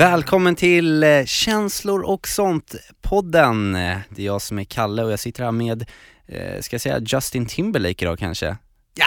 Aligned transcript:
Välkommen 0.00 0.54
till 0.56 1.02
eh, 1.02 1.24
Känslor 1.24 2.02
och 2.02 2.28
sånt-podden. 2.28 3.72
Det 4.08 4.22
är 4.22 4.26
jag 4.26 4.42
som 4.42 4.58
är 4.58 4.64
Kalle 4.64 5.04
och 5.04 5.12
jag 5.12 5.18
sitter 5.18 5.44
här 5.44 5.52
med, 5.52 5.84
eh, 6.26 6.60
ska 6.60 6.74
jag 6.74 6.80
säga 6.80 7.00
Justin 7.00 7.46
Timberlake 7.46 8.04
idag 8.04 8.18
kanske? 8.18 8.56
Ja! 8.94 9.06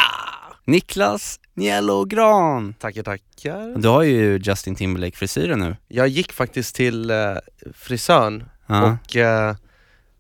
Niklas 0.66 1.39
Nielo 1.54 2.06
Gran. 2.06 2.74
Tackar, 2.74 3.04
tackar. 3.04 3.82
Du 3.82 3.88
har 3.88 4.04
ju 4.04 4.38
Justin 4.43 4.75
Timberlake-frisyren 4.75 5.60
nu. 5.60 5.75
Jag 5.88 6.07
gick 6.07 6.34
faktiskt 6.34 6.75
till 6.75 7.10
eh, 7.10 7.18
frisören 7.73 8.44
Ja. 8.68 8.91
och 8.91 9.18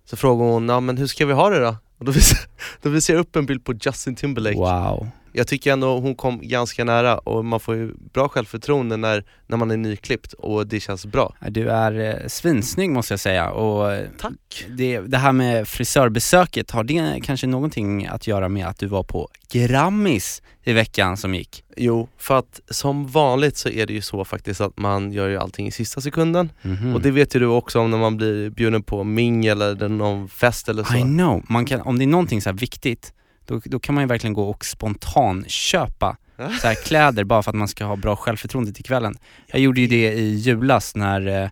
så 0.05 0.15
frågade 0.17 0.51
hon, 0.51 0.69
ja 0.69 0.79
men 0.79 0.97
hur 0.97 1.07
ska 1.07 1.25
vi 1.25 1.33
ha 1.33 1.49
det 1.49 1.59
då? 1.59 1.77
Och 1.97 2.05
då 2.05 2.11
visade, 2.11 2.41
då 2.81 2.89
visade 2.89 3.17
jag 3.17 3.21
upp 3.23 3.35
en 3.35 3.45
bild 3.45 3.65
på 3.65 3.73
Justin 3.73 4.15
Timberlake. 4.15 4.57
Wow. 4.57 5.09
Jag 5.35 5.47
tycker 5.47 5.73
ändå 5.73 5.99
hon 5.99 6.15
kom 6.15 6.39
ganska 6.43 6.83
nära 6.83 7.17
och 7.17 7.45
man 7.45 7.59
får 7.59 7.75
ju 7.75 7.93
bra 8.13 8.29
självförtroende 8.29 8.97
när, 8.97 9.23
när 9.47 9.57
man 9.57 9.71
är 9.71 9.77
nyklippt 9.77 10.33
och 10.33 10.67
det 10.67 10.79
känns 10.79 11.05
bra. 11.05 11.35
Du 11.49 11.69
är 11.69 11.99
eh, 12.21 12.27
svinsnygg 12.27 12.89
måste 12.89 13.13
jag 13.13 13.19
säga 13.19 13.49
och 13.51 13.93
eh, 13.93 14.07
Tack! 14.19 14.65
det, 14.77 14.99
det 14.99 15.17
här 15.17 15.31
med 15.31 15.67
frisörbesöket, 15.67 16.71
har 16.71 16.83
det 16.83 17.19
kanske 17.23 17.47
någonting 17.47 18.05
att 18.07 18.27
göra 18.27 18.49
med 18.49 18.67
att 18.67 18.79
du 18.79 18.87
var 18.87 19.03
på 19.03 19.27
Grammis 19.51 20.41
i 20.63 20.73
veckan 20.73 21.17
som 21.17 21.35
gick? 21.35 21.63
Jo, 21.77 22.07
för 22.17 22.37
att 22.39 22.59
som 22.69 23.07
vanligt 23.07 23.57
så 23.57 23.69
är 23.69 23.85
det 23.85 23.93
ju 23.93 24.01
så 24.01 24.25
faktiskt 24.25 24.61
att 24.61 24.77
man 24.77 25.11
gör 25.11 25.29
ju 25.29 25.37
allting 25.37 25.67
i 25.67 25.71
sista 25.71 26.01
sekunden 26.01 26.49
Mhm. 26.61 26.93
och 26.95 27.01
det 27.01 27.11
vet 27.11 27.35
ju 27.35 27.39
du 27.39 27.45
också 27.45 27.79
om 27.79 27.91
när 27.91 27.97
man 27.97 28.17
blir 28.17 28.49
bjuden 28.49 28.83
på 28.83 29.03
mingel 29.03 29.61
eller 29.61 29.89
någon 29.89 30.29
fest 30.29 30.69
eller 30.69 30.83
så. 30.83 30.95
I 30.95 31.01
know, 31.01 31.43
man 31.49 31.65
kan, 31.65 31.81
om 31.81 31.97
det 31.99 32.05
är 32.05 32.07
någonting 32.07 32.41
så 32.41 32.51
viktigt, 32.51 33.13
då, 33.45 33.61
då 33.65 33.79
kan 33.79 33.95
man 33.95 34.03
ju 34.03 34.07
verkligen 34.07 34.33
gå 34.33 34.49
och 34.49 34.65
spontan 34.65 35.45
köpa 35.47 36.17
så 36.61 36.67
här 36.67 36.75
kläder 36.75 37.23
bara 37.23 37.43
för 37.43 37.51
att 37.51 37.55
man 37.55 37.67
ska 37.67 37.85
ha 37.85 37.95
bra 37.95 38.15
självförtroende 38.15 38.73
till 38.73 38.83
kvällen. 38.85 39.15
Jag 39.47 39.61
gjorde 39.61 39.81
ju 39.81 39.87
det 39.87 40.13
i 40.13 40.35
julas 40.35 40.95
när 40.95 41.27
eh, 41.27 41.49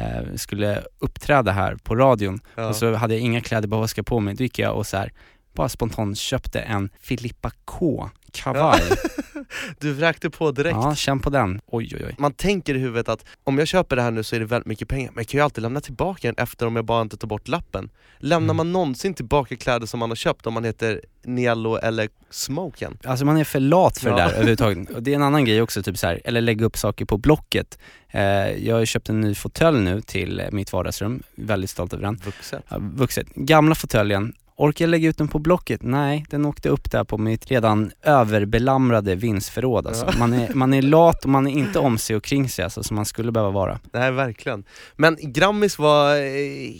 eh, 0.00 0.34
skulle 0.36 0.82
uppträda 0.98 1.52
här 1.52 1.76
på 1.82 1.96
radion 1.96 2.40
Ja. 2.56 2.68
och 2.68 2.76
så 2.76 2.94
hade 2.94 3.14
jag 3.14 3.20
inga 3.20 3.40
kläder, 3.40 3.68
bara 3.68 3.80
vad 3.80 3.90
ska 3.90 3.98
jag 3.98 4.06
på 4.06 4.20
mig? 4.20 4.34
Då 4.34 4.42
gick 4.42 4.58
jag 4.58 4.76
och 4.76 4.86
så 4.86 4.96
här, 4.96 5.12
bara 5.54 5.68
spontant 5.68 6.18
köpte 6.18 6.60
en 6.60 6.88
Filippa 7.00 7.50
K 7.64 8.10
kavaj. 8.32 8.82
Du 9.80 9.92
vräkte 9.92 10.30
på 10.30 10.50
direkt. 10.50 10.76
Ja, 10.82 10.94
känn 10.94 11.20
på 11.20 11.30
den. 11.30 11.60
Oj 11.66 11.90
oj 11.94 12.04
oj. 12.06 12.14
Man 12.18 12.32
tänker 12.32 12.74
i 12.74 12.78
huvudet 12.78 13.08
att 13.08 13.24
om 13.44 13.58
jag 13.58 13.68
köper 13.68 13.96
det 13.96 14.02
här 14.02 14.10
nu 14.10 14.22
så 14.22 14.36
är 14.36 14.40
det 14.40 14.46
väldigt 14.46 14.66
mycket 14.66 14.88
pengar, 14.88 15.10
men 15.14 15.22
jag 15.22 15.28
kan 15.28 15.38
ju 15.38 15.44
alltid 15.44 15.62
lämna 15.62 15.80
tillbaka 15.80 16.28
den 16.28 16.44
efter 16.44 16.66
om 16.66 16.76
jag 16.76 16.84
bara 16.84 17.02
inte 17.02 17.16
tar 17.16 17.28
bort 17.28 17.48
lappen. 17.48 17.90
Lämnar 18.18 18.44
Mm. 18.46 18.56
man 18.56 18.72
någonsin 18.72 19.14
tillbaka 19.14 19.56
kläder 19.56 19.86
som 19.86 20.00
man 20.00 20.10
har 20.10 20.16
köpt 20.16 20.46
om 20.46 20.54
man 20.54 20.64
heter 20.64 21.00
Niello 21.24 21.76
eller 21.76 22.08
Smoken? 22.30 22.98
Alltså 23.04 23.24
man 23.24 23.36
är 23.36 23.44
för 23.44 23.60
lat 23.60 23.98
för 23.98 24.10
det 24.10 24.18
Ja. 24.20 24.26
där 24.28 24.32
överhuvudtaget. 24.34 24.90
Och 24.90 25.02
det 25.02 25.10
är 25.10 25.14
en 25.14 25.22
annan 25.22 25.44
grej 25.44 25.62
också, 25.62 25.82
typ 25.82 25.98
så 25.98 26.06
här, 26.06 26.20
eller 26.24 26.40
lägga 26.40 26.64
upp 26.66 26.76
saker 26.78 27.04
på 27.04 27.18
Blocket. 27.18 27.78
Eh, 28.10 28.22
jag 28.66 28.76
har 28.76 28.84
köpt 28.84 29.08
en 29.08 29.20
ny 29.20 29.34
fåtölj 29.34 29.80
nu 29.80 30.00
till 30.00 30.42
mitt 30.52 30.72
vardagsrum, 30.72 31.22
väldigt 31.34 31.70
stolt 31.70 31.92
över 31.92 32.02
den. 32.04 32.16
Vuxet. 32.24 32.62
Ja, 32.68 32.76
vuxet. 32.80 33.26
Gamla 33.34 33.74
fåtöljen, 33.74 34.32
orkar 34.56 34.84
jag 34.84 34.90
lägga 34.90 35.08
ut 35.08 35.18
den 35.18 35.28
på 35.28 35.38
Blocket? 35.38 35.82
Nej, 35.82 36.24
den 36.30 36.46
åkte 36.46 36.68
upp 36.68 36.90
där 36.90 37.04
på 37.04 37.18
mitt 37.18 37.46
redan 37.46 37.92
överbelamrade 38.02 39.14
vindsförråd 39.14 39.86
alltså. 39.86 40.12
Man, 40.18 40.32
är, 40.32 40.54
man 40.54 40.74
är 40.74 40.82
lat 40.82 41.24
och 41.24 41.30
man 41.30 41.46
är 41.46 41.50
inte 41.50 41.78
om 41.78 41.98
sig 41.98 42.16
och 42.16 42.24
kring 42.24 42.48
sig 42.48 42.64
alltså, 42.64 42.82
som 42.82 42.96
man 42.96 43.04
skulle 43.04 43.32
behöva 43.32 43.50
vara. 43.50 43.80
Nej 43.92 44.12
verkligen. 44.12 44.64
Men 44.96 45.16
Grammis 45.20 45.78
var 45.78 46.16
eh, 46.16 46.72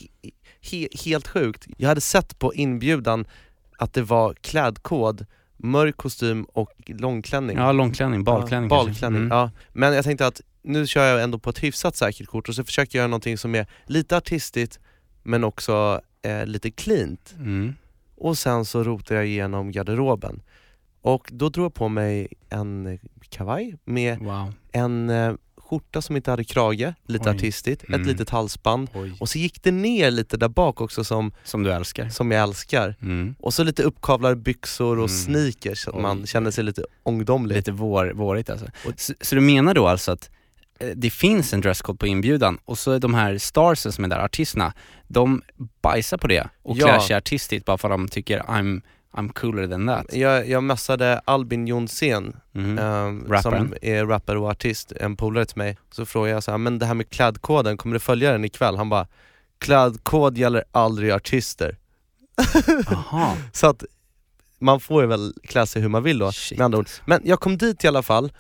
he 0.71 0.89
helt 1.05 1.29
sjukt. 1.29 1.67
Jag 1.77 1.89
hade 1.89 2.01
sett 2.01 2.39
på 2.39 2.55
inbjudan 2.55 3.27
att 3.79 3.93
det 3.93 4.03
var 4.03 4.35
klädkod, 4.35 5.27
mörk 5.57 5.97
kostym 5.97 6.45
och 6.45 6.73
långklänning. 6.87 7.57
Ja, 7.57 7.73
långklänning, 7.73 8.25
balklänning 8.25 8.71
ja, 8.71 8.85
balklänning. 8.85 9.23
Mm. 9.23 9.39
Ja. 9.39 9.51
Men 9.73 9.95
jag 9.95 10.05
tänkte 10.05 10.27
att 10.27 10.41
nu 10.63 10.87
kör 10.87 11.05
jag 11.05 11.23
ändå 11.23 11.39
på 11.39 11.51
ett 11.51 11.63
hyfsat 11.63 11.97
säkert 11.97 12.27
kort 12.27 12.49
och 12.49 12.55
så 12.55 12.65
försöker 12.65 12.99
jag 12.99 13.03
göra 13.03 13.09
någonting 13.09 13.39
som 13.39 13.55
är 13.55 13.67
lite 13.87 14.17
artistigt 14.17 14.79
men 15.23 15.45
också 15.45 16.01
eh, 16.25 16.47
lite 16.47 16.71
cleant. 16.71 17.35
Mm. 17.39 17.75
Och 18.17 18.39
sen 18.39 18.65
så 18.65 18.85
rotar 18.85 19.15
jag 19.15 19.27
igenom 19.27 19.73
garderoben. 19.73 20.43
Och 21.03 21.29
då 21.33 21.49
drog 21.49 21.65
jag 21.65 21.75
på 21.75 21.89
mig 21.89 22.29
en 22.49 22.99
kavaj 23.29 23.77
med 23.85 24.19
Wow. 24.19 24.53
en 24.73 25.11
eh, 25.11 25.35
skjorta 25.57 26.03
som 26.03 26.17
inte 26.17 26.31
hade 26.31 26.45
krage, 26.45 26.95
lite 27.07 27.31
Oj. 27.31 27.37
artistigt, 27.37 27.85
Mm. 27.89 28.01
ett 28.01 28.07
litet 28.07 28.31
halsband 28.31 28.89
Oj. 28.95 29.17
och 29.21 29.29
så 29.29 29.39
gick 29.39 29.63
det 29.63 29.71
ner 29.73 30.11
lite 30.11 30.37
där 30.37 30.49
bak 30.49 30.81
också 30.81 31.05
som, 31.05 31.33
Som 31.45 31.63
du 31.63 31.73
älskar. 31.73 32.09
som 32.09 32.31
jag 32.31 32.43
älskar. 32.43 32.95
Mm. 33.03 33.35
Och 33.41 33.55
så 33.55 33.65
lite 33.65 33.83
uppkavlade 33.83 34.37
byxor 34.37 34.99
och 34.99 35.09
Mm. 35.09 35.09
sneakers 35.09 35.79
så 35.85 35.91
att 35.91 35.97
Oj. 35.97 36.03
man 36.03 36.27
känner 36.27 36.51
sig 36.51 36.65
lite 36.65 36.85
ångdomlig. 37.03 37.57
Lite 37.57 37.73
vår, 37.73 38.13
vårigt 38.15 38.51
alltså. 38.51 38.67
Och- 38.87 39.01
Så, 39.01 39.13
så 39.21 39.35
du 39.35 39.41
menar 39.41 39.75
då 39.75 39.87
alltså 39.89 40.13
att 40.13 40.31
det 40.95 41.11
finns 41.11 41.53
en 41.53 41.61
dresscode 41.61 41.99
på 41.99 42.07
inbjudan 42.07 42.59
och 42.65 42.79
så 42.79 42.93
är 42.93 42.99
de 42.99 43.15
här 43.15 43.39
starsen 43.39 43.93
som 43.93 44.05
är 44.05 44.09
där, 44.09 44.19
artisterna, 44.19 44.73
de 45.09 45.43
bajsar 45.83 46.17
på 46.17 46.27
det 46.27 46.49
och 46.63 46.77
Ja. 46.77 46.87
klär 46.87 46.99
sig 46.99 47.17
artistiskt 47.17 47.65
bara 47.67 47.79
för 47.79 47.91
att 47.91 47.99
de 47.99 48.09
tycker 48.09 48.41
I'm, 48.41 48.83
I'm 49.13 49.33
cooler 49.33 49.67
than 49.69 49.87
that. 49.87 50.15
Jag, 50.15 50.49
jag 50.49 50.63
messade 50.63 51.19
Albin 51.25 51.67
Jonsén, 51.67 52.37
Mm. 52.55 53.25
Rapparen. 53.29 53.41
som 53.69 53.75
är 53.83 54.05
rappare 54.07 54.39
och 54.39 54.51
artist, 54.51 54.93
en 54.93 55.17
polare 55.17 55.45
till 55.45 55.59
mig. 55.59 55.79
Så 55.91 56.07
frågade 56.07 56.33
jag 56.35 56.43
så 56.43 56.51
här, 56.51 56.59
men 56.59 56.79
det 56.79 56.87
här 56.87 56.95
med 56.95 57.11
klädkoden, 57.11 57.77
kommer 57.77 57.95
du 57.95 58.01
följa 58.01 58.33
den 58.33 58.45
ikväll? 58.45 58.77
Han 58.77 58.89
bara, 58.89 59.07
klädkod 59.59 60.39
gäller 60.39 60.65
aldrig 60.73 61.11
artister. 61.11 61.77
Så 63.53 63.67
att 63.67 63.85
man 64.59 64.81
får 64.81 65.03
ju 65.03 65.09
väl 65.09 65.35
klä 65.45 65.67
sig 65.67 65.83
hur 65.83 65.89
man 65.89 66.03
vill 66.03 66.19
då, 66.19 66.33
Shit. 66.33 66.59
med 66.59 66.65
andra 66.65 66.79
ord. 66.79 66.89
Men 67.05 67.21
jag 67.25 67.41
kom 67.41 67.59
dit 67.59 67.85
i 67.85 67.89
alla 67.89 68.03
fall, 68.03 68.33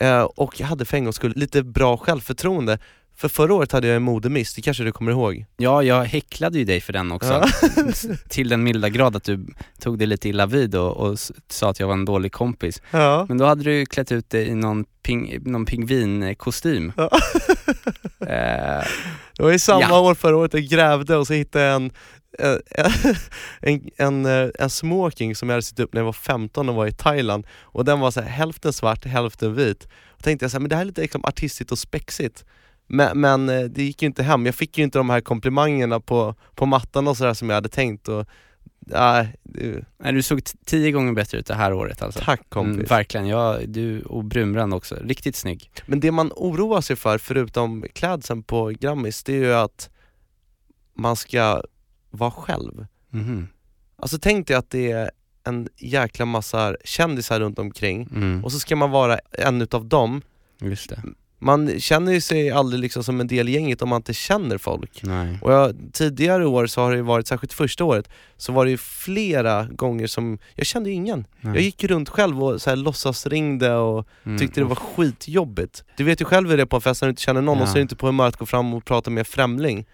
eh, 0.00 0.22
och 0.22 0.60
jag 0.60 0.66
hade 0.66 0.84
för 0.84 0.96
en 0.96 1.04
gångs 1.04 1.16
skull 1.16 1.32
lite 1.36 1.62
bra 1.62 1.96
självförtroende. 1.96 2.78
För 3.18 3.28
förra 3.28 3.54
året 3.54 3.72
hade 3.72 3.86
jag 3.86 3.96
en 3.96 4.02
modemiss, 4.02 4.54
det 4.54 4.62
kanske 4.62 4.84
du 4.84 4.92
kommer 4.92 5.12
ihåg? 5.12 5.44
Ja, 5.56 5.82
jag 5.82 6.04
häcklade 6.04 6.58
ju 6.58 6.64
dig 6.64 6.80
för 6.80 6.92
den 6.92 7.12
också. 7.12 7.44
Till 8.28 8.48
den 8.48 8.62
milda 8.62 8.88
grad 8.88 9.16
att 9.16 9.24
du 9.24 9.46
tog 9.80 9.98
det 9.98 10.06
lite 10.06 10.28
illa 10.28 10.46
vid 10.46 10.74
och, 10.74 10.96
och 10.96 11.18
sa 11.48 11.70
att 11.70 11.80
jag 11.80 11.86
var 11.86 11.94
en 11.94 12.04
dålig 12.04 12.32
kompis. 12.32 12.82
Ja. 12.90 13.26
Men 13.28 13.38
då 13.38 13.44
hade 13.44 13.64
du 13.64 13.86
klätt 13.86 14.12
ut 14.12 14.30
dig 14.30 14.46
i 14.48 14.54
någon, 14.54 14.84
ping, 15.02 15.38
någon 15.44 15.66
pingvinkostym. 15.66 16.92
Ja. 16.96 17.10
Eh, 18.20 18.84
Det 19.36 19.42
var 19.42 19.52
i 19.52 19.58
samma 19.58 19.80
Ja. 19.80 20.00
år 20.00 20.14
förra 20.14 20.36
året 20.36 20.54
jag 20.54 20.62
grävde 20.62 21.16
och 21.16 21.26
så 21.26 21.32
hittade 21.32 21.64
jag 21.64 21.74
en, 21.76 21.90
en, 23.60 23.90
en, 23.96 24.26
eh, 24.26 24.48
en 24.58 24.70
smoking 24.70 25.36
som 25.36 25.48
jag 25.48 25.54
hade 25.54 25.62
sytt 25.62 25.80
upp 25.80 25.92
när 25.92 26.00
jag 26.00 26.04
var 26.06 26.12
15 26.12 26.68
och 26.68 26.74
var 26.74 26.86
i 26.86 26.92
Thailand 26.92 27.46
och 27.60 27.84
den 27.84 28.00
var 28.00 28.10
så 28.10 28.20
här, 28.20 28.28
hälften 28.28 28.72
svart, 28.72 29.04
hälften 29.04 29.54
vit. 29.54 29.88
Och 30.08 30.22
tänkte 30.24 30.44
jag 30.44 30.50
så 30.50 30.54
här, 30.56 30.60
men 30.60 30.68
det 30.68 30.74
här 30.76 30.82
är 30.82 30.86
lite 30.86 31.00
liksom 31.00 31.24
artistigt 31.24 31.72
och 31.72 31.78
spexigt. 31.78 32.44
Men, 32.86 33.20
men 33.20 33.48
eh, 33.48 33.60
det 33.64 33.82
gick 33.82 34.02
ju 34.02 34.06
inte 34.06 34.22
hem, 34.22 34.46
jag 34.46 34.54
fick 34.54 34.78
ju 34.78 34.84
inte 34.84 34.98
de 34.98 35.10
här 35.10 35.20
komplimangerna 35.20 36.00
på, 36.00 36.34
på 36.54 36.66
mattan 36.66 37.08
och 37.08 37.16
sådär 37.16 37.34
som 37.34 37.48
jag 37.48 37.54
hade 37.54 37.68
tänkt 37.68 38.08
och 38.08 38.26
det- 39.42 39.84
nej, 39.98 40.12
du 40.12 40.22
såg 40.22 40.40
tio 40.66 40.90
gånger 40.92 41.12
bättre 41.12 41.38
ut 41.38 41.46
det 41.46 41.54
här 41.54 41.72
året 41.72 42.02
alltså. 42.02 42.20
tack 42.24 42.40
kompis. 42.48 42.74
Mm, 42.74 42.86
verkligen, 42.86 43.26
ja, 43.26 43.58
du 43.66 44.02
och 44.02 44.24
brunbränd 44.24 44.74
också. 44.74 44.94
Riktigt 44.94 45.36
snygg. 45.36 45.70
Men 45.86 46.00
det 46.00 46.10
man 46.10 46.32
oroar 46.36 46.80
sig 46.80 46.96
för, 46.96 47.18
förutom 47.18 47.84
klädseln 47.92 48.42
på 48.42 48.68
Grammis, 48.80 49.24
det 49.24 49.32
är 49.32 49.36
ju 49.44 49.54
att 49.54 49.90
man 50.94 51.16
ska 51.16 51.62
vara 52.16 52.30
själv. 52.30 52.86
Mhm. 53.10 53.48
Alltså 53.98 54.18
tänk 54.18 54.46
dig 54.48 54.56
att 54.56 54.70
det 54.70 54.90
är 54.92 55.10
en 55.44 55.68
jäkla 55.76 56.24
massa 56.24 56.76
kändisar 56.84 57.40
runt 57.40 57.58
omkring 57.58 58.08
Mm. 58.14 58.44
och 58.44 58.52
så 58.52 58.58
ska 58.58 58.76
man 58.76 58.90
vara 58.90 59.18
en 59.32 59.62
utav 59.62 59.86
dem. 59.88 60.22
Just 60.60 60.88
det. 60.90 61.02
Man 61.38 61.80
känner 61.80 62.12
ju 62.12 62.20
sig 62.20 62.50
aldrig 62.50 62.80
liksom 62.80 63.04
som 63.04 63.20
en 63.20 63.26
del 63.26 63.48
i 63.48 63.52
gänget 63.52 63.82
om 63.82 63.88
man 63.88 63.96
inte 63.96 64.14
känner 64.14 64.58
folk. 64.58 65.02
Nej. 65.02 65.38
Och 65.42 65.52
jag, 65.52 65.76
tidigare 65.92 66.46
år 66.46 66.66
så 66.66 66.80
har 66.80 66.94
det 66.96 67.02
varit, 67.02 67.26
särskilt 67.26 67.52
första 67.52 67.84
året, 67.84 68.08
så 68.36 68.52
var 68.52 68.64
det 68.64 68.70
ju 68.70 68.76
flera 68.76 69.64
gånger 69.64 70.06
som, 70.06 70.38
jag 70.54 70.66
kände 70.66 70.90
ingen. 70.90 71.26
Nej. 71.40 71.54
Jag 71.54 71.62
gick 71.62 71.84
runt 71.84 72.08
själv 72.08 72.44
och 72.44 72.62
så 72.62 72.70
här 72.70 72.76
låtsas 72.76 73.26
ringde 73.26 73.74
och 73.74 74.08
Mm. 74.26 74.38
tyckte 74.38 74.60
det 74.60 74.64
var 74.64 74.74
skitjobbigt. 74.76 75.84
Du 75.96 76.04
vet 76.04 76.20
ju 76.20 76.24
själv 76.24 76.50
hur 76.50 76.56
det 76.56 76.62
är 76.62 76.66
på 76.66 76.76
en 76.76 76.82
fest 76.82 77.02
när 77.02 77.08
du 77.08 77.10
inte 77.10 77.22
känner 77.22 77.40
någon 77.42 77.56
Ja. 77.58 77.62
och 77.62 77.68
så 77.68 77.72
är 77.74 77.76
du 77.76 77.82
inte 77.82 77.96
på 77.96 78.06
humör 78.06 78.26
att 78.28 78.36
gå 78.36 78.46
fram 78.46 78.74
och 78.74 78.84
prata 78.84 79.10
med 79.10 79.18
en 79.18 79.24
främling. 79.24 79.86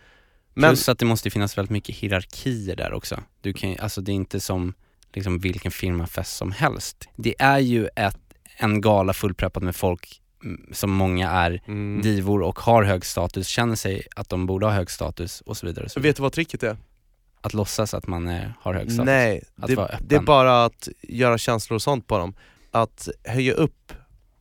Men, 0.55 0.71
Plus 0.71 0.89
att 0.89 0.99
det 0.99 1.05
måste 1.07 1.31
finnas 1.31 1.59
väldigt 1.59 1.71
mycket 1.71 1.97
hierarkier 1.97 2.77
där 2.77 2.93
också. 2.93 3.23
Du 3.41 3.53
kan, 3.53 3.77
alltså 3.79 4.01
det 4.01 4.13
är 4.13 4.15
inte 4.15 4.41
som 4.41 4.75
liksom 5.13 5.39
vilken 5.39 5.71
firmafest 5.71 6.37
som 6.37 6.53
helst. 6.53 7.09
Det 7.17 7.35
är 7.39 7.59
ju 7.59 7.89
ett, 7.97 8.19
en 8.57 8.81
gala 8.81 9.13
fullpreppad 9.13 9.63
med 9.63 9.77
folk 9.77 10.21
mm, 10.45 10.69
som 10.73 10.91
många 10.91 11.31
är 11.31 11.63
mm, 11.67 12.03
divor 12.03 12.43
och 12.43 12.59
har 12.59 12.83
hög 12.83 13.05
status, 13.05 13.47
känner 13.47 13.77
sig 13.77 14.03
att 14.17 14.29
de 14.29 14.47
borde 14.47 14.67
ha 14.67 14.73
hög 14.73 14.91
status 14.91 15.41
och 15.41 15.57
så 15.57 15.67
vidare. 15.67 15.85
och 15.85 15.91
Så 15.91 15.95
så 15.95 16.01
vidare. 16.01 16.11
vet 16.11 16.17
du 16.17 16.23
vad 16.23 16.33
tricket 16.33 16.63
är? 16.63 16.77
Att 17.41 17.55
låtsas 17.55 17.95
att 17.95 18.07
man 18.07 18.29
är, 18.29 18.55
har 18.61 18.75
hög 18.75 18.93
status. 18.93 19.07
Nej, 19.07 19.43
Att 19.57 19.69
det, 19.69 19.75
vara 19.75 19.87
öppen. 19.87 20.07
det 20.09 20.15
är 20.17 20.21
bara 20.21 20.65
att 20.65 20.89
göra 21.03 21.39
känslor 21.39 21.75
och 21.75 21.83
sånt 21.83 22.07
på 22.07 22.19
dem. 22.19 22.35
Att 22.71 23.09
höja 23.25 23.53
upp 23.53 23.93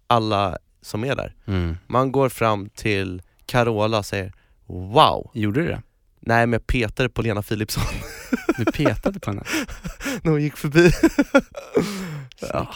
alla 0.07 0.57
som 0.81 1.03
är 1.03 1.15
där. 1.15 1.35
Mm. 1.45 1.77
Man 1.87 2.11
går 2.11 2.29
fram 2.29 2.69
till 2.69 3.21
Carola 3.45 3.97
och 3.97 4.05
säger 4.05 4.33
Wow! 4.65 5.31
Gjorde 5.33 5.61
du 5.61 5.67
det? 5.67 5.81
Nej 6.21 6.47
men 6.47 6.53
jag 6.53 6.67
petade 6.67 7.09
på 7.09 7.21
Lena 7.21 7.41
Philipsson 7.41 7.83
Du 8.57 8.65
petade 8.65 9.19
på 9.19 9.29
henne? 9.31 9.43
när 10.23 10.31
hon 10.31 10.41
gick 10.41 10.57
förbi. 10.57 10.91
ja. 12.53 12.67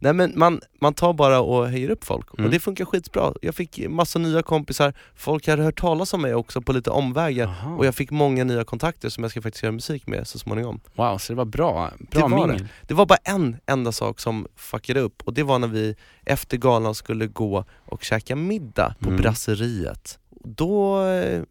Nej 0.00 0.12
men 0.12 0.32
man, 0.36 0.60
man 0.80 0.94
tar 0.94 1.12
bara 1.12 1.40
och 1.40 1.68
höjer 1.68 1.90
upp 1.90 2.04
folk 2.04 2.26
Mm. 2.34 2.44
och 2.44 2.50
det 2.50 2.60
funkar 2.60 2.84
skitbra. 2.84 3.32
Jag 3.42 3.54
fick 3.54 3.88
massa 3.88 4.18
nya 4.18 4.42
kompisar, 4.42 4.94
folk 5.14 5.46
hade 5.48 5.62
hört 5.62 5.80
talas 5.80 6.14
om 6.14 6.22
mig 6.22 6.34
också 6.34 6.60
på 6.62 6.72
lite 6.72 6.90
omvägar 6.90 7.44
Jaha. 7.62 7.74
och 7.76 7.86
jag 7.86 7.94
fick 7.94 8.10
många 8.10 8.44
nya 8.44 8.64
kontakter 8.64 9.08
som 9.08 9.24
jag 9.24 9.30
ska 9.30 9.42
faktiskt 9.42 9.62
göra 9.62 9.72
musik 9.72 10.06
med 10.06 10.26
så 10.26 10.38
småningom. 10.38 10.80
Wow, 10.94 11.18
så 11.18 11.32
det 11.32 11.36
var 11.36 11.44
bra, 11.44 11.90
bra 11.98 12.06
Det 12.10 12.18
var 12.20 12.28
mingel. 12.46 12.68
Det 12.82 12.94
var 12.94 13.06
bara 13.06 13.18
en 13.24 13.56
enda 13.66 13.92
sak 13.92 14.20
som 14.20 14.46
fuckade 14.56 15.00
upp 15.00 15.22
och 15.24 15.34
det 15.34 15.42
var 15.42 15.58
när 15.58 15.68
vi 15.68 15.96
efter 16.24 16.56
galan 16.56 16.94
skulle 16.94 17.26
gå 17.26 17.64
och 17.86 18.02
käka 18.04 18.36
middag 18.36 18.94
på 19.00 19.08
Mm. 19.08 19.22
brasseriet. 19.22 20.18
Då, 20.44 21.02
eh, 21.06 21.42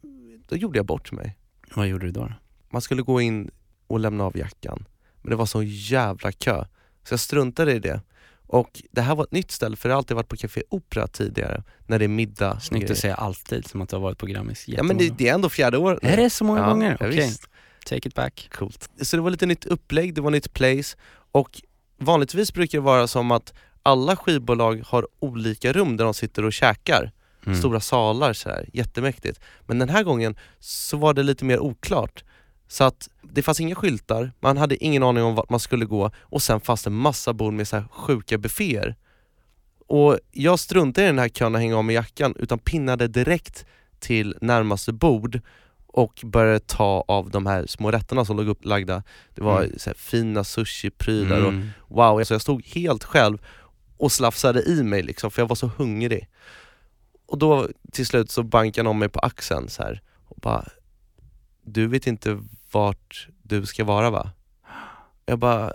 då 0.48 0.56
gjorde 0.56 0.80
jag 0.80 0.86
bort 0.86 1.12
mig. 1.12 1.38
Vad 1.76 1.88
gjorde 1.88 2.06
du 2.06 2.12
då? 2.12 2.32
Man 2.70 2.82
skulle 2.82 3.02
gå 3.02 3.22
in 3.22 3.52
och 3.88 4.00
lämna 4.00 4.24
av 4.24 4.38
jackan, 4.38 4.86
men 5.22 5.30
det 5.30 5.36
var 5.36 5.46
så 5.46 5.64
jävla 5.64 6.32
kö. 6.32 6.66
Så 7.04 7.14
jag 7.14 7.20
struntade 7.20 7.74
i 7.74 7.80
det. 7.80 8.02
Och 8.50 8.82
det 8.92 9.02
här 9.02 9.16
var 9.16 9.24
ett 9.24 9.32
nytt 9.32 9.52
ställe, 9.52 9.76
för 9.76 9.90
jag 9.90 9.94
har 9.96 9.98
alltid 9.98 10.16
varit 10.16 10.28
på 10.28 10.36
Café 10.38 10.64
Opera 10.70 11.08
tidigare, 11.08 11.64
när 11.88 12.00
det 12.00 12.06
är 12.06 12.10
middag. 12.10 12.60
Snyggt 12.60 12.82
grejer. 12.82 12.92
att 12.94 12.98
säga 13.00 13.16
alltid, 13.16 13.68
som 13.68 13.82
att 13.82 13.90
du 13.90 13.96
har 13.96 14.02
varit 14.04 14.18
på 14.18 14.26
Grammis 14.26 14.68
Ja 14.68 14.84
men 14.84 14.98
det, 14.98 15.18
det 15.18 15.28
är 15.30 15.34
ändå 15.34 15.50
fjärde 15.50 15.78
året. 15.78 16.00
Är 16.02 16.18
det 16.18 16.30
så 16.30 16.44
många 16.44 16.60
Ja, 16.60 16.70
gånger? 16.70 16.96
Okej, 16.96 17.10
visst. 17.10 17.48
take 17.86 18.08
it 18.10 18.16
back. 18.16 18.50
Coolt. 18.54 18.90
Så 19.02 19.16
det 19.16 19.22
var 19.22 19.30
lite 19.32 19.46
nytt 19.46 19.66
upplägg, 19.66 20.14
det 20.14 20.22
var 20.22 20.32
nytt 20.32 20.54
place 20.54 20.98
och 21.32 21.62
vanligtvis 21.98 22.54
brukar 22.54 22.78
det 22.78 22.82
vara 22.84 23.08
som 23.08 23.32
att 23.32 23.54
alla 23.84 24.16
skivbolag 24.16 24.84
har 24.86 25.08
olika 25.20 25.74
rum 25.74 25.98
där 25.98 26.06
de 26.06 26.14
sitter 26.14 26.46
och 26.46 26.54
käkar. 26.54 27.12
Mm. 27.48 27.60
Stora 27.60 27.80
salar 27.80 28.34
så 28.34 28.50
här, 28.50 28.70
jättemäktigt. 28.74 29.40
Men 29.66 29.80
den 29.80 29.90
här 29.90 30.04
gången 30.04 30.36
så 30.60 30.98
var 30.98 31.14
det 31.14 31.24
lite 31.24 31.46
mer 31.46 31.60
oklart. 31.60 32.24
Så 32.68 32.84
att 32.84 33.10
det 33.22 33.44
fanns 33.44 33.60
inga 33.60 33.76
skyltar, 33.76 34.32
man 34.40 34.58
hade 34.58 34.84
ingen 34.84 35.04
aning 35.04 35.24
om 35.24 35.36
vart 35.36 35.50
man 35.50 35.60
skulle 35.60 35.86
gå 35.86 36.12
och 36.20 36.42
sen 36.42 36.60
fanns 36.62 36.84
det 36.84 36.90
massa 36.90 37.34
bord 37.34 37.54
med 37.54 37.68
så 37.68 37.84
sjuka 37.92 38.38
bufféer. 38.38 38.96
Och 39.88 40.20
jag 40.32 40.60
struntade 40.60 41.06
i 41.06 41.10
den 41.10 41.20
här 41.20 41.30
kön 41.30 41.56
och 41.56 41.62
hänga 41.62 41.78
av 41.78 41.86
med 41.86 41.94
jackan 41.96 42.34
utan 42.40 42.60
pinnade 42.60 43.08
direkt 43.08 43.66
till 44.00 44.36
närmaste 44.42 44.94
bord 44.94 45.40
och 45.88 46.22
började 46.24 46.60
ta 46.60 47.06
av 47.08 47.30
de 47.30 47.46
här 47.46 47.66
små 47.66 47.92
rätterna 47.92 48.26
som 48.26 48.38
låg 48.38 48.48
upplagda. 48.48 49.04
Det 49.36 49.42
var 49.42 49.64
Mm. 49.64 49.80
så 49.80 49.92
fina 49.96 50.44
sushi-prylar 50.44 51.42
och 51.42 51.50
Mm. 51.54 51.70
wow, 51.88 52.18
alltså 52.20 52.34
jag 52.34 52.42
stod 52.42 52.66
helt 52.66 53.04
själv 53.04 53.38
och 53.98 54.12
slafsade 54.12 54.62
i 54.64 54.84
mig 54.84 55.04
liksom 55.04 55.32
för 55.32 55.42
jag 55.42 55.48
var 55.48 55.56
så 55.56 55.72
hungrig. 55.78 56.28
Och 57.28 57.38
då 57.38 57.68
till 57.92 58.06
slut 58.06 58.32
så 58.32 58.44
bankade 58.44 58.88
han 58.88 58.92
om 58.92 59.00
mig 59.00 59.10
på 59.10 59.20
axeln 59.20 59.70
så 59.70 59.84
här 59.84 60.02
och 60.28 60.38
bara 60.42 60.68
Du 61.62 61.88
vet 61.88 62.08
inte 62.08 62.40
vart 62.72 63.28
du 63.44 63.66
ska 63.66 63.84
vara 63.84 64.10
va? 64.10 64.32
Jag 65.26 65.40
bara 65.40 65.72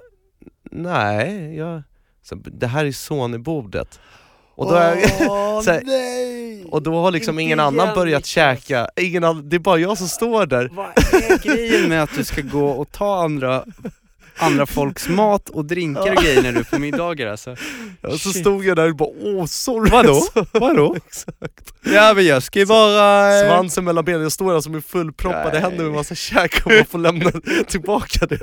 Nej, 0.74 1.56
jag... 1.56 1.82
Så, 2.22 2.34
det 2.34 2.66
här 2.66 2.84
är 2.84 2.92
Sony-bordet. 2.92 4.00
Och 4.54 4.66
då, 4.66 4.74
har 4.74 4.84
jag, 4.84 5.00
så 5.64 5.70
här, 5.70 5.82
nej! 5.84 6.64
och 6.64 6.82
då 6.82 7.00
har 7.00 7.10
liksom 7.10 7.34
Inte 7.34 7.42
ingen 7.42 7.60
annan 7.60 7.84
igen, 7.86 7.94
börjat 7.94 8.18
Niklas. 8.18 8.26
käka, 8.26 8.88
ingen 8.96 9.24
annan, 9.24 9.48
det 9.48 9.56
är 9.56 9.60
bara 9.60 9.78
jag 9.78 9.98
som 9.98 10.08
står 10.08 10.46
där. 10.46 10.70
Vad 10.72 10.86
är 10.86 11.42
grejen 11.42 11.88
med 11.88 12.02
att 12.02 12.14
du 12.14 12.24
ska 12.24 12.42
gå 12.42 12.68
och 12.68 12.92
ta 12.92 13.22
andra, 13.24 13.64
andra 14.36 14.66
folks 14.66 15.08
mat 15.08 15.48
och 15.48 15.64
drinkar 15.64 16.10
och 16.16 16.22
grejer 16.22 16.42
när 16.42 16.52
du 16.52 16.58
är 16.58 16.64
på 16.64 16.78
middagar 16.78 17.26
alltså? 17.26 17.56
Och 18.00 18.20
så 18.20 18.32
Shit. 18.32 18.42
stod 18.42 18.64
jag 18.64 18.76
där 18.76 18.88
och 18.90 18.96
bara 18.96 19.08
åh 19.22 19.46
sorry 19.46 19.90
Vadå? 19.90 20.14
alltså. 20.14 20.46
Vadå? 20.52 20.96
Exakt. 21.06 21.72
Ja 21.84 22.12
men 22.16 22.26
jag 22.26 22.42
ska 22.42 22.58
ju 22.58 22.66
bara... 22.66 23.38
eh, 23.40 23.46
Svansen 23.46 23.84
mellan 23.84 24.04
benen, 24.04 24.22
jag 24.22 24.32
står 24.32 24.52
där 24.52 24.60
som 24.60 24.74
en 24.74 24.82
fullproppade 24.82 25.50
Nej. 25.52 25.60
händer 25.60 25.84
med 25.84 25.92
massa 25.94 26.14
käk 26.14 26.66
och 26.66 26.72
man 26.72 26.84
får 26.84 26.98
lämna 26.98 27.30
tillbaka 27.68 28.26
det. 28.26 28.38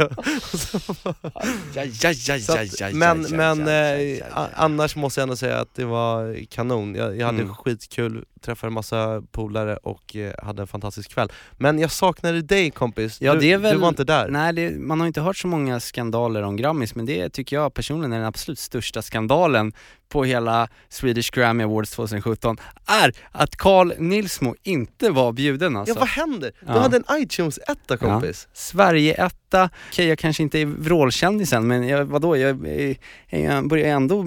Ja, 1.74 1.84
ja, 2.02 2.12
ja, 2.28 2.36
ja, 2.38 2.64
ja, 2.80 2.90
men 2.94 3.22
ja, 3.30 3.36
men 3.38 3.68
ja, 3.68 3.74
ja, 3.74 3.98
ja, 3.98 4.26
ja. 4.36 4.48
annars 4.56 4.96
måste 4.96 5.20
jag 5.20 5.24
ändå 5.24 5.36
säga 5.36 5.58
att 5.60 5.76
det 5.76 5.86
var 5.86 6.46
kanon. 6.50 6.96
Jag, 6.96 7.18
jag 7.18 7.26
hade 7.26 7.40
Mm. 7.42 7.56
skitkul, 7.56 8.26
träffade 8.42 8.70
en 8.70 8.74
massa 8.74 9.22
polare 9.32 9.78
och 9.78 10.16
eh, 10.16 10.34
hade 10.44 10.62
en 10.62 10.68
fantastisk 10.68 11.12
kväll. 11.12 11.32
Men 11.58 11.80
jag 11.80 11.92
saknade 11.92 12.42
dig 12.42 12.72
kompis, 12.72 13.22
Ja, 13.22 13.34
du, 13.34 13.40
det 13.40 13.52
är 13.52 13.58
väl- 13.58 13.74
du 13.74 13.80
var 13.82 13.90
inte 13.90 14.04
där. 14.04 14.28
Nej, 14.30 14.54
det, 14.54 14.72
man 14.80 15.00
har 15.00 15.08
inte 15.08 15.22
hört 15.22 15.38
så 15.38 15.48
många 15.48 15.80
skandaler 15.80 16.42
om 16.42 16.56
Grammis, 16.56 16.96
men 16.96 17.06
det 17.06 17.30
tycker 17.30 17.56
jag 17.56 17.74
personligen 17.74 18.14
är 18.14 18.18
den 18.18 18.28
absolut 18.28 18.60
största 18.60 19.02
skandalen 19.02 19.74
på 20.10 20.24
hela 20.24 20.68
Swedish 20.90 21.32
Grammy 21.32 21.64
Awards 21.64 21.92
2017, 21.92 22.58
är 22.86 23.14
att 23.32 23.56
Carl 23.58 23.94
Nilsmo 23.98 24.56
inte 24.64 25.10
var 25.10 25.32
bjuden 25.32 25.78
alltså. 25.78 25.96
Ja 25.96 26.00
vad 26.00 26.10
händer? 26.10 26.52
Du 26.60 26.68
Ja. 26.74 26.80
hade 26.80 26.98
en 26.98 27.04
iTunes-etta 27.22 27.98
kompis. 27.98 28.48
Sverige-etta, 28.54 29.70
okej 29.92 30.08
jag 30.08 30.20
kanske 30.20 30.44
inte 30.44 30.60
är 30.60 30.66
vrålkändisen 30.66 31.68
men 31.68 31.88
jag, 31.88 32.06
vadå, 32.06 32.38
jag, 32.38 32.68
jag, 32.68 33.42
jag 33.42 33.68
börjar 33.68 33.88
ändå, 33.96 34.26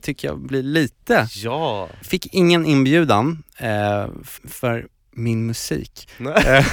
tycker 0.00 0.28
jag, 0.28 0.38
bli 0.40 0.62
lite. 0.62 1.26
Ja. 1.34 1.88
Fick 2.02 2.34
ingen 2.34 2.66
inbjudan 2.66 3.42
eh, 3.58 4.06
för 4.48 4.86
min 5.16 5.46
musik. 5.46 6.08
Eh, 6.46 6.64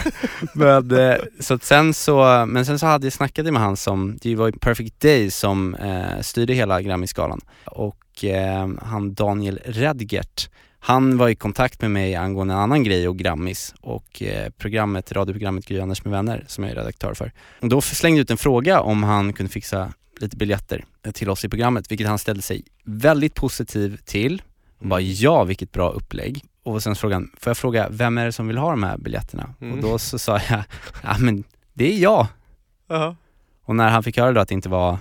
men, 0.54 0.92
eh, 0.92 1.16
så 1.40 1.60
sen 1.62 1.94
så, 1.94 2.46
men 2.48 2.66
sen 2.66 2.80
så 2.80 2.86
hade 2.86 3.06
jag 3.06 3.14
snackat 3.14 3.46
med 3.46 3.62
han 3.62 3.78
som, 3.78 4.18
det 4.22 4.36
var 4.36 4.52
Perfect 4.52 5.00
Day 5.00 5.32
som 5.32 5.76
eh, 5.76 6.22
styrde 6.22 6.54
hela 6.54 6.82
Grammisgalan 6.82 7.42
och 7.66 7.96
eh, 8.24 8.70
han 8.82 9.14
Daniel 9.14 9.60
Redgert 9.66 10.50
han 10.84 11.18
var 11.18 11.30
i 11.30 11.36
kontakt 11.36 11.82
med 11.82 11.92
mig 11.92 12.16
angående 12.16 12.54
en 12.54 12.60
annan 12.60 12.84
grej 12.84 13.08
och 13.08 13.18
Grammis 13.18 13.76
och 13.82 14.24
eh, 14.24 14.50
programmet, 14.50 15.12
radioprogrammet 15.12 15.66
Gry 15.66 15.80
Anders 15.80 16.06
med 16.06 16.12
vänner 16.12 16.46
som 16.48 16.64
jag 16.64 16.72
är 16.72 16.76
redaktör 16.76 17.14
för. 17.14 17.32
Och 17.60 17.70
då 17.70 17.82
slängde 17.82 18.18
jag 18.18 18.24
ut 18.24 18.32
en 18.32 18.38
fråga 18.38 18.82
om 18.82 19.04
han 19.04 19.34
kunde 19.34 19.52
fixa 19.52 19.94
lite 20.20 20.38
biljetter 20.38 20.86
till 21.14 21.30
oss 21.30 21.46
i 21.46 21.50
programmet, 21.50 21.92
vilket 21.92 22.08
han 22.08 22.20
ställde 22.20 22.42
sig 22.42 22.64
väldigt 22.84 23.36
positiv 23.36 24.00
till. 24.06 24.42
Och 24.80 24.88
bara 24.88 25.02
ja, 25.02 25.44
vilket 25.44 25.72
bra 25.72 25.90
upplägg. 25.90 26.44
Och 26.64 26.84
sen 26.84 26.96
frågade 26.96 27.16
han, 27.16 27.32
får 27.38 27.50
jag 27.50 27.58
fråga, 27.58 27.88
vem 27.90 28.18
är 28.18 28.26
det 28.26 28.32
som 28.32 28.48
vill 28.48 28.58
ha 28.58 28.72
de 28.72 28.84
här 28.84 28.98
biljetterna? 28.98 29.54
Mm. 29.62 29.74
Och 29.74 29.82
då 29.82 30.00
så 30.00 30.20
sa 30.20 30.40
jag, 30.50 30.64
ja 31.04 31.16
men 31.20 31.44
det 31.74 31.94
är 31.94 31.98
jag. 31.98 32.28
Ja. 32.88 33.16
Och 33.64 33.76
när 33.76 33.90
han 33.90 34.04
fick 34.04 34.18
höra 34.18 34.32
då 34.32 34.42
att 34.42 34.48
det 34.48 34.54
inte 34.54 34.70
var 34.70 34.98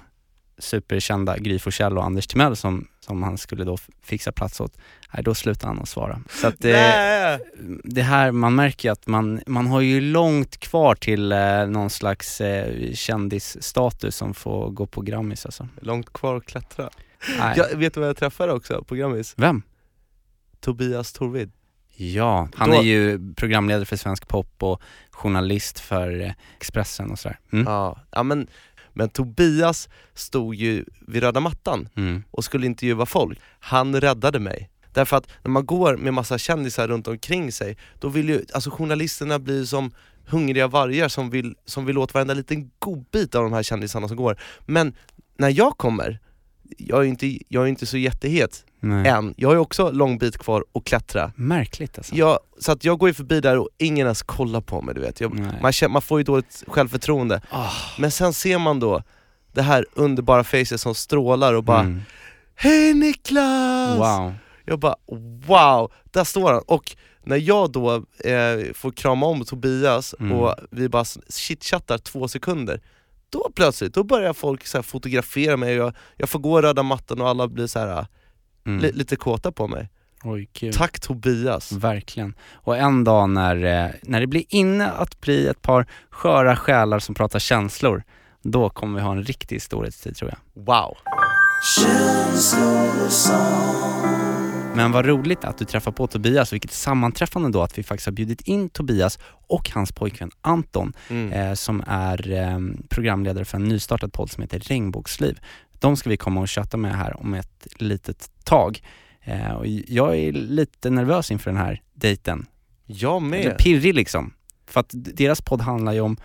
superkända 0.58 1.38
Gry 1.38 1.58
Forssell 1.58 1.98
och 1.98 2.04
Anders 2.04 2.26
Timell 2.26 2.56
som, 2.56 2.86
som 3.10 3.22
han 3.22 3.38
skulle 3.38 3.64
då 3.64 3.76
fixa 4.02 4.32
plats 4.32 4.60
åt, 4.60 4.76
nej, 5.14 5.22
då 5.22 5.34
slutade 5.34 5.66
han 5.66 5.82
att 5.82 5.88
svara. 5.88 6.20
Så 6.30 6.46
att 6.46 6.54
det, 6.58 6.72
Nej. 6.72 7.38
det 7.84 8.02
här, 8.02 8.32
man 8.32 8.54
märker 8.54 8.88
ju 8.88 8.92
att 8.92 9.06
man, 9.06 9.40
man 9.46 9.66
har 9.66 9.80
ju 9.80 10.00
långt 10.00 10.56
kvar 10.60 10.94
till 10.94 11.32
eh, 11.32 11.66
någon 11.66 11.90
slags 11.90 12.40
eh, 12.40 12.92
kändisstatus 12.94 14.16
som 14.16 14.34
får 14.34 14.70
gå 14.70 14.86
på 14.86 15.00
Grammis 15.00 15.46
alltså. 15.46 15.68
Långt 15.80 16.12
kvar 16.12 16.36
att 16.36 16.46
klättra. 16.46 16.90
Nej. 17.38 17.54
Jag, 17.56 17.76
vet 17.76 17.94
du 17.94 18.00
vad 18.00 18.08
jag 18.08 18.16
träffade 18.16 18.52
också 18.52 18.84
på 18.84 18.94
Grammis? 18.94 19.34
Vem? 19.36 19.62
Tobias 20.60 21.12
Torvid. 21.12 21.52
Ja, 21.96 22.48
han 22.54 22.70
Då- 22.70 22.76
är 22.76 22.82
ju 22.82 23.34
programledare 23.34 23.84
för 23.84 23.96
Svensk 23.96 24.28
Pop 24.28 24.62
och 24.62 24.82
journalist 25.10 25.80
för 25.80 26.20
eh, 26.20 26.32
Expressen 26.56 27.10
och 27.10 27.18
sådär. 27.18 27.38
Mm. 27.52 27.64
Ja, 27.66 27.98
ja 28.10 28.22
men, 28.22 28.46
men 29.00 29.08
Tobias 29.08 29.88
stod 30.14 30.54
ju 30.54 30.84
vid 31.06 31.22
röda 31.22 31.40
mattan 31.40 31.88
Mm. 31.96 32.22
och 32.30 32.44
skulle 32.44 32.66
intervjua 32.66 33.06
folk. 33.06 33.38
Han 33.60 34.00
räddade 34.00 34.38
mig. 34.38 34.70
Därför 34.92 35.16
att 35.16 35.28
när 35.42 35.50
man 35.50 35.66
går 35.66 35.96
med 35.96 36.14
massa 36.14 36.38
kändisar 36.38 36.88
runt 36.88 37.08
omkring 37.08 37.52
sig, 37.52 37.76
då 38.00 38.08
vill 38.08 38.28
ju 38.28 38.44
alltså 38.54 38.70
journalisterna 38.70 39.38
bli 39.38 39.66
som 39.66 39.90
hungriga 40.26 40.68
vargar 40.68 41.08
som 41.08 41.30
vill, 41.30 41.54
som 41.64 41.86
vill 41.86 41.98
åt 41.98 42.14
varenda 42.14 42.34
liten 42.34 42.70
godbit 42.78 43.34
av 43.34 43.42
de 43.42 43.52
här 43.52 43.62
kändisarna 43.62 44.08
som 44.08 44.16
går. 44.16 44.36
Men 44.66 44.92
när 45.38 45.48
jag 45.48 45.78
kommer, 45.78 46.18
jag 46.78 46.98
är 47.00 47.04
inte, 47.04 47.38
jag 47.48 47.62
är 47.64 47.66
inte 47.66 47.86
så 47.86 47.98
jättehet 47.98 48.64
Nej. 48.80 49.08
än, 49.08 49.34
jag 49.36 49.48
har 49.48 49.54
ju 49.54 49.60
också 49.60 49.90
lång 49.90 50.18
bit 50.18 50.38
kvar 50.38 50.64
att 50.74 50.84
klättra. 50.84 51.32
Märkligt 51.36 51.98
alltså. 51.98 52.14
Jag, 52.14 52.38
så 52.58 52.72
att 52.72 52.84
jag 52.84 52.98
går 52.98 53.08
ju 53.08 53.14
förbi 53.14 53.40
där 53.40 53.58
och 53.58 53.68
ingen 53.78 54.06
ens 54.06 54.22
kollar 54.22 54.60
på 54.60 54.82
mig 54.82 54.94
du 54.94 55.00
vet. 55.00 55.20
Jag, 55.20 55.46
man, 55.62 55.72
känner, 55.72 55.92
man 55.92 56.02
får 56.02 56.20
ju 56.20 56.24
dåligt 56.24 56.64
självförtroende. 56.66 57.40
Ah. 57.50 57.70
Men 57.98 58.10
sen 58.10 58.32
ser 58.32 58.58
man 58.58 58.80
då 58.80 59.02
det 59.52 59.62
här 59.62 59.86
underbara 59.94 60.44
facet 60.44 60.80
som 60.80 60.94
strålar 60.94 61.54
och 61.54 61.64
bara 61.64 61.80
Mm. 61.80 62.00
Hej 62.54 62.94
Niklas! 62.94 63.98
Wow. 63.98 64.32
Jag 64.64 64.78
bara 64.78 64.94
wow, 65.46 65.92
där 66.04 66.24
står 66.24 66.52
han. 66.52 66.62
Och 66.66 66.96
när 67.24 67.36
jag 67.36 67.72
då 67.72 67.94
eh, 68.24 68.72
får 68.74 68.92
krama 68.92 69.26
om 69.26 69.44
Tobias 69.44 70.14
Mm. 70.20 70.32
och 70.32 70.54
vi 70.70 70.88
bara 70.88 71.04
chitchattar 71.30 71.98
två 71.98 72.28
sekunder 72.28 72.80
Då 73.30 73.50
plötsligt, 73.54 73.94
då 73.94 74.04
börjar 74.04 74.32
folk 74.32 74.66
så 74.66 74.78
här 74.78 74.82
fotografera 74.82 75.56
mig 75.56 75.80
och 75.80 75.86
jag, 75.86 75.94
jag 76.16 76.28
får 76.28 76.38
gå 76.38 76.62
röda 76.62 76.82
mattan 76.82 77.20
och 77.20 77.28
alla 77.28 77.48
blir 77.48 77.66
så 77.66 77.78
här 77.78 78.06
Mm. 78.66 78.80
li, 78.82 78.92
lite 78.92 79.16
kåta 79.16 79.52
på 79.52 79.68
mig. 79.68 79.88
Oj, 80.24 80.48
kul. 80.52 80.74
Tack 80.74 81.00
Tobias! 81.00 81.72
Verkligen. 81.72 82.34
Och 82.54 82.76
en 82.76 83.04
dag 83.04 83.30
när, 83.30 83.64
eh, 83.64 83.90
när 84.02 84.20
det 84.20 84.26
blir 84.26 84.44
inne 84.48 84.90
att 84.90 85.20
bli 85.20 85.46
ett 85.46 85.62
par 85.62 85.86
sköra 86.10 86.56
själar 86.56 86.98
som 86.98 87.14
pratar 87.14 87.38
känslor, 87.38 88.02
då 88.42 88.70
kommer 88.70 88.98
vi 88.98 89.04
ha 89.04 89.12
en 89.12 89.22
riktig 89.22 89.62
storhetstid 89.62 90.16
tror 90.16 90.30
jag. 90.30 90.64
Wow! 90.64 90.96
Men 94.74 94.92
vad 94.92 95.06
roligt 95.06 95.44
att 95.44 95.58
du 95.58 95.64
träffar 95.64 95.92
på 95.92 96.06
Tobias, 96.06 96.52
vilket 96.52 96.72
sammanträffande 96.72 97.48
då 97.50 97.62
att 97.62 97.78
vi 97.78 97.82
faktiskt 97.82 98.06
har 98.06 98.12
bjudit 98.12 98.40
in 98.40 98.68
Tobias 98.68 99.18
och 99.48 99.70
hans 99.70 99.92
pojkvän 99.92 100.30
Anton 100.40 100.92
Mm. 101.08 101.32
eh, 101.32 101.54
som 101.54 101.84
är 101.86 102.30
eh, 102.32 102.58
programledare 102.88 103.44
för 103.44 103.56
en 103.58 103.64
nystartad 103.64 104.12
podd 104.12 104.30
som 104.30 104.42
heter 104.42 104.58
Regnbågsliv. 104.60 105.38
De 105.78 105.96
ska 105.96 106.10
vi 106.10 106.16
komma 106.16 106.40
och 106.40 106.48
köta 106.48 106.76
med 106.76 106.96
här 106.96 107.20
om 107.20 107.34
ett 107.34 107.66
litet 107.76 108.30
tag. 108.44 108.82
Eh, 109.20 109.52
och 109.52 109.66
jag 109.66 110.16
är 110.16 110.32
lite 110.32 110.90
nervös 110.90 111.30
inför 111.30 111.50
den 111.50 111.60
här 111.60 111.82
dejten. 111.94 112.46
Jag 112.86 113.22
med. 113.22 113.58
pirrig 113.58 113.94
liksom. 113.94 114.32
För 114.66 114.80
att 114.80 114.90
deras 114.92 115.40
podd 115.40 115.60
handlar 115.60 115.92
ju 115.92 116.00
om 116.00 116.16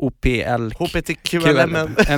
OPL. 0.00 0.72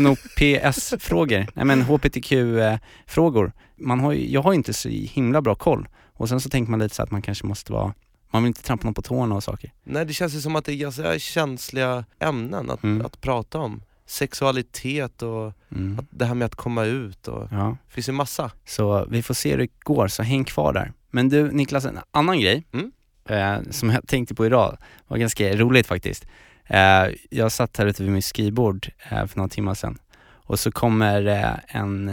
NOPS-frågor, 0.01 1.47
nej 1.55 1.65
men 1.65 1.83
HBTQ-frågor. 1.83 3.53
Man 3.77 4.01
har 4.01 4.13
ju, 4.13 4.31
jag 4.33 4.43
har 4.43 4.53
inte 4.55 4.73
så 4.73 4.89
himla 4.89 5.43
bra 5.43 5.55
koll. 5.55 5.89
Och 6.15 6.29
sen 6.29 6.41
så 6.41 6.49
tänker 6.49 6.71
man 6.71 6.81
lite 6.81 6.95
så 6.95 7.03
att 7.03 7.11
man 7.11 7.23
kanske 7.23 7.47
måste 7.47 7.73
vara, 7.73 7.95
man 8.31 8.43
vill 8.43 8.49
inte 8.49 8.63
trampa 8.63 8.85
någon 8.87 8.95
på 8.95 9.03
tårna 9.03 9.35
och 9.35 9.45
saker. 9.45 9.73
Nej 9.85 10.05
det 10.07 10.13
känns 10.13 10.35
ju 10.35 10.41
som 10.41 10.57
att 10.57 10.65
det 10.65 10.73
är 10.73 10.77
ganska 10.77 11.19
känsliga 11.19 12.05
ämnen 12.19 12.71
att, 12.71 12.83
Mm. 12.83 13.07
att 13.07 13.21
prata 13.21 13.59
om. 13.59 13.83
Sexualitet 14.07 15.23
och 15.23 15.53
Mm. 15.73 15.99
att, 15.99 16.05
det 16.11 16.25
här 16.25 16.35
med 16.35 16.47
att 16.47 16.55
komma 16.55 16.85
ut 16.85 17.29
och 17.29 17.49
Ja, 17.51 17.77
det 17.87 17.93
finns 17.95 18.09
ju 18.09 18.13
massa. 18.13 18.51
så 18.67 19.07
vi 19.11 19.23
får 19.23 19.35
se 19.35 19.51
hur 19.51 19.59
det 19.59 19.69
går, 19.81 20.09
så 20.09 20.23
häng 20.23 20.45
kvar 20.45 20.73
där. 20.73 20.93
Men 21.11 21.29
du 21.29 21.51
Niklas, 21.53 21.85
en 21.85 21.99
annan 22.11 22.41
grej 22.41 22.65
Mm. 22.73 22.93
eh, 23.29 23.71
som 23.71 23.91
jag 23.91 24.09
tänkte 24.09 24.35
på 24.35 24.47
idag, 24.47 24.77
var 25.09 25.17
ganska 25.19 25.57
roligt 25.57 25.87
faktiskt. 25.87 26.27
Eh, 26.73 27.15
jag 27.31 27.53
satt 27.53 27.77
här 27.77 27.87
ute 27.87 28.03
vid 28.03 28.13
mitt 28.13 28.25
skrivbord 28.25 28.89
eh, 29.11 29.27
för 29.27 29.37
några 29.37 29.49
timmar 29.49 29.75
sedan 29.75 29.99
och 30.33 30.59
så 30.59 30.73
kommer 30.73 31.27
eh, 31.27 31.77
en, 31.81 32.11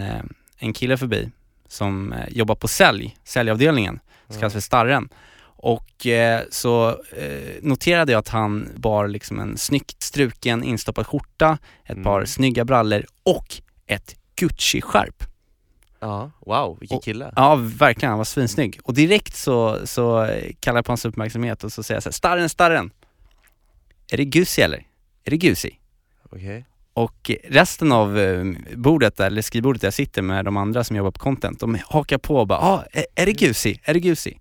en 0.57 0.73
kille 0.73 0.97
förbi 0.97 1.29
som 1.67 2.13
jobbar 2.29 2.55
på 2.55 2.67
sälj, 2.67 3.17
säljavdelningen, 3.23 3.99
som 4.27 4.39
kallas 4.39 4.53
för 4.53 4.59
Starren. 4.59 5.09
Och 5.61 6.05
eh, 6.07 6.41
så 6.49 6.89
eh, 6.89 7.53
noterade 7.61 8.11
jag 8.11 8.19
att 8.19 8.29
han 8.29 8.69
bar 8.75 9.07
liksom 9.07 9.39
en 9.39 9.57
snyggt 9.57 10.03
struken 10.03 10.63
instoppad 10.63 11.07
skjorta, 11.07 11.57
ett 11.85 11.91
Mm. 11.91 12.03
par 12.03 12.25
snygga 12.25 12.65
brallor 12.65 13.05
och 13.23 13.61
ett 13.87 14.15
Gucci-skärp. 14.35 15.23
Ja, 15.99 16.31
wow 16.39 16.77
vilken 16.79 16.97
Och- 16.97 17.03
kille. 17.03 17.33
Ja 17.35 17.55
verkligen, 17.55 18.09
han 18.09 18.17
var 18.17 18.25
svinsnygg. 18.25 18.79
Och 18.83 18.93
direkt 18.93 19.35
så, 19.35 19.87
så 19.87 20.29
kallar 20.59 20.77
jag 20.77 20.85
på 20.85 20.91
hans 20.91 21.05
uppmärksamhet 21.05 21.63
och 21.63 21.71
så 21.73 21.83
säger 21.83 21.95
jag 21.95 22.03
så 22.03 22.09
här, 22.09 22.13
Starren, 22.13 22.49
Starren! 22.49 22.91
Är 24.11 24.17
det 24.17 24.25
Gusi 24.25 24.61
eller? 24.61 24.87
Är 25.23 25.31
det 25.31 25.37
Gusi? 25.37 25.79
Okej. 26.29 26.65
Och 26.93 27.31
resten 27.43 27.91
av 27.91 28.19
eh, 28.19 28.45
bordet, 28.75 29.17
där, 29.17 29.27
eller 29.27 29.41
skrivbordet 29.41 29.81
där 29.81 29.85
jag 29.87 29.93
sitter 29.93 30.21
med 30.21 30.45
de 30.45 30.57
andra 30.57 30.83
som 30.83 30.95
jobbar 30.95 31.11
på 31.11 31.19
content, 31.19 31.59
de 31.59 31.77
hakar 31.85 32.17
på 32.17 32.35
och 32.35 32.47
bara 32.47 32.59
ah, 32.59 32.85
är, 32.91 33.05
är 33.15 33.25
det 33.25 33.33
Gusi? 33.33 33.79
Är 33.83 33.93
det 33.93 33.99
Gusi? 33.99 34.39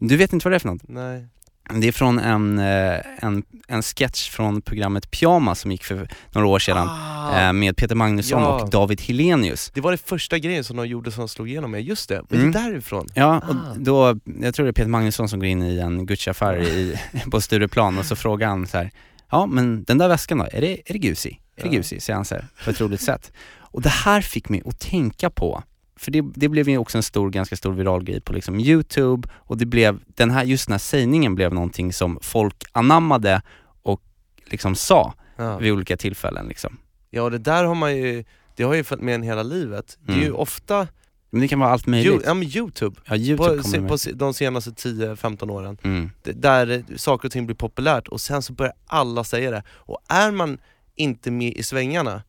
Du 0.00 0.16
vet 0.16 0.32
inte 0.32 0.44
vad 0.44 0.52
det 0.52 0.56
är 0.56 0.58
för 0.58 0.68
något? 0.68 0.88
Nej. 0.88 1.26
Det 1.74 1.88
är 1.88 1.92
från 1.92 2.18
en, 2.18 2.58
eh, 2.58 3.00
en, 3.20 3.42
en 3.68 3.82
sketch 3.82 4.30
från 4.30 4.62
programmet 4.62 5.10
Pyjamas 5.10 5.60
som 5.60 5.72
gick 5.72 5.84
för 5.84 6.08
några 6.32 6.46
år 6.46 6.58
sedan 6.58 6.88
Ah, 6.88 7.40
eh, 7.46 7.52
med 7.52 7.76
Peter 7.76 7.94
Magnusson 7.94 8.42
Ja. 8.42 8.62
och 8.62 8.70
David 8.70 9.00
Helenius. 9.00 9.70
det 9.74 9.80
var 9.80 9.92
det 9.92 9.98
första 9.98 10.38
grejen 10.38 10.64
som 10.64 10.76
de 10.76 10.86
gjorde 10.86 11.12
som 11.12 11.28
slog 11.28 11.48
igenom 11.48 11.70
med, 11.70 11.82
just 11.82 12.08
det, 12.08 12.22
var 12.28 12.38
Mm. 12.38 12.52
det 12.52 12.58
därifrån? 12.58 13.06
Ja, 13.14 13.42
Ah. 13.44 13.50
och 13.50 13.80
då, 13.80 14.18
jag 14.42 14.54
tror 14.54 14.64
det 14.66 14.70
är 14.70 14.72
Peter 14.72 14.88
Magnusson 14.90 15.28
som 15.28 15.38
går 15.40 15.46
in 15.48 15.62
i 15.62 15.78
en 15.78 16.06
Gucci-affär 16.06 16.56
i, 16.62 16.98
på 17.30 17.40
Stureplan 17.40 17.98
och 17.98 18.04
så 18.06 18.16
frågar 18.16 18.48
han 18.48 18.66
så 18.66 18.76
här, 18.78 18.90
ja 19.30 19.46
men 19.46 19.84
den 19.84 19.98
där 19.98 20.08
väskan 20.08 20.38
då, 20.38 20.44
är 20.52 20.60
det, 20.60 20.72
är 20.90 20.92
det 20.92 20.98
Gucci? 20.98 21.40
Är 21.56 21.62
det 21.62 21.68
Ja. 21.68 21.72
Gucci? 21.76 22.00
Säger 22.00 22.14
han 22.14 22.24
så 22.24 22.34
här, 22.34 22.46
på 22.64 22.70
ett 22.70 22.80
roligt 22.80 23.00
sätt. 23.00 23.32
Och 23.58 23.82
det 23.82 23.88
här 23.88 24.20
fick 24.20 24.48
mig 24.48 24.62
att 24.66 24.80
tänka 24.80 25.30
på, 25.30 25.62
för 25.96 26.10
det, 26.10 26.24
det 26.34 26.48
blev 26.48 26.68
ju 26.68 26.78
också 26.78 26.98
en 26.98 27.02
stor, 27.02 27.30
ganska 27.30 27.56
stor 27.56 27.72
viral 27.72 28.04
grej 28.04 28.20
på 28.20 28.32
liksom 28.32 28.60
youtube 28.60 29.28
och 29.34 29.56
det 29.58 29.66
blev, 29.66 29.98
den 30.06 30.30
här, 30.30 30.44
just 30.44 30.66
den 30.66 30.72
här 30.72 30.78
sägningen 30.78 31.34
blev 31.34 31.54
någonting 31.54 31.92
som 31.92 32.18
folk 32.22 32.64
anammade 32.72 33.42
och 33.82 34.02
liksom 34.46 34.74
sa 34.74 35.14
Ja. 35.38 35.58
vid 35.58 35.72
olika 35.72 35.96
tillfällen 35.96 36.46
liksom. 36.48 36.76
ja, 37.10 37.22
och 37.22 37.30
det 37.30 37.38
där 37.38 37.64
har 37.64 37.74
man 37.74 37.96
ju, 37.96 38.24
det 38.56 38.62
har 38.62 38.74
ju 38.74 38.84
följt 38.84 39.02
med 39.02 39.14
en 39.14 39.22
hela 39.22 39.42
livet. 39.42 39.98
Det 40.00 40.12
är 40.12 40.16
ju 40.16 40.22
Mm. 40.24 40.36
ofta, 40.36 40.88
Men 41.30 41.40
det 41.40 41.48
kan 41.48 41.58
vara 41.58 41.70
allt 41.70 41.86
möjligt. 41.86 42.22
ja 42.26 42.34
men 42.34 42.48
youtube, 42.48 43.00
ja, 43.04 43.16
youtube 43.16 43.56
på, 43.88 43.98
se, 43.98 44.08
på 44.12 44.18
de 44.18 44.34
senaste 44.34 44.70
10-15 44.70 45.50
åren. 45.50 45.78
Mm. 45.82 46.10
där 46.22 46.84
saker 46.96 47.28
och 47.28 47.32
ting 47.32 47.46
blir 47.46 47.56
populärt 47.56 48.08
och 48.08 48.20
sen 48.20 48.42
så 48.42 48.52
börjar 48.52 48.72
alla 48.86 49.24
säga 49.24 49.50
det. 49.50 49.62
Och 49.70 49.98
är 50.08 50.30
man 50.30 50.58
inte 50.94 51.30
med 51.30 51.52
i 51.52 51.62
svängarna 51.62 52.22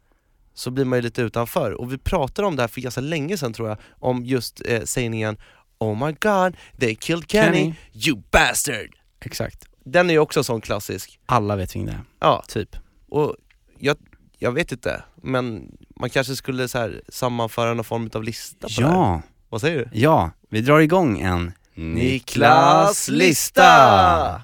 så 0.58 0.72
blir 0.72 0.86
man 0.86 0.98
ju 0.98 1.02
lite 1.04 1.22
utanför. 1.22 1.72
Och 1.72 1.94
vi 1.94 1.98
pratade 1.98 2.48
om 2.48 2.56
det 2.56 2.62
här 2.64 2.68
för 2.68 2.82
ganska 2.82 3.02
länge 3.02 3.38
sedan 3.38 3.54
tror 3.54 3.70
jag, 3.70 3.78
om 4.00 4.26
just 4.26 4.62
eh, 4.66 4.82
sägningen 4.84 5.38
Oh 5.80 6.06
my 6.06 6.16
god, 6.20 6.58
they 6.80 6.96
killed 6.96 7.32
Kenny, 7.32 7.58
Kenny. 7.58 7.76
you 7.94 8.22
bastard! 8.32 8.90
Exakt. 9.26 9.66
Den 9.86 10.10
är 10.10 10.14
ju 10.14 10.20
också 10.20 10.44
sån 10.44 10.62
klassisk. 10.62 11.20
Alla 11.26 11.56
vet 11.56 11.76
vem 11.76 11.86
det 11.86 11.92
är, 11.92 12.00
Ja, 12.20 12.44
typ. 12.48 12.76
och 13.10 13.36
jag, 13.80 13.98
jag 14.38 14.52
vet 14.52 14.72
inte, 14.72 15.04
men 15.24 15.72
man 16.00 16.10
kanske 16.10 16.36
skulle 16.36 16.68
så 16.68 16.78
här 16.78 17.02
sammanföra 17.10 17.74
någon 17.74 17.86
form 17.86 18.10
av 18.14 18.24
lista 18.24 18.68
på 18.68 18.82
det 18.82 18.88
här. 18.88 18.94
Ja. 18.94 19.22
Vad 19.50 19.62
säger 19.62 19.78
du? 19.78 20.00
Ja, 20.00 20.32
vi 20.50 20.62
drar 20.62 20.80
igång 20.80 21.20
en 21.20 21.52
Niklas 21.76 23.08
lista! 23.10 24.42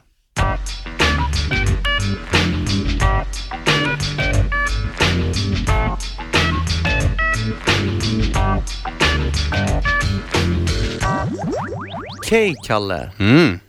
Okej 12.26 12.56
Kalle, 12.64 13.12
Mm. 13.20 13.60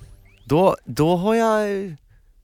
då, 0.45 0.77
då 0.85 1.17
har 1.17 1.35
jag 1.35 1.85
eh, 1.85 1.93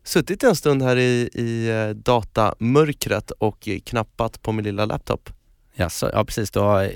suttit 0.04 0.42
en 0.42 0.56
stund 0.56 0.82
här 0.82 0.96
i, 0.96 1.30
i 1.34 1.68
eh, 1.70 1.88
datamörkret 1.96 3.30
och 3.30 3.68
knappat 3.84 4.42
på 4.42 4.52
min 4.52 4.64
lilla 4.64 4.84
laptop. 4.84 5.30
Jaså, 5.74 6.10
ja 6.12 6.24
precis, 6.24 6.50
du 6.50 6.60
har 6.60 6.82
eh, 6.84 6.90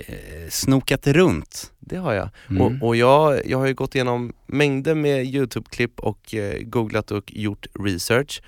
snokat 0.50 1.06
runt. 1.06 1.73
Det 1.80 1.97
har 1.97 2.12
jag. 2.12 2.28
Mm. 2.50 2.62
Och, 2.62 2.88
och 2.88 2.97
jag, 2.97 3.47
jag 3.47 3.59
har 3.59 3.66
ju 3.66 3.75
gått 3.75 3.94
igenom 3.94 4.33
mängder 4.47 4.94
med 4.94 5.25
YouTube-klipp 5.26 6.00
och 6.00 6.35
eh, 6.35 6.62
googlat 6.62 7.11
och 7.11 7.33
gjort 7.37 7.66
research. 7.80 8.42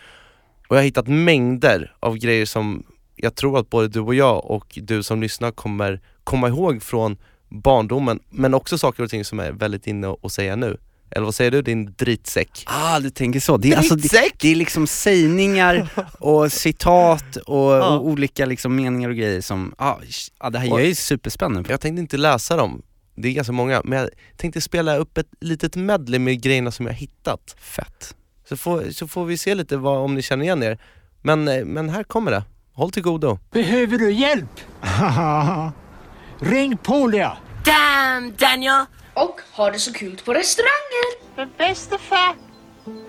Och 0.68 0.76
jag 0.76 0.80
har 0.80 0.84
hittat 0.84 1.08
mängder 1.08 1.94
av 2.00 2.16
grejer 2.16 2.46
som 2.46 2.82
jag 3.16 3.34
tror 3.34 3.58
att 3.58 3.70
både 3.70 3.88
du 3.88 4.00
och 4.00 4.14
jag 4.14 4.50
och 4.50 4.78
du 4.82 5.02
som 5.02 5.20
lyssnar 5.22 5.50
kommer 5.50 6.00
komma 6.24 6.48
ihåg 6.48 6.82
från 6.82 7.16
barndomen. 7.48 8.20
Men 8.30 8.54
också 8.54 8.78
saker 8.78 9.02
och 9.02 9.10
ting 9.10 9.24
som 9.24 9.40
är 9.40 9.52
väldigt 9.52 9.86
inne 9.86 10.16
att 10.22 10.32
säga 10.32 10.56
nu. 10.56 10.76
Eller 11.10 11.24
vad 11.24 11.34
säger 11.34 11.50
du 11.50 11.62
din 11.62 11.94
dritsäck? 11.98 12.62
Ah, 12.66 13.00
du 13.00 13.10
tänker 13.10 13.40
så. 13.40 13.56
Det 13.56 13.72
är, 13.72 13.76
alltså, 13.76 13.94
det, 13.96 14.30
det 14.40 14.48
är 14.48 14.54
liksom 14.54 14.86
sägningar 14.86 15.88
och 16.18 16.52
citat 16.52 17.36
och, 17.36 17.72
Ja. 17.72 17.88
och 17.98 18.06
olika 18.06 18.46
liksom 18.46 18.76
meningar 18.76 19.08
och 19.08 19.16
grejer 19.16 19.40
som, 19.40 19.74
ah, 19.78 19.94
ah, 20.38 20.50
det 20.50 20.58
här 20.58 20.66
jag 20.66 20.82
är 20.84 20.94
superspänd 20.94 21.66
på. 21.66 21.72
Jag 21.72 21.80
tänkte 21.80 22.00
inte 22.00 22.16
läsa 22.16 22.56
dem, 22.56 22.82
det 23.14 23.28
är 23.28 23.32
ganska 23.32 23.52
många, 23.52 23.82
men 23.84 23.98
jag 23.98 24.10
tänkte 24.36 24.60
spela 24.60 24.96
upp 24.96 25.18
ett 25.18 25.28
litet 25.40 25.76
medley 25.76 26.18
med 26.20 26.42
grejerna 26.42 26.70
som 26.70 26.86
jag 26.86 26.92
hittat. 26.92 27.56
Fett. 27.60 28.16
Så 28.48 28.56
får, 28.56 28.90
så 28.90 29.08
får 29.08 29.24
vi 29.24 29.38
se 29.38 29.54
lite 29.54 29.76
vad, 29.76 29.98
om 29.98 30.14
ni 30.14 30.22
känner 30.22 30.44
igen 30.44 30.62
er. 30.62 30.78
Men, 31.22 31.48
eh, 31.48 31.64
men 31.64 31.88
här 31.88 32.04
kommer 32.04 32.30
det. 32.30 32.44
Håll 32.72 32.90
till 32.90 33.02
godo. 33.02 33.38
Behöver 33.52 33.98
du 33.98 34.12
hjälp? 34.12 34.60
Ring 36.40 36.76
Polia! 36.76 37.36
Damn, 37.64 38.32
Daniel! 38.36 38.84
Och 39.14 39.40
har 39.52 39.72
det 39.72 39.78
så 39.78 39.92
kul 39.92 40.20
på 40.24 40.34
restauranger. 40.34 41.36
Men 41.36 41.48
bäste 41.58 41.98
far, 41.98 42.34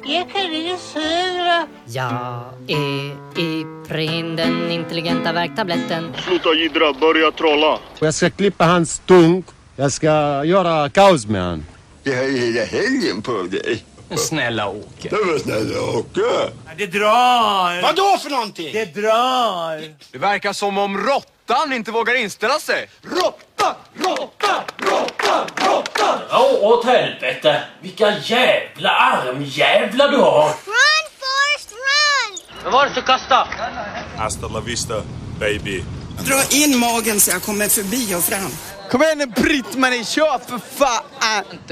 jag 0.06 0.32
kan 0.32 0.54
inte 0.54 0.84
södra. 0.84 1.68
Jag 1.86 2.44
är 2.68 3.12
Iprin, 3.36 4.36
den 4.36 4.72
intelligenta 4.72 5.32
värktabletten. 5.34 6.14
Sluta 6.28 6.54
jiddra, 6.54 6.94
börja 6.94 7.32
trolla. 7.32 7.80
Jag 8.00 8.14
ska 8.14 8.30
klippa 8.30 8.66
hans 8.66 8.92
stunk. 8.92 9.46
Jag 9.76 9.92
ska 9.92 10.44
göra 10.46 10.90
kaos 10.90 11.28
med 11.28 11.42
han. 11.42 11.66
Jag 12.04 12.18
har 12.18 12.24
ju 12.24 12.38
hela 12.38 12.66
helgen 12.66 13.22
på 13.22 13.44
dig. 13.44 13.84
Snälla 14.16 14.68
Åke. 14.70 15.10
Det 15.10 15.16
var 15.16 15.40
snälla 15.40 15.82
Åke. 15.82 16.22
Det 16.78 16.86
drar! 16.86 17.82
Vadå 17.82 18.18
för 18.24 18.30
någonting? 18.30 18.74
Det 18.74 18.86
drar! 19.02 19.94
Det 20.12 20.18
verkar 20.18 20.54
som 20.54 20.78
om 20.78 20.98
råttan 21.48 21.74
inte 21.74 21.92
vågar 21.92 22.16
inställa 22.16 22.60
sig. 22.60 22.90
Råtta, 23.02 23.76
råtta, 23.94 24.64
råtta, 24.78 25.46
råtta! 25.56 26.20
Ja, 26.30 26.50
åt 26.62 26.86
helvete! 26.86 27.64
Vilka 27.82 28.18
jävla 28.20 28.90
armjävlar 28.90 30.08
du 30.12 30.18
har! 30.18 30.48
Run 30.48 31.08
Forrest 31.20 31.72
run! 31.72 32.64
Vad 32.64 32.74
var 32.74 32.86
det 32.86 32.94
för 32.94 33.02
kasta? 33.02 33.48
Hasta 34.18 34.48
la 34.48 34.60
vista, 34.60 34.94
baby. 35.40 35.84
Dra 36.26 36.58
in 36.58 36.78
magen 36.78 37.20
så 37.20 37.32
jag 37.32 37.44
kommer 37.44 37.68
förbi 37.68 38.16
och 38.16 38.24
fram. 38.24 38.52
Kom 38.92 39.04
igen 39.04 39.18
nu 39.18 39.26
Britt-Marie, 39.26 40.06
kör 40.06 40.40
för 40.48 40.60
fan! 40.78 41.04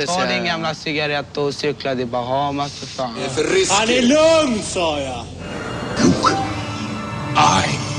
Ta 0.08 0.25
din 0.25 0.46
gamla 0.46 0.75
cigarett 0.75 1.38
och 1.38 1.53
cykla 1.53 1.96
till 1.96 2.08
Bahamas 2.08 2.79
för 2.79 2.88
fan. 2.88 3.15
Han 3.70 3.89
är 3.89 4.01
lugn 4.01 4.63
sa 4.63 5.00
jag! 5.00 5.25
I 7.65 7.94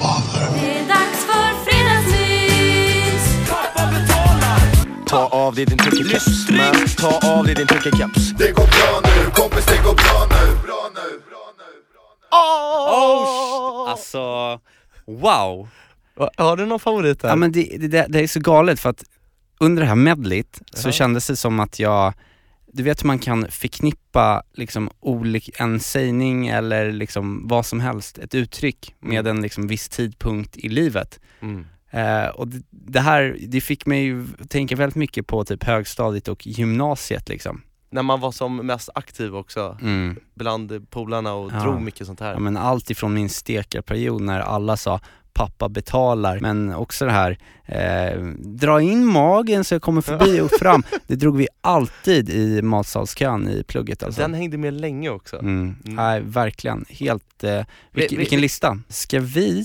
father. 0.00 0.60
Det 0.60 0.78
är 0.78 0.88
dags 0.88 1.20
för 1.28 1.64
fredagsmys! 1.64 3.24
Ta 5.08 5.26
av 5.26 5.54
dig 5.54 5.64
din 5.64 5.78
tyckekeps. 5.78 6.50
Men 6.50 6.74
ta 6.98 7.28
av 7.36 7.44
dig 7.44 7.54
din 7.54 7.66
tyckekeps. 7.66 8.30
Det 8.38 8.50
går 8.52 8.66
bra 8.66 9.00
nu, 9.04 9.30
kompis, 9.30 9.66
det 9.66 9.76
går 9.76 9.94
bra 9.94 10.26
nu. 10.30 10.46
Bra 10.66 10.90
nu, 10.94 11.20
bra 11.30 11.44
nu, 11.58 11.70
bra 11.92 12.06
nu. 12.20 12.36
Oh, 12.36 13.90
alltså, 13.90 14.20
wow. 15.06 15.68
Har 16.36 16.56
du 16.56 16.66
någon 16.66 16.80
favorit 16.80 17.22
här? 17.22 17.28
Ja 17.30 17.36
men 17.36 17.52
det, 17.52 17.76
det, 17.80 17.88
det, 17.88 18.06
det 18.08 18.20
är 18.20 18.26
så 18.26 18.40
galet 18.40 18.80
för 18.80 18.90
att 18.90 19.04
under 19.60 19.82
det 19.82 19.88
här 19.88 19.94
medlet 19.94 20.60
så 20.74 20.88
Ja. 20.88 20.92
kändes 20.92 21.26
det 21.26 21.36
som 21.36 21.60
att 21.60 21.78
jag, 21.78 22.12
du 22.76 22.82
vet 22.82 23.02
hur 23.02 23.06
man 23.06 23.18
kan 23.18 23.46
förknippa 23.50 24.42
liksom 24.52 24.90
olik, 25.00 25.50
en 25.60 25.80
sägning 25.80 26.48
eller 26.48 26.92
liksom 26.92 27.48
vad 27.48 27.66
som 27.66 27.80
helst, 27.80 28.18
ett 28.18 28.34
uttryck 28.34 28.94
med 29.00 29.26
en 29.26 29.42
liksom 29.42 29.66
viss 29.66 29.88
tidpunkt 29.88 30.56
i 30.56 30.68
livet. 30.68 31.20
Mm. 31.40 31.66
Eh, 31.90 32.26
och 32.28 32.48
det, 32.48 32.62
det 32.70 33.00
här, 33.00 33.36
det 33.48 33.60
fick 33.60 33.86
mig 33.86 34.02
ju 34.02 34.26
tänka 34.48 34.76
väldigt 34.76 34.96
mycket 34.96 35.26
på 35.26 35.44
typ 35.44 35.64
högstadiet 35.64 36.28
och 36.28 36.46
gymnasiet 36.46 37.28
liksom. 37.28 37.62
När 37.90 38.02
man 38.02 38.20
var 38.20 38.32
som 38.32 38.56
mest 38.56 38.88
aktiv 38.94 39.36
också, 39.36 39.78
Mm. 39.82 40.16
bland 40.34 40.90
polarna 40.90 41.34
och 41.34 41.52
Ja. 41.52 41.62
drog 41.62 41.82
mycket 41.82 42.06
sånt 42.06 42.20
här. 42.20 42.32
Ja, 42.32 42.38
men 42.38 42.56
allt 42.56 42.90
ifrån 42.90 43.14
min 43.14 43.28
stekarperiod 43.28 44.20
när 44.22 44.40
alla 44.40 44.76
sa 44.76 45.00
pappa 45.36 45.68
betalar, 45.68 46.40
men 46.40 46.74
också 46.74 47.04
det 47.04 47.12
här 47.12 47.38
eh, 47.64 48.20
dra 48.38 48.80
in 48.80 49.04
magen 49.06 49.64
så 49.64 49.74
jag 49.74 49.82
kommer 49.82 50.00
förbi 50.00 50.40
och 50.40 50.50
fram. 50.50 50.82
Det 51.06 51.14
drog 51.16 51.36
vi 51.36 51.48
alltid 51.60 52.30
i 52.30 52.62
matsalskön 52.62 53.48
i 53.48 53.62
plugget 53.64 54.02
alltså. 54.02 54.20
Den 54.20 54.34
hängde 54.34 54.58
med 54.58 54.74
länge 54.74 55.10
också. 55.10 55.36
Mm. 55.38 55.76
Mm. 55.84 55.96
Nej, 55.96 56.20
verkligen. 56.24 56.84
Helt, 56.88 57.44
eh, 57.44 57.64
vilken, 57.92 58.10
vi- 58.10 58.16
vilken 58.16 58.36
vi- 58.36 58.42
lista. 58.42 58.78
Ska 58.88 59.20
vi 59.20 59.64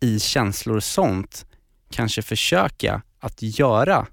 i 0.00 0.18
känslor 0.20 0.76
och 0.76 0.84
sånt 0.84 1.46
kanske 1.90 2.22
försöka 2.22 3.02
att 3.20 3.42
göra, 3.42 4.06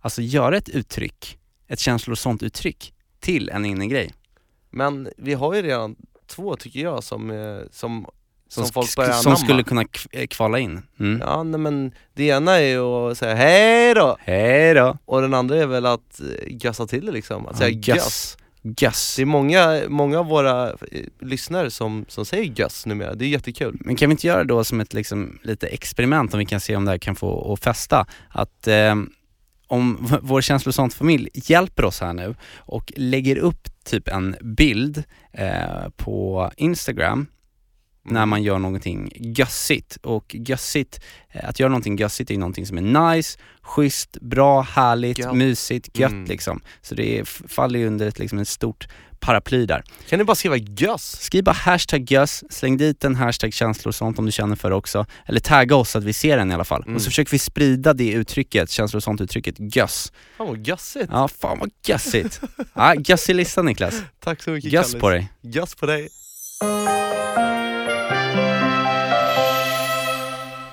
alltså 0.00 0.22
göra 0.22 0.56
ett 0.56 0.68
uttryck, 0.68 1.38
ett 1.68 1.78
känslor 1.80 2.12
och 2.12 2.18
sånt 2.18 2.42
uttryck 2.42 2.94
till 3.20 3.48
en 3.48 3.64
innegrej? 3.66 4.12
Men 4.70 5.08
vi 5.16 5.34
har 5.34 5.54
ju 5.54 5.62
redan 5.62 5.96
två 6.26 6.56
tycker 6.56 6.80
jag 6.80 7.04
som, 7.04 7.30
eh, 7.30 7.58
som, 7.70 8.06
som, 8.48 8.64
Som, 8.64 8.72
folk 8.72 8.96
börjar 8.96 9.12
som 9.12 9.36
skulle 9.36 9.62
kunna 9.62 9.84
eh, 10.10 10.26
kvala 10.26 10.58
in. 10.58 10.82
Mm. 11.00 11.22
Ja 11.26 11.42
nej, 11.42 11.60
men 11.60 11.92
det 12.14 12.24
ena 12.24 12.56
är 12.56 12.68
ju 12.68 12.80
att 12.80 13.18
säga 13.18 13.34
hej 13.34 13.94
då 13.94 14.16
Hej 14.20 14.74
då! 14.74 14.98
och 15.04 15.20
den 15.20 15.34
andra 15.34 15.56
är 15.56 15.66
väl 15.66 15.86
att 15.86 16.20
eh, 16.20 16.26
gössa 16.64 16.86
till 16.86 17.06
det 17.06 17.12
liksom, 17.12 17.46
att 17.46 17.58
säga 17.58 17.78
Ja, 17.82 17.94
göss. 17.94 18.36
Göss. 18.62 19.16
Det 19.16 19.22
är 19.22 19.26
många, 19.26 19.82
många 19.88 20.18
av 20.18 20.26
våra 20.26 20.70
eh, 20.70 20.76
lyssnare 21.20 21.70
som, 21.70 22.04
som 22.08 22.24
säger 22.24 22.44
göss 22.44 22.86
numera, 22.86 23.14
det 23.14 23.24
är 23.24 23.28
jättekul. 23.28 23.76
Men 23.80 23.96
kan 23.96 24.08
vi 24.08 24.12
inte 24.12 24.26
göra 24.26 24.44
då 24.44 24.64
som 24.64 24.80
ett 24.80 24.94
liksom, 24.94 25.38
lite 25.42 25.66
experiment 25.66 26.34
om 26.34 26.38
vi 26.38 26.46
kan 26.46 26.60
se 26.60 26.76
om 26.76 26.84
det 26.84 26.90
här 26.90 26.98
kan 26.98 27.16
få 27.16 27.52
att 27.52 27.64
fästa? 27.64 28.06
Att 28.28 28.66
eh, 28.66 28.94
om 29.66 30.08
vår 30.22 30.40
känslosont 30.40 30.94
familj 30.94 31.30
hjälper 31.34 31.84
oss 31.84 32.00
här 32.00 32.12
nu 32.12 32.34
och 32.56 32.92
lägger 32.96 33.36
upp 33.38 33.68
typ 33.84 34.08
en 34.08 34.36
bild 34.40 35.02
eh, 35.32 35.88
på 35.96 36.50
Instagram 36.56 37.26
när 38.10 38.26
man 38.26 38.42
gör 38.42 38.58
någonting 38.58 39.12
gössigt. 39.14 39.98
Och 40.02 40.34
gössigt, 40.38 41.00
eh, 41.32 41.48
att 41.48 41.60
göra 41.60 41.68
någonting 41.68 41.96
gössigt 41.96 42.30
är 42.30 42.34
ju 42.34 42.40
någonting 42.40 42.66
som 42.66 42.78
är 42.78 43.12
nice, 43.14 43.38
schysst, 43.62 44.16
bra, 44.20 44.60
härligt, 44.60 45.18
Gött. 45.18 45.34
mysigt, 45.36 45.98
gött 45.98 46.12
Mm. 46.12 46.24
liksom. 46.24 46.60
Så 46.82 46.94
det 46.94 47.18
är, 47.18 47.24
faller 47.48 47.78
ju 47.78 47.86
under 47.86 48.06
ett, 48.08 48.18
liksom, 48.18 48.38
ett 48.38 48.48
stort 48.48 48.88
paraply 49.20 49.66
där. 49.66 49.82
Kan 50.08 50.18
ni 50.18 50.24
bara 50.24 50.34
skriva 50.34 50.56
göss? 50.56 51.20
Skriv 51.20 51.44
bara 51.44 51.52
hashtag 51.52 52.10
göss, 52.10 52.44
släng 52.50 52.76
dit 52.76 53.04
en 53.04 53.14
hashtag 53.14 53.52
känslor 53.54 53.88
och 53.90 53.94
sånt 53.94 54.18
om 54.18 54.26
du 54.26 54.32
känner 54.32 54.56
för 54.56 54.70
det 54.70 54.76
också. 54.76 55.06
Eller 55.26 55.40
tagga 55.40 55.76
oss 55.76 55.90
så 55.90 55.98
att 55.98 56.04
vi 56.04 56.12
ser 56.12 56.36
den 56.36 56.50
i 56.50 56.54
alla 56.54 56.64
fall. 56.64 56.82
Mm. 56.82 56.94
Och 56.96 57.02
så 57.02 57.10
försöker 57.10 57.30
vi 57.30 57.38
sprida 57.38 57.92
det 57.92 58.10
uttrycket, 58.12 58.70
känslor 58.70 58.96
och 58.98 59.02
sånt 59.02 59.20
uttrycket, 59.20 59.76
göss. 59.76 60.12
Fan 60.36 60.46
vad 60.46 60.66
gössigt. 60.66 61.08
Ja, 61.12 61.28
fan 61.28 61.58
vad 61.58 61.70
gössigt. 61.86 62.40
ja, 62.74 62.94
göss 62.94 63.30
i 63.30 63.34
listan 63.34 63.66
Niklas. 63.66 64.02
Tack 64.20 64.42
så 64.42 64.50
mycket 64.50 64.72
Göss 64.72 64.86
Kallis. 64.86 65.00
på 65.00 65.10
dig. 65.10 65.28
Göss 65.42 65.74
på 65.74 65.86
dig. 65.86 66.08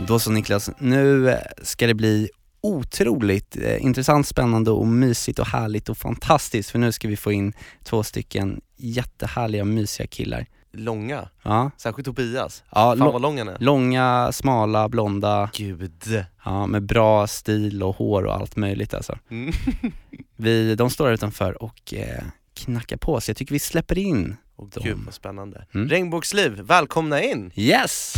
Då 0.08 0.20
så 0.20 0.32
Niklas, 0.32 0.70
nu 0.80 1.30
eh, 1.30 1.38
ska 1.62 1.88
det 1.88 1.94
bli 1.94 2.30
otroligt 2.62 3.58
eh, 3.58 3.84
intressant, 3.86 4.28
spännande 4.28 4.72
och 4.72 4.88
mysigt 4.88 5.40
och 5.40 5.48
härligt 5.48 5.90
och 5.90 5.98
fantastiskt 5.98 6.70
för 6.70 6.80
nu 6.80 6.92
ska 6.92 7.08
vi 7.08 7.18
få 7.18 7.32
in 7.32 7.54
två 7.84 8.04
stycken 8.04 8.62
jättehärliga, 8.78 9.66
mysiga 9.66 10.08
killar. 10.08 10.46
Långa, 10.74 11.30
Ja, 11.44 11.72
särskilt 11.78 12.06
Tobias. 12.06 12.64
ja 12.72 12.96
Fan 12.98 13.14
vad 13.14 13.22
lång 13.22 13.38
han 13.38 13.48
är. 13.48 13.58
långa, 13.60 14.32
smala, 14.32 14.90
blonda, 14.90 15.50
Gud. 15.54 16.24
ja, 16.46 16.68
med 16.68 16.84
bra 16.84 17.28
stil 17.28 17.84
och 17.84 17.96
hår 17.96 18.24
och 18.26 18.34
allt 18.36 18.56
möjligt 18.56 18.94
alltså. 18.94 19.18
Mm. 19.32 19.54
Vi, 20.36 20.76
de 20.76 20.90
står 20.90 21.06
här 21.08 21.14
utanför 21.14 21.64
och 21.64 21.94
eh, 21.94 22.24
knackar 22.54 22.98
på 22.98 23.22
så 23.22 23.30
jag 23.30 23.38
tycker 23.38 23.54
vi 23.54 23.60
släpper 23.60 23.98
in 23.98 24.36
dem. 24.58 24.70
gud 24.84 24.98
vad 25.06 25.14
spännande. 25.14 25.66
Mm. 25.74 25.90
Regnbågsliv, 25.90 26.52
välkomna 26.62 27.24
in! 27.24 27.52
Yes! 27.56 28.14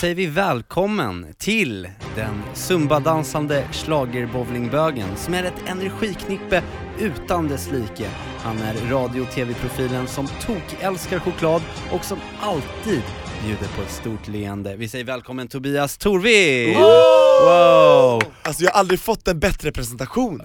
Säger 0.00 0.14
vi 0.14 0.26
välkommen 0.26 1.34
till 1.38 1.88
den 2.16 2.42
Zumba-dansande 2.54 3.64
schlagerbowlingbögen 3.72 5.16
som 5.16 5.34
är 5.34 5.44
ett 5.44 5.68
energiknippe 5.68 6.62
utan 6.98 7.48
dess 7.48 7.70
like. 7.72 8.10
Han 8.38 8.58
är 8.58 8.90
radio 8.90 9.20
och 9.20 9.30
tv-profilen 9.30 10.06
som 10.06 10.26
tok-älskar 10.26 11.18
choklad 11.18 11.62
och 11.90 12.04
som 12.04 12.18
alltid 12.40 13.02
bjuder 13.44 13.68
på 13.76 13.82
ett 13.82 13.90
stort 13.90 14.28
leende. 14.28 14.76
Vi 14.76 14.88
säger 14.88 15.04
välkommen 15.04 15.48
Tobias 15.48 15.98
Torvik! 15.98 16.76
Wow! 16.76 18.22
Alltså 18.42 18.64
jag 18.64 18.70
har 18.70 18.80
aldrig 18.80 19.00
fått 19.00 19.28
en 19.28 19.40
bättre 19.40 19.72
presentation. 19.72 20.42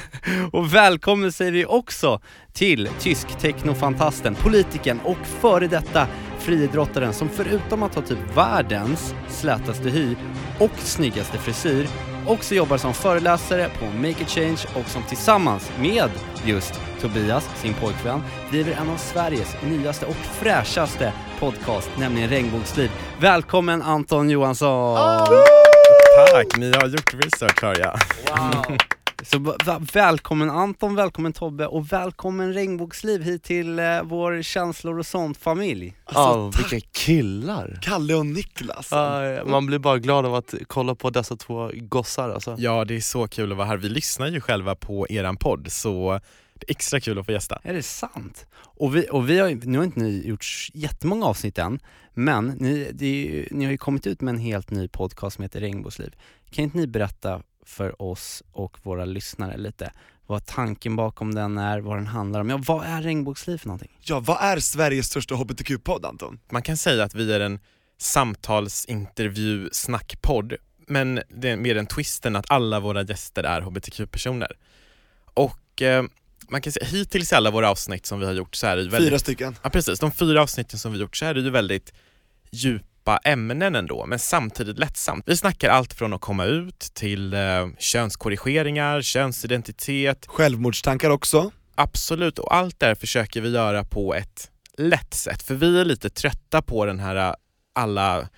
Och 0.52 0.74
välkommen 0.74 1.32
säger 1.32 1.52
vi 1.52 1.64
också 1.64 2.20
till 2.52 2.88
tysk 3.00 3.28
technofantasten, 3.38 4.34
politikern 4.34 5.00
och 5.04 5.26
före 5.40 5.66
detta 5.66 6.06
friidrottaren 6.38 7.12
som 7.12 7.28
förutom 7.28 7.82
att 7.82 7.94
ha 7.94 8.02
typ 8.02 8.36
världens 8.36 9.14
slätaste 9.28 9.90
hy 9.90 10.16
och 10.58 10.78
snyggaste 10.78 11.38
frisyr 11.38 11.88
också 12.26 12.54
jobbar 12.54 12.76
som 12.76 12.94
föreläsare 12.94 13.70
på 13.78 13.84
Make 13.84 14.24
a 14.24 14.26
Change 14.28 14.64
och 14.74 14.86
som 14.86 15.02
tillsammans 15.02 15.70
med 15.80 16.10
just 16.44 16.80
Tobias, 17.00 17.48
sin 17.56 17.74
pojkvän, 17.74 18.22
driver 18.50 18.72
en 18.72 18.90
av 18.90 18.96
Sveriges 18.96 19.56
nyaste 19.62 20.06
och 20.06 20.16
fräschaste 20.16 21.12
podcast, 21.42 21.90
nämligen 21.98 22.28
Regnbågsliv. 22.30 22.90
Välkommen 23.20 23.82
Anton 23.82 24.30
Johansson! 24.30 24.98
Tack, 26.32 26.56
ni 26.56 26.72
har 26.72 26.86
gjort 26.88 27.14
research 27.14 27.62
hör 27.62 27.78
jag. 27.80 27.98
Wow. 28.36 28.76
Så 29.22 29.54
välkommen 29.92 30.50
Anton, 30.50 30.94
välkommen 30.94 31.32
Tobbe 31.32 31.66
och 31.66 31.92
välkommen 31.92 32.52
Regnbågsliv 32.52 33.22
hit 33.22 33.42
till 33.42 33.78
eh, 33.78 33.84
vår 34.02 34.42
känslor 34.42 34.98
och 34.98 35.06
sånt 35.06 35.36
familj. 35.38 35.94
Ja, 36.06 36.12
Alltså, 36.14 36.62
tack. 36.62 36.72
vilka 36.72 36.86
killar! 36.92 37.78
Kalle 37.82 38.14
och 38.14 38.26
Niklas. 38.26 38.88
Ja, 38.90 39.20
man 39.46 39.66
blir 39.66 39.78
bara 39.78 39.98
glad 39.98 40.26
av 40.26 40.34
att 40.34 40.54
kolla 40.66 40.94
på 40.94 41.10
dessa 41.10 41.36
två 41.36 41.70
gossar 41.74 42.30
alltså. 42.30 42.54
Ja, 42.58 42.84
det 42.84 42.96
är 42.96 43.00
så 43.00 43.28
kul 43.28 43.52
att 43.52 43.58
vara 43.58 43.66
här. 43.68 43.76
Vi 43.76 43.88
lyssnar 43.88 44.26
ju 44.28 44.40
själva 44.40 44.74
på 44.74 45.06
eran 45.10 45.36
podd, 45.36 45.72
så 45.72 46.20
det 46.66 46.70
är 46.70 46.74
extra 46.74 47.00
kul 47.00 47.18
att 47.18 47.26
få 47.26 47.32
gästa. 47.32 47.58
Är 47.62 47.74
det 47.74 47.82
sant? 47.82 48.46
Och 48.54 48.96
vi, 48.96 49.06
och 49.10 49.30
vi 49.30 49.38
har 49.38 49.66
nu 49.66 49.78
har 49.78 49.84
inte 49.84 50.00
ni 50.00 50.26
gjort 50.26 50.46
jättemånga 50.72 51.26
avsnitt 51.26 51.58
än, 51.58 51.80
men 52.14 52.46
ni, 52.46 52.90
det 52.92 53.06
är 53.06 53.14
ju, 53.14 53.48
ni 53.50 53.64
har 53.64 53.72
ju 53.72 53.78
kommit 53.78 54.06
ut 54.06 54.20
med 54.20 54.34
en 54.34 54.40
helt 54.40 54.70
ny 54.70 54.88
podcast 54.88 55.36
som 55.36 55.42
heter 55.42 55.60
Regnbågsliv. 55.60 56.14
Kan 56.50 56.64
inte 56.64 56.78
ni 56.78 56.86
berätta 56.86 57.42
för 57.64 58.02
oss 58.02 58.42
och 58.52 58.78
våra 58.82 59.04
lyssnare 59.04 59.56
lite 59.56 59.92
vad 60.26 60.46
tanken 60.46 60.96
bakom 60.96 61.34
den 61.34 61.58
är, 61.58 61.80
vad 61.80 61.96
den 61.96 62.06
handlar 62.06 62.40
om? 62.40 62.50
Ja, 62.50 62.60
vad 62.66 62.86
är 62.86 63.02
Regnbågsliv 63.02 63.58
för 63.58 63.66
någonting? 63.68 63.98
Ja, 64.00 64.20
vad 64.20 64.38
är 64.40 64.58
Sveriges 64.58 65.06
största 65.06 65.34
hbtq-podd 65.34 66.04
Anton? 66.04 66.40
Man 66.50 66.62
kan 66.62 66.76
säga 66.76 67.04
att 67.04 67.14
vi 67.14 67.32
är 67.32 67.40
en 67.40 67.60
samtalsintervju 67.98 69.68
snackpodd 69.72 70.54
men 70.86 71.20
det 71.28 71.48
är 71.48 71.56
mer 71.56 71.76
en 71.76 71.86
twisten 71.86 72.36
att 72.36 72.50
alla 72.50 72.80
våra 72.80 73.02
gäster 73.02 73.44
är 73.44 73.60
hbtq-personer. 73.60 74.52
Och 75.34 75.82
eh, 75.82 76.04
man 76.52 76.62
kan 76.62 76.72
säga 76.72 76.86
hittills 76.86 77.32
i 77.32 77.34
alla 77.34 77.50
våra 77.50 77.70
avsnitt 77.70 78.06
som 78.06 78.20
vi 78.20 78.26
har 78.26 78.32
gjort 78.32 78.56
så 78.56 78.66
är 78.66 78.76
det 78.76 78.82
ju 78.82 78.88
väldigt... 78.88 79.10
Fyra 79.10 79.18
stycken. 79.18 79.56
Ja 79.62 79.70
precis, 79.70 79.98
de 80.00 80.12
fyra 80.12 80.42
avsnitten 80.42 80.78
som 80.78 80.92
vi 80.92 80.98
gjort 80.98 81.16
så 81.16 81.24
är 81.24 81.34
det 81.34 81.40
ju 81.40 81.50
väldigt 81.50 81.92
djupa 82.50 83.18
ämnen 83.24 83.74
ändå, 83.74 84.06
men 84.06 84.18
samtidigt 84.18 84.78
lättsamt. 84.78 85.24
Vi 85.28 85.36
snackar 85.36 85.70
allt 85.70 85.92
från 85.92 86.12
att 86.12 86.20
komma 86.20 86.44
ut 86.44 86.78
till 86.78 87.34
eh, 87.34 87.40
könskorrigeringar, 87.78 89.02
könsidentitet. 89.02 90.26
Självmordstankar 90.26 91.10
också. 91.10 91.50
Absolut, 91.74 92.38
och 92.38 92.54
allt 92.54 92.80
det 92.80 92.86
här 92.86 92.94
försöker 92.94 93.40
vi 93.40 93.48
göra 93.48 93.84
på 93.84 94.14
ett 94.14 94.50
lätt 94.78 95.14
sätt, 95.14 95.42
för 95.42 95.54
vi 95.54 95.80
är 95.80 95.84
lite 95.84 96.10
trötta 96.10 96.62
på 96.62 96.86
den 96.86 97.00
här 97.00 97.16
eh, 97.16 97.34
alla 97.72 98.28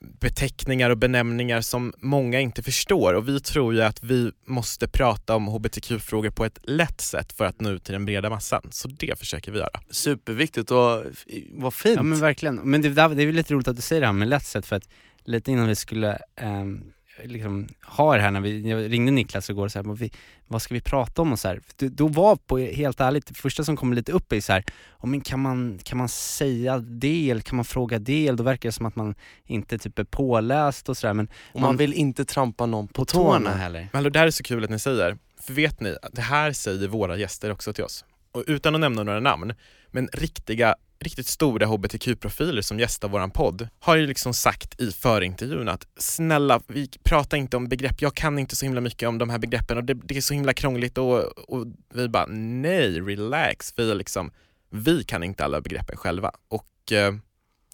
beteckningar 0.00 0.90
och 0.90 0.98
benämningar 0.98 1.60
som 1.60 1.92
många 1.98 2.40
inte 2.40 2.62
förstår 2.62 3.14
och 3.14 3.28
vi 3.28 3.40
tror 3.40 3.74
ju 3.74 3.82
att 3.82 4.04
vi 4.04 4.32
måste 4.46 4.88
prata 4.88 5.36
om 5.36 5.46
hbtq-frågor 5.48 6.30
på 6.30 6.44
ett 6.44 6.58
lätt 6.62 7.00
sätt 7.00 7.32
för 7.32 7.44
att 7.44 7.60
nå 7.60 7.70
ut 7.70 7.84
till 7.84 7.92
den 7.92 8.04
breda 8.04 8.30
massan. 8.30 8.68
Så 8.70 8.88
det 8.88 9.18
försöker 9.18 9.52
vi 9.52 9.58
göra. 9.58 9.80
Superviktigt 9.90 10.70
och 10.70 11.04
vad 11.50 11.74
fint. 11.74 11.96
Ja 11.96 12.02
men 12.02 12.20
verkligen, 12.20 12.56
men 12.56 12.82
det, 12.82 12.88
det 12.88 13.02
är 13.02 13.08
väl 13.08 13.34
lite 13.34 13.54
roligt 13.54 13.68
att 13.68 13.76
du 13.76 13.82
säger 13.82 14.00
det 14.00 14.06
här 14.06 14.14
med 14.14 14.28
lätt 14.28 14.46
sätt 14.46 14.66
för 14.66 14.76
att 14.76 14.88
lite 15.24 15.52
innan 15.52 15.68
vi 15.68 15.74
skulle 15.74 16.18
ehm, 16.36 16.92
liksom 17.24 17.68
ha 17.82 18.16
det 18.16 18.22
här 18.22 18.30
när 18.30 18.40
vi, 18.40 18.70
jag 18.70 18.92
ringde 18.92 19.12
Niklas 19.12 19.50
igår 19.50 19.68
så 19.68 19.78
här, 19.78 20.10
vad, 20.46 20.62
ska 20.62 20.74
vi 20.74 20.80
prata 20.80 21.22
om 21.22 21.32
och 21.32 21.38
så 21.38 21.48
här. 21.48 21.60
Då, 21.76 22.08
var 22.08 22.36
på, 22.36 22.58
helt 22.58 23.00
ärligt, 23.00 23.26
det 23.26 23.34
första 23.34 23.64
som 23.64 23.76
kom 23.76 23.92
lite 23.92 24.12
upp 24.12 24.32
är 24.32 24.40
så 24.40 24.52
här, 24.52 24.64
oh, 24.98 25.08
men 25.08 25.20
kan, 25.20 25.40
man, 25.40 25.78
kan 25.82 25.98
man 25.98 26.08
säga 26.08 26.78
det 26.78 27.30
eller 27.30 27.40
kan 27.40 27.56
man 27.56 27.64
fråga 27.64 27.98
det? 27.98 28.28
Eller 28.28 28.38
Då 28.38 28.44
verkar 28.44 28.68
det 28.68 28.72
som 28.72 28.86
att 28.86 28.96
man 28.96 29.14
inte 29.44 29.78
typ 29.78 29.98
är 29.98 30.04
påläst 30.04 30.88
och 30.88 30.96
sådär 30.96 31.14
men 31.14 31.28
Och 31.52 31.60
man 31.60 31.76
vill 31.76 31.94
inte 31.94 32.24
trampa 32.24 32.66
någon 32.66 32.88
på, 32.88 32.94
på 32.94 33.04
tårna 33.04 33.38
tårna. 33.38 33.50
heller. 33.50 33.88
Men 33.92 34.12
det 34.12 34.18
här 34.18 34.26
är 34.26 34.30
så 34.30 34.42
kul 34.42 34.64
att 34.64 34.70
ni 34.70 34.78
säger, 34.78 35.18
för 35.40 35.52
vet 35.52 35.80
ni, 35.80 35.96
det 36.12 36.22
här 36.22 36.52
säger 36.52 36.88
våra 36.88 37.16
gäster 37.16 37.52
också 37.52 37.72
till 37.72 37.84
oss. 37.84 38.04
Och 38.32 38.44
utan 38.46 38.74
att 38.74 38.80
nämna 38.80 39.02
några 39.02 39.20
namn, 39.20 39.54
men 39.90 40.08
riktiga, 40.12 40.74
riktigt 41.00 41.26
stora 41.26 41.66
hbtq-profiler 41.66 42.62
som 42.62 42.78
gästar 42.78 43.08
våran 43.08 43.30
podd 43.30 43.68
har 43.80 43.96
ju 43.96 44.06
liksom 44.06 44.34
sagt 44.34 44.80
i 44.80 44.92
förintervjun 44.92 45.68
att 45.68 45.86
snälla, 45.98 46.60
vi 46.66 46.90
pratar 47.04 47.36
inte 47.36 47.56
om 47.56 47.68
begrepp, 47.68 48.02
jag 48.02 48.14
kan 48.14 48.38
inte 48.38 48.56
så 48.56 48.64
himla 48.64 48.80
mycket 48.80 49.08
om 49.08 49.18
de 49.18 49.30
här 49.30 49.38
begreppen 49.38 49.76
och 49.76 49.84
det, 49.84 49.94
det 49.94 50.16
är 50.16 50.20
så 50.20 50.34
himla 50.34 50.52
krångligt 50.52 50.98
och, 50.98 51.18
och 51.50 51.66
vi 51.94 52.08
bara 52.08 52.26
nej, 52.26 53.00
relax, 53.00 53.72
vi 53.76 53.94
liksom, 53.94 54.30
vi 54.70 55.04
kan 55.04 55.22
inte 55.22 55.44
alla 55.44 55.60
begreppen 55.60 55.96
själva. 55.96 56.30
Och 56.48 56.92
eh, 56.92 57.14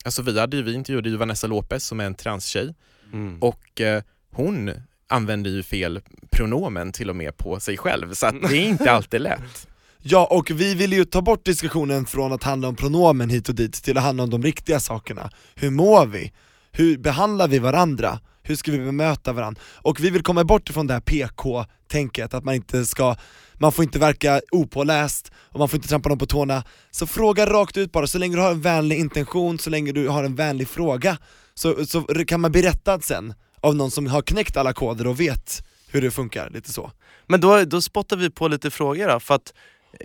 alltså 0.04 0.22
vi 0.22 0.40
hade 0.40 0.56
ju, 0.56 0.62
vi 0.62 0.74
intervjuade 0.74 1.08
ju 1.08 1.16
Vanessa 1.16 1.46
Lopez 1.46 1.86
som 1.86 2.00
är 2.00 2.04
en 2.04 2.14
transtjej 2.14 2.74
Mm. 3.12 3.38
och 3.42 3.80
eh, 3.80 4.02
hon 4.30 4.70
använder 5.06 5.50
ju 5.50 5.62
fel 5.62 6.00
pronomen 6.30 6.92
till 6.92 7.10
och 7.10 7.16
med 7.16 7.36
på 7.36 7.60
sig 7.60 7.76
själv, 7.76 8.14
så 8.14 8.26
att 8.26 8.34
det 8.48 8.56
är 8.56 8.68
inte 8.68 8.90
alltid 8.90 9.20
lätt. 9.20 9.68
Ja, 10.04 10.28
och 10.30 10.50
vi 10.50 10.74
vill 10.74 10.92
ju 10.92 11.04
ta 11.04 11.22
bort 11.22 11.44
diskussionen 11.44 12.06
från 12.06 12.32
att 12.32 12.42
handla 12.42 12.68
om 12.68 12.76
pronomen 12.76 13.30
hit 13.30 13.48
och 13.48 13.54
dit 13.54 13.72
till 13.72 13.98
att 13.98 14.04
handla 14.04 14.22
om 14.22 14.30
de 14.30 14.42
riktiga 14.42 14.80
sakerna. 14.80 15.30
Hur 15.54 15.70
mår 15.70 16.06
vi? 16.06 16.32
Hur 16.72 16.98
behandlar 16.98 17.48
vi 17.48 17.58
varandra? 17.58 18.20
Hur 18.42 18.56
ska 18.56 18.72
vi 18.72 18.78
bemöta 18.78 19.32
varandra? 19.32 19.60
Och 19.74 20.00
vi 20.00 20.10
vill 20.10 20.22
komma 20.22 20.44
bort 20.44 20.70
ifrån 20.70 20.86
det 20.86 20.94
här 20.94 21.00
PK-tänket, 21.00 22.34
att 22.34 22.44
man 22.44 22.54
inte 22.54 22.84
ska, 22.84 23.16
man 23.54 23.72
får 23.72 23.84
inte 23.84 23.98
verka 23.98 24.40
opåläst 24.52 25.32
och 25.36 25.58
man 25.58 25.68
får 25.68 25.76
inte 25.76 25.88
trampa 25.88 26.08
någon 26.08 26.18
på 26.18 26.26
tårna. 26.26 26.64
Så 26.90 27.06
fråga 27.06 27.46
rakt 27.46 27.76
ut 27.76 27.92
bara, 27.92 28.06
så 28.06 28.18
länge 28.18 28.36
du 28.36 28.42
har 28.42 28.50
en 28.50 28.60
vänlig 28.60 28.98
intention, 28.98 29.58
så 29.58 29.70
länge 29.70 29.92
du 29.92 30.08
har 30.08 30.24
en 30.24 30.34
vänlig 30.34 30.68
fråga, 30.68 31.18
så, 31.54 31.86
så 31.86 32.02
kan 32.02 32.40
man 32.40 32.52
bli 32.52 32.62
rättad 32.62 33.04
sen 33.04 33.34
av 33.60 33.74
någon 33.76 33.90
som 33.90 34.06
har 34.06 34.22
knäckt 34.22 34.56
alla 34.56 34.72
koder 34.72 35.06
och 35.06 35.20
vet 35.20 35.64
hur 35.88 36.02
det 36.02 36.10
funkar, 36.10 36.50
lite 36.50 36.72
så. 36.72 36.90
Men 37.26 37.40
då, 37.40 37.64
då 37.64 37.80
spottar 37.80 38.16
vi 38.16 38.30
på 38.30 38.48
lite 38.48 38.70
frågor 38.70 39.08
då, 39.08 39.20
för 39.20 39.34
att 39.34 39.52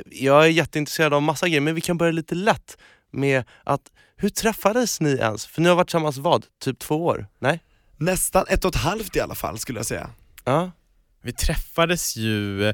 jag 0.05 0.43
är 0.43 0.49
jätteintresserad 0.49 1.13
av 1.13 1.21
massa 1.21 1.47
grejer, 1.47 1.61
men 1.61 1.75
vi 1.75 1.81
kan 1.81 1.97
börja 1.97 2.11
lite 2.11 2.35
lätt 2.35 2.77
med 3.11 3.43
att 3.63 3.81
hur 4.15 4.29
träffades 4.29 5.01
ni 5.01 5.09
ens? 5.09 5.45
För 5.45 5.61
ni 5.61 5.69
har 5.69 5.75
varit 5.75 5.87
tillsammans 5.87 6.17
vad? 6.17 6.45
Typ 6.59 6.79
två 6.79 7.05
år? 7.05 7.27
Nej? 7.39 7.59
Nästan 7.97 8.45
ett 8.49 8.65
och 8.65 8.75
ett 8.75 8.81
halvt 8.81 9.15
i 9.15 9.19
alla 9.19 9.35
fall 9.35 9.59
skulle 9.59 9.79
jag 9.79 9.85
säga. 9.85 10.09
Ja. 10.45 10.71
Vi 11.21 11.33
träffades 11.33 12.17
ju 12.17 12.73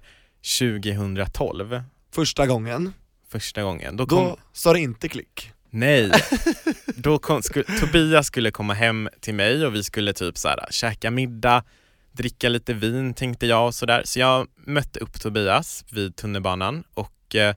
2012, 0.60 1.84
Första 2.12 2.48
gången, 2.48 2.94
första 3.30 3.64
gången. 3.64 3.98
Då 3.98 4.06
kom, 4.06 4.18
då 4.18 4.38
sa 4.54 4.74
det 4.74 4.80
inte 4.80 5.10
klick. 5.10 5.52
Nej, 5.70 6.12
då 6.96 7.20
kom, 7.20 7.44
skulle, 7.44 7.66
Tobias 7.80 8.28
skulle 8.28 8.52
komma 8.52 8.74
hem 8.74 9.10
till 9.20 9.34
mig 9.34 9.66
och 9.66 9.76
vi 9.76 9.84
skulle 9.84 10.14
typ 10.14 10.38
så 10.38 10.48
här, 10.48 10.66
käka 10.72 11.12
middag, 11.12 11.64
dricka 12.14 12.50
lite 12.50 12.74
vin 12.74 13.14
tänkte 13.14 13.46
jag 13.48 13.68
och 13.68 13.76
sådär. 13.76 14.02
Så 14.06 14.20
jag 14.20 14.48
mötte 14.56 15.00
upp 15.00 15.22
Tobias 15.22 15.86
vid 15.92 16.16
tunnelbanan 16.16 16.84
och 16.94 17.36
eh, 17.36 17.56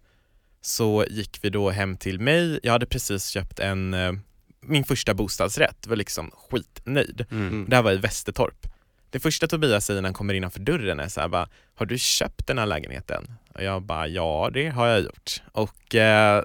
så 0.61 1.05
gick 1.11 1.39
vi 1.43 1.51
då 1.51 1.71
hem 1.71 1.97
till 1.97 2.21
mig. 2.21 2.61
Jag 2.63 2.73
hade 2.73 2.87
precis 2.87 3.29
köpt 3.29 3.59
en, 3.59 3.95
eh, 3.95 4.13
min 4.61 4.85
första 4.85 5.15
bostadsrätt, 5.15 5.87
var 5.87 5.97
liksom 5.97 6.31
skitnöjd. 6.31 7.27
Mm. 7.31 7.67
Det 7.69 7.77
här 7.77 7.83
var 7.83 7.93
i 7.93 7.97
Västertorp. 7.97 8.67
Det 9.11 9.21
första 9.21 9.47
Tobias 9.47 9.87
säger 9.87 10.03
när 10.03 10.09
han 10.09 10.15
kommer 10.15 10.35
innanför 10.35 10.61
dörren 10.61 11.01
är 11.01 11.09
så 11.09 11.21
här 11.21 11.29
bara, 11.29 11.49
har 11.75 11.87
du 11.87 11.99
köpt 11.99 12.47
den 12.47 12.59
här 12.59 12.67
lägenheten? 12.67 13.35
Och 13.55 13.63
jag 13.63 13.83
bara, 13.83 14.09
ja 14.09 14.51
det 14.55 14.69
har 14.69 14.87
jag 14.87 15.01
gjort. 15.01 15.43
Och 15.53 15.95
eh, 15.95 16.43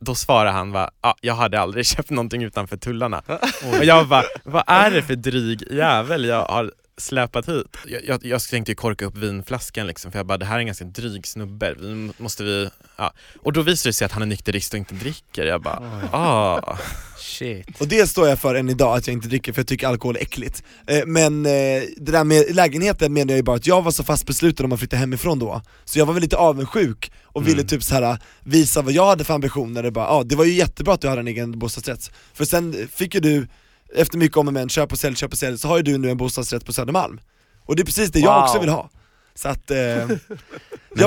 då 0.00 0.14
svarar 0.14 0.52
han 0.52 0.72
va, 0.72 0.90
ah, 1.00 1.14
jag 1.20 1.34
hade 1.34 1.60
aldrig 1.60 1.86
köpt 1.96 2.10
någonting 2.10 2.42
utanför 2.42 2.76
tullarna. 2.76 3.22
och 3.78 3.84
jag 3.84 4.08
bara, 4.08 4.24
vad 4.44 4.64
är 4.66 4.90
det 4.90 5.02
för 5.02 5.16
dryg 5.16 5.72
jävel 5.72 6.24
jag 6.24 6.44
har 6.44 6.72
släpat 7.00 7.48
hit? 7.48 7.76
Jag, 7.86 8.04
jag, 8.04 8.24
jag 8.24 8.42
tänkte 8.42 8.72
ju 8.72 8.76
korka 8.76 9.04
upp 9.06 9.16
vinflaskan 9.16 9.86
liksom, 9.86 10.12
för 10.12 10.18
jag 10.18 10.26
bara, 10.26 10.38
det 10.38 10.44
här 10.44 10.54
är 10.56 10.60
en 10.60 10.66
ganska 10.66 10.84
dryg 10.84 11.26
snubbe, 11.26 11.74
vi 11.80 12.10
måste 12.18 12.44
vi, 12.44 12.70
ja. 12.96 13.12
Och 13.42 13.52
då 13.52 13.62
visar 13.62 13.88
det 13.88 13.94
sig 13.94 14.04
att 14.04 14.12
han 14.12 14.22
är 14.22 14.26
nykterist 14.26 14.72
och 14.72 14.78
inte 14.78 14.94
dricker. 14.94 15.44
Jag 15.44 15.62
bara, 15.62 16.08
ah. 16.12 16.78
Shit. 17.18 17.80
Och 17.80 17.88
det 17.88 18.06
står 18.06 18.28
jag 18.28 18.38
för 18.38 18.54
än 18.54 18.68
idag, 18.68 18.96
att 18.96 19.06
jag 19.06 19.14
inte 19.14 19.28
dricker 19.28 19.52
för 19.52 19.60
jag 19.60 19.66
tycker 19.66 19.86
alkohol 19.86 20.16
är 20.16 20.20
äckligt. 20.20 20.62
Eh, 20.86 21.06
Men 21.06 21.46
eh, 21.46 21.82
det 21.96 22.12
där 22.12 22.24
med 22.24 22.54
lägenheten 22.54 23.12
menar 23.12 23.30
jag 23.32 23.36
ju 23.36 23.42
bara 23.42 23.56
att 23.56 23.66
jag 23.66 23.82
var 23.82 23.90
så 23.90 24.04
fast 24.04 24.26
besluten 24.26 24.64
om 24.66 24.72
att 24.72 24.78
flytta 24.78 24.96
hemifrån 24.96 25.38
då, 25.38 25.62
så 25.84 25.98
jag 25.98 26.06
var 26.06 26.14
väl 26.14 26.22
lite 26.22 26.36
avundsjuk 26.36 27.12
och 27.22 27.48
ville 27.48 27.64
typ 27.64 27.82
så 27.82 27.94
här 27.94 28.18
visa 28.40 28.82
vad 28.82 28.92
jag 28.92 29.06
hade 29.06 29.24
för 29.24 29.34
ambitioner, 29.34 29.86
och 29.86 29.92
bara, 29.92 30.04
ja 30.04 30.22
det 30.26 30.36
var 30.36 30.44
ju 30.44 30.52
jättebra 30.52 30.94
att 30.94 31.00
du 31.00 31.08
hade 31.08 31.20
en 31.20 31.28
egen 31.28 31.58
bostadsrätt, 31.58 32.10
för 32.34 32.44
sen 32.44 32.88
fick 32.92 33.14
ju 33.14 33.20
du, 33.20 33.48
efter 33.96 34.18
mycket 34.18 34.36
om 34.36 34.46
och 34.46 34.52
men, 34.54 34.68
köp 34.68 34.92
och 34.92 34.98
sälj, 34.98 35.16
köp 35.16 35.32
och 35.32 35.38
sälj, 35.38 35.58
så 35.58 35.68
har 35.68 35.76
ju 35.76 35.82
du 35.82 35.98
nu 35.98 36.10
en 36.10 36.16
bostadsrätt 36.16 36.64
på 36.66 36.72
Södermalm. 36.72 37.20
Och 37.64 37.76
det 37.76 37.82
är 37.82 37.84
precis 37.84 38.10
det 38.10 38.20
jag 38.20 38.34
Wow. 38.34 38.42
också 38.42 38.60
vill 38.60 38.68
ha. 38.68 38.90
Så 39.34 39.48
att, 39.48 39.70
eh, 39.70 39.76
jag 39.78 40.08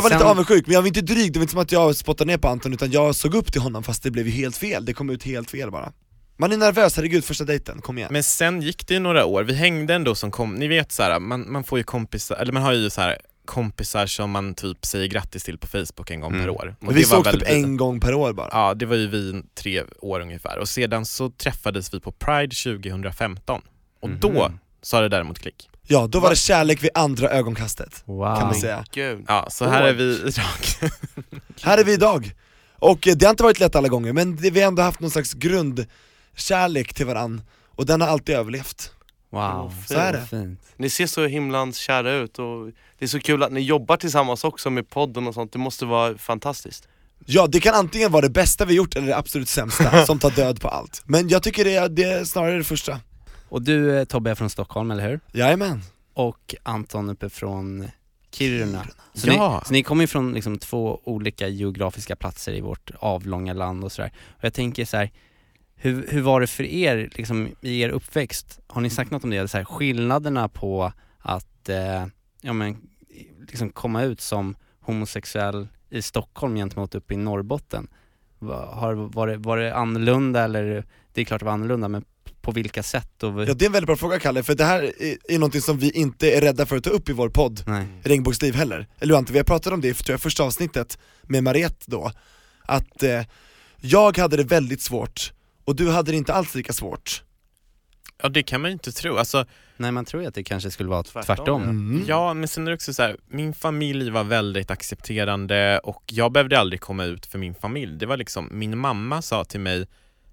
var 0.01 0.09
lite 0.09 0.09
sen- 0.19 0.21
avundsjuk, 0.27 0.67
men 0.67 0.73
jag 0.73 0.81
var 0.81 0.87
inte 0.87 1.01
dryg, 1.01 1.33
det 1.33 1.39
var 1.39 1.43
inte 1.43 1.51
som 1.51 1.61
att 1.61 1.71
jag 1.71 1.95
spottade 1.95 2.31
ner 2.31 2.37
på 2.37 2.47
Anton 2.47 2.73
utan 2.73 2.91
jag 2.91 3.15
såg 3.15 3.35
upp 3.35 3.51
till 3.51 3.61
honom 3.61 3.83
fast 3.83 4.03
det 4.03 4.11
blev 4.11 4.25
ju 4.27 4.31
helt 4.31 4.57
fel, 4.57 4.85
det 4.85 4.93
kom 4.93 5.09
ut 5.09 5.23
helt 5.23 5.51
fel 5.51 5.71
bara. 5.71 5.91
Man 6.37 6.51
är 6.51 6.57
nervös, 6.57 6.95
herregud 6.95 7.25
första 7.25 7.43
dejten, 7.43 7.81
kom 7.81 7.97
igen. 7.97 8.09
Men 8.11 8.23
sen 8.23 8.61
gick 8.61 8.87
det 8.87 8.93
ju 8.93 8.99
några 8.99 9.25
år, 9.25 9.43
vi 9.43 9.53
hängde 9.53 9.93
ändå 9.93 10.15
som 10.15 10.31
kom, 10.31 10.55
ni 10.55 10.67
vet 10.67 10.91
så 10.91 11.03
här, 11.03 11.19
man, 11.19 11.51
man 11.51 11.63
får 11.63 11.77
ju 11.77 11.83
kompisar, 11.83 12.35
eller 12.35 12.53
man 12.53 12.63
har 12.63 12.73
ju 12.73 12.89
så 12.89 13.01
här 13.01 13.17
kompisar 13.45 14.05
som 14.07 14.31
man 14.31 14.53
typ 14.55 14.85
säger 14.85 15.07
grattis 15.07 15.43
till 15.43 15.57
på 15.57 15.67
Facebook 15.67 16.11
en 16.11 16.19
gång 16.21 16.31
Mm. 16.33 16.41
per 16.43 16.49
år. 16.49 16.75
Och 16.81 16.95
vi 16.97 17.01
det 17.01 17.09
var 17.09 17.17
såg 17.17 17.25
väl 17.25 17.39
typ 17.39 17.49
en 17.49 17.77
gång 17.77 17.99
per 17.99 18.13
år 18.13 18.33
bara. 18.33 18.49
Ja, 18.51 18.73
det 18.73 18.85
var 18.85 18.95
ju 18.95 19.07
vi 19.07 19.43
tre 19.55 19.83
år 20.01 20.19
ungefär 20.19 20.57
och 20.57 20.69
sedan 20.69 21.05
så 21.05 21.29
träffades 21.29 21.93
vi 21.93 21.99
på 21.99 22.11
Pride 22.11 22.55
2015 22.55 23.61
och 24.01 24.09
då 24.09 24.29
Mhm. 24.47 24.59
sa 24.81 25.01
det 25.01 25.09
däremot 25.09 25.39
klick. 25.39 25.69
Ja, 25.87 26.07
då 26.07 26.19
var 26.19 26.29
det 26.29 26.35
kärlek 26.35 26.83
vid 26.83 26.89
andra 26.93 27.29
ögonkastet, 27.29 28.03
Wow. 28.05 28.35
kan 28.37 28.45
man 28.47 28.55
säga. 28.55 28.85
Gud. 28.93 29.25
Ja, 29.27 29.47
så 29.51 29.65
här 29.65 29.83
är 29.83 29.93
vi 29.93 30.03
idag. 30.27 30.91
Här 31.61 31.77
är 31.77 31.83
vi 31.83 31.93
idag. 31.93 32.31
Och 32.79 33.07
eh, 33.07 33.15
det 33.15 33.25
har 33.25 33.29
inte 33.31 33.43
varit 33.43 33.59
lätt 33.59 33.75
alla 33.75 33.87
gånger, 33.87 34.13
men 34.13 34.35
vi 34.35 34.61
har 34.61 34.67
ändå 34.67 34.81
haft 34.81 34.99
någon 34.99 35.11
slags 35.11 35.33
grundkärlek 35.33 36.93
till 36.93 37.05
varann 37.05 37.41
och 37.75 37.85
den 37.85 38.01
har 38.01 38.07
alltid 38.07 38.35
överlevt. 38.35 38.91
Wow. 39.33 39.73
Så 39.87 39.93
är 39.93 40.13
det. 40.13 40.25
Fint. 40.25 40.59
Ni 40.77 40.89
ser 40.89 41.07
så 41.07 41.25
himlans 41.25 41.77
kära 41.77 42.11
ut 42.11 42.39
och 42.39 42.65
det 42.99 43.05
är 43.05 43.07
så 43.07 43.19
kul 43.19 43.43
att 43.43 43.51
ni 43.51 43.59
jobbar 43.61 43.97
tillsammans 43.97 44.43
också 44.43 44.69
med 44.69 44.89
podden 44.89 45.27
och 45.27 45.33
sånt, 45.33 45.51
det 45.53 45.59
måste 45.59 45.85
vara 45.85 46.17
fantastiskt. 46.17 46.87
Ja, 47.25 47.47
det 47.47 47.59
kan 47.59 47.75
antingen 47.75 48.11
vara 48.11 48.21
det 48.21 48.29
bästa 48.29 48.65
vi 48.65 48.73
gjort 48.73 48.95
eller 48.95 49.07
det 49.07 49.17
absolut 49.17 49.49
sämsta, 49.49 50.05
som 50.05 50.19
tar 50.19 50.31
död 50.31 50.61
på 50.61 50.67
allt. 50.67 51.01
Men 51.05 51.29
jag 51.29 51.43
tycker 51.43 51.65
det 51.65 51.75
är, 51.75 51.89
det 51.89 52.03
är 52.03 52.25
snarare 52.25 52.57
det 52.57 52.63
första. 52.63 52.99
Och 53.49 53.61
du 53.61 53.97
eh, 53.99 54.03
Tobbe 54.05 54.31
är 54.31 54.35
från 54.35 54.49
Stockholm, 54.49 54.91
eller 54.91 55.09
hur? 55.09 55.19
Jajamän. 55.31 55.81
Och 56.13 56.55
Anton 56.63 57.09
uppe 57.09 57.29
från 57.29 57.87
Kiruna. 58.31 58.85
Så, 59.13 59.27
Ja. 59.27 59.59
ni, 59.59 59.67
så 59.67 59.73
ni 59.73 59.83
kommer 59.83 60.03
ju 60.03 60.07
från 60.07 60.33
liksom 60.33 60.59
två 60.59 60.99
olika 61.03 61.47
geografiska 61.47 62.15
platser 62.15 62.53
i 62.53 62.61
vårt 62.61 62.91
avlånga 62.99 63.53
land 63.53 63.83
och 63.83 63.91
sådär. 63.91 64.11
Och 64.37 64.43
jag 64.43 64.53
tänker 64.53 64.85
så 64.85 64.97
här, 64.97 65.11
hur, 65.83 66.07
hur 66.09 66.21
var 66.21 66.41
det 66.41 66.47
för 66.47 66.63
er 66.63 67.09
liksom, 67.15 67.49
i 67.61 67.81
er 67.81 67.89
uppväxt? 67.89 68.59
Har 68.67 68.81
ni 68.81 68.89
sagt 68.89 69.11
något 69.11 69.23
om 69.23 69.29
det? 69.29 69.47
Så 69.47 69.57
här, 69.57 69.65
skillnaderna 69.65 70.49
på 70.49 70.93
att 71.19 71.69
eh, 71.69 72.05
ja, 72.41 72.53
men, 72.53 72.77
liksom 73.47 73.69
komma 73.69 74.03
ut 74.03 74.21
som 74.21 74.55
homosexuell 74.79 75.67
i 75.89 76.01
Stockholm 76.01 76.55
gentemot 76.55 76.95
uppe 76.95 77.13
i 77.13 77.17
Norrbotten. 77.17 77.87
Har, 78.69 78.93
var, 78.93 79.27
det, 79.27 79.37
var 79.37 79.57
det 79.57 79.75
annorlunda 79.75 80.43
eller, 80.43 80.85
det 81.13 81.21
är 81.21 81.25
klart 81.25 81.39
det 81.39 81.45
var 81.45 81.53
annorlunda 81.53 81.87
men 81.87 82.05
på 82.41 82.51
vilka 82.51 82.83
sätt? 82.83 83.23
Och, 83.23 83.43
Ja 83.43 83.53
det 83.53 83.65
är 83.65 83.67
en 83.67 83.71
väldigt 83.71 83.87
bra 83.87 83.95
fråga 83.95 84.19
Kalle, 84.19 84.43
för 84.43 84.55
det 84.55 84.65
här 84.65 84.83
är, 84.83 85.17
är 85.27 85.39
någonting 85.39 85.61
som 85.61 85.77
vi 85.77 85.91
inte 85.91 86.31
är 86.31 86.41
rädda 86.41 86.65
för 86.65 86.77
att 86.77 86.83
ta 86.83 86.89
upp 86.89 87.09
i 87.09 87.13
vår 87.13 87.29
podd, 87.29 87.63
Nej. 87.67 87.87
Regnbågsliv 88.03 88.55
heller. 88.55 88.87
Eller 88.99 89.15
Ante, 89.15 89.33
vi 89.33 89.39
har 89.39 89.43
pratat 89.43 89.73
om 89.73 89.81
det 89.81 89.87
i 89.87 89.93
tror 89.93 90.13
jag, 90.13 90.21
första 90.21 90.43
avsnittet 90.43 90.97
med 91.23 91.43
Mariette 91.43 91.85
då, 91.85 92.11
att 92.61 93.03
eh, 93.03 93.21
jag 93.81 94.17
hade 94.17 94.37
det 94.37 94.43
väldigt 94.43 94.81
svårt 94.81 95.33
och 95.65 95.75
du 95.75 95.91
hade 95.91 96.11
det 96.11 96.17
inte 96.17 96.33
alls 96.33 96.55
lika 96.55 96.73
svårt. 96.73 97.23
Ja 98.21 98.29
det 98.29 98.43
kan 98.43 98.61
man 98.61 98.71
ju 98.71 98.73
inte 98.73 98.91
tro, 98.91 99.17
alltså 99.17 99.45
Nej 99.77 99.91
man 99.91 100.05
tror 100.05 100.21
ju 100.21 100.27
att 100.27 100.35
det 100.35 100.43
kanske 100.43 100.71
skulle 100.71 100.89
vara 100.89 101.03
Tvärtom, 101.03 101.35
tvärtom. 101.35 101.61
ja. 101.63 101.69
Mm. 101.69 102.03
Ja, 102.07 102.33
men 102.33 102.47
sen 102.47 102.67
är 102.67 102.71
det 102.71 102.75
också 102.75 102.93
så 102.93 103.01
här, 103.03 103.17
min 103.27 103.53
familj 103.53 104.09
var 104.09 104.23
väldigt 104.23 104.71
accepterande 104.71 105.79
och 105.83 106.03
jag 106.11 106.31
behövde 106.31 106.59
aldrig 106.59 106.81
komma 106.81 107.05
ut 107.05 107.25
för 107.25 107.39
min 107.39 107.55
familj. 107.55 107.97
Det 107.97 108.05
var 108.05 108.17
liksom, 108.17 108.49
min 108.51 108.77
mamma 108.77 109.21
sa 109.21 109.45
till 109.45 109.59
mig 109.59 109.87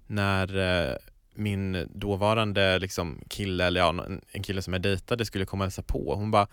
när 0.07 0.57
eh, 0.89 0.95
min 1.35 1.87
dåvarande 1.95 2.79
liksom, 2.79 3.19
kille, 3.29 3.65
eller 3.65 3.79
ja, 3.79 3.89
en- 3.89 4.21
en 4.31 4.43
kille 4.43 4.61
som 4.61 4.73
jag 4.73 4.81
dejtade 4.81 5.25
skulle 5.25 5.45
komma 5.45 5.63
och 5.63 5.65
hälsa 5.65 5.81
på, 5.83 6.15
hon 6.15 6.31
bara 6.31 6.47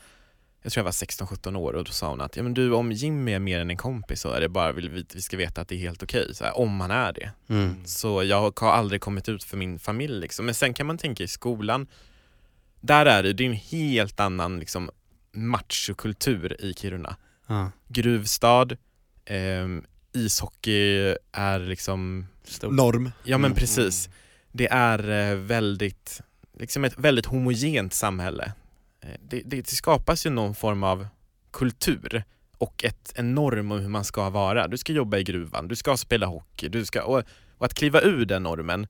jag 0.62 0.72
tror 0.72 0.80
jag 0.80 0.84
var 0.84 0.90
16-17 0.90 1.56
år 1.56 1.72
och 1.72 1.84
då 1.84 1.92
sa 1.92 2.08
hon 2.10 2.20
att 2.20 2.36
ja, 2.36 2.42
men 2.42 2.54
du, 2.54 2.72
om 2.72 2.92
Jimmy 2.92 3.32
är 3.32 3.38
mer 3.38 3.60
än 3.60 3.70
en 3.70 3.76
kompis 3.76 4.20
så 4.20 4.30
är 4.30 4.40
det 4.40 4.48
bara 4.48 4.72
vill 4.72 4.90
vi, 4.90 5.04
vi 5.14 5.22
ska 5.22 5.36
veta 5.36 5.60
att 5.60 5.68
det 5.68 5.74
är 5.74 5.78
helt 5.78 6.02
okej, 6.02 6.34
så 6.34 6.44
här, 6.44 6.58
om 6.58 6.80
han 6.80 6.90
är 6.90 7.12
det. 7.12 7.30
Mm. 7.48 7.86
Så 7.86 8.24
jag 8.24 8.60
har 8.60 8.72
aldrig 8.72 9.00
kommit 9.00 9.28
ut 9.28 9.44
för 9.44 9.56
min 9.56 9.78
familj 9.78 10.20
liksom. 10.20 10.46
Men 10.46 10.54
sen 10.54 10.74
kan 10.74 10.86
man 10.86 10.98
tänka 10.98 11.22
i 11.24 11.28
skolan, 11.28 11.86
Där 12.80 13.06
är 13.06 13.22
det, 13.22 13.32
det 13.32 13.44
är 13.44 13.48
en 13.48 13.52
helt 13.54 14.20
annan 14.20 14.58
liksom 14.60 14.90
machokultur 15.32 16.64
i 16.64 16.74
Kiruna. 16.74 17.16
Ja. 17.46 17.70
Gruvstad, 17.88 18.76
ehm, 19.24 19.84
ishockey 20.12 21.14
är 21.32 21.58
liksom 21.58 22.26
Norm. 22.62 23.10
Ja 23.24 23.38
men 23.38 23.50
Mm. 23.50 23.56
precis. 23.56 24.08
Det 24.52 24.68
är 24.70 25.30
eh, 25.30 25.36
väldigt, 25.36 26.20
liksom 26.58 26.84
ett 26.84 26.98
väldigt 26.98 27.26
homogent 27.26 27.94
samhälle. 27.94 28.52
Eh, 29.08 29.14
Det, 29.20 29.42
det, 29.46 29.66
skapas 29.66 30.26
ju 30.26 30.30
någon 30.30 30.54
form 30.54 30.82
av 30.82 31.06
kultur 31.50 32.24
och 32.58 32.84
ett, 32.84 33.12
en 33.16 33.34
norm 33.34 33.72
om 33.72 33.78
hur 33.78 33.88
man 33.88 34.04
ska 34.04 34.30
vara. 34.30 34.68
Du 34.68 34.76
ska 34.78 34.92
jobba 34.92 35.18
i 35.18 35.24
gruvan, 35.24 35.68
du 35.68 35.76
ska 35.76 35.96
spela 35.96 36.26
hockey, 36.26 36.68
du 36.68 36.84
ska, 36.84 37.02
och, 37.02 37.22
och 37.58 37.66
att 37.66 37.74
kliva 37.74 38.00
ur 38.00 38.24
den 38.24 38.42
normen 38.42 38.86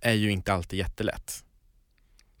är 0.00 0.12
ju 0.12 0.30
inte 0.30 0.52
alltid 0.52 0.78
jättelätt. 0.78 1.44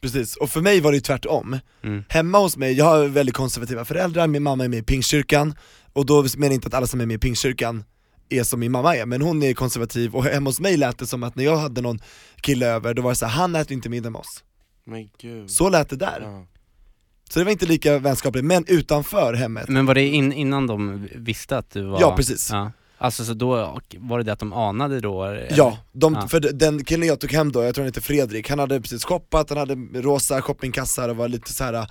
Precis, 0.00 0.36
och 0.36 0.50
för 0.50 0.60
mig 0.60 0.80
var 0.80 0.90
det 0.92 0.96
ju 0.96 1.00
tvärtom. 1.00 1.58
Mm. 1.82 2.04
Hemma 2.08 2.38
hos 2.38 2.56
mig, 2.56 2.72
jag 2.72 2.84
har 2.84 3.06
väldigt 3.06 3.34
konservativa 3.34 3.84
föräldrar, 3.84 4.26
min 4.26 4.42
mamma 4.42 4.64
är 4.64 4.68
med 4.68 4.78
i 4.78 4.82
pingstkyrkan, 4.82 5.54
och 5.92 6.06
då 6.06 6.22
menar 6.22 6.46
jag 6.46 6.54
inte 6.54 6.66
att 6.66 6.74
alla 6.74 6.86
som 6.86 7.00
är 7.00 7.06
med 7.06 7.14
i 7.14 7.18
pingstkyrkan 7.18 7.84
är 8.28 8.42
som 8.42 8.60
min 8.60 8.72
mamma 8.72 8.96
är, 8.96 9.06
men 9.06 9.22
hon 9.22 9.42
är 9.42 9.54
konservativ 9.54 10.14
och 10.14 10.24
hemma 10.24 10.50
hos 10.50 10.60
mig 10.60 10.76
lät 10.76 10.98
det 10.98 11.06
som 11.06 11.22
att 11.22 11.36
när 11.36 11.44
jag 11.44 11.56
hade 11.56 11.80
någon 11.80 11.98
kille 12.40 12.66
över, 12.66 12.94
då 12.94 13.02
var 13.02 13.10
det 13.10 13.16
så 13.16 13.26
här, 13.26 13.32
han 13.32 13.54
äter 13.56 13.72
inte 13.72 13.88
middag 13.88 14.10
med 14.10 14.20
oss. 14.20 14.44
Men 14.84 15.10
gud. 15.18 15.50
Så 15.50 15.68
lät 15.68 15.88
det 15.88 15.96
där. 15.96 16.46
Så 17.34 17.40
det 17.40 17.44
var 17.44 17.52
inte 17.52 17.66
lika 17.66 17.98
vänskapligt, 17.98 18.44
men 18.44 18.64
utanför 18.68 19.34
hemmet, 19.34 19.68
Men 19.68 19.86
var 19.86 19.94
det 19.94 20.06
in, 20.08 20.32
innan 20.32 20.66
de 20.66 21.08
visste 21.14 21.58
att 21.58 21.70
du 21.70 21.82
var... 21.82 22.00
Ja, 22.00 22.16
precis. 22.16 22.50
Ja. 22.50 22.72
Alltså 22.98 23.24
så 23.24 23.34
då, 23.34 23.80
var 23.98 24.18
det 24.18 24.24
det 24.24 24.32
att 24.32 24.38
de 24.38 24.52
anade 24.52 25.00
då? 25.00 25.24
eller? 25.24 25.52
Ja, 25.56 25.78
de, 25.92 26.14
Ja. 26.14 26.28
för 26.28 26.40
den 26.40 26.84
killen 26.84 27.08
jag 27.08 27.20
tog 27.20 27.32
hem 27.32 27.52
då, 27.52 27.62
jag 27.62 27.74
tror 27.74 27.82
han 27.82 27.88
heter 27.88 28.00
Fredrik, 28.00 28.50
han 28.50 28.58
hade 28.58 28.80
precis 28.80 29.04
shoppat, 29.04 29.48
han 29.50 29.58
hade 29.58 29.74
rosa 30.00 30.42
shoppingkassar 30.42 31.08
och 31.08 31.16
var 31.16 31.28
lite 31.28 31.52
så 31.52 31.64
här 31.64 31.90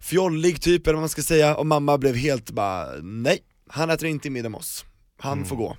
fjollig 0.00 0.60
typ 0.62 0.86
eller 0.86 0.94
vad 0.94 1.02
man 1.02 1.08
ska 1.08 1.22
säga, 1.22 1.56
och 1.56 1.66
mamma 1.66 1.98
blev 1.98 2.14
helt 2.14 2.50
bara 2.50 2.86
nej, 3.02 3.38
han 3.68 3.90
äter 3.90 4.08
inte 4.08 4.30
middag 4.30 4.48
med 4.48 4.58
oss, 4.58 4.84
han 5.18 5.32
Mm. 5.32 5.44
får 5.48 5.56
gå. 5.56 5.76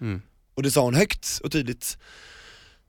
Mm. 0.00 0.22
Och 0.54 0.62
det 0.62 0.70
sa 0.70 0.80
hon 0.84 0.94
högt 0.94 1.40
och 1.44 1.52
tydligt. 1.52 1.98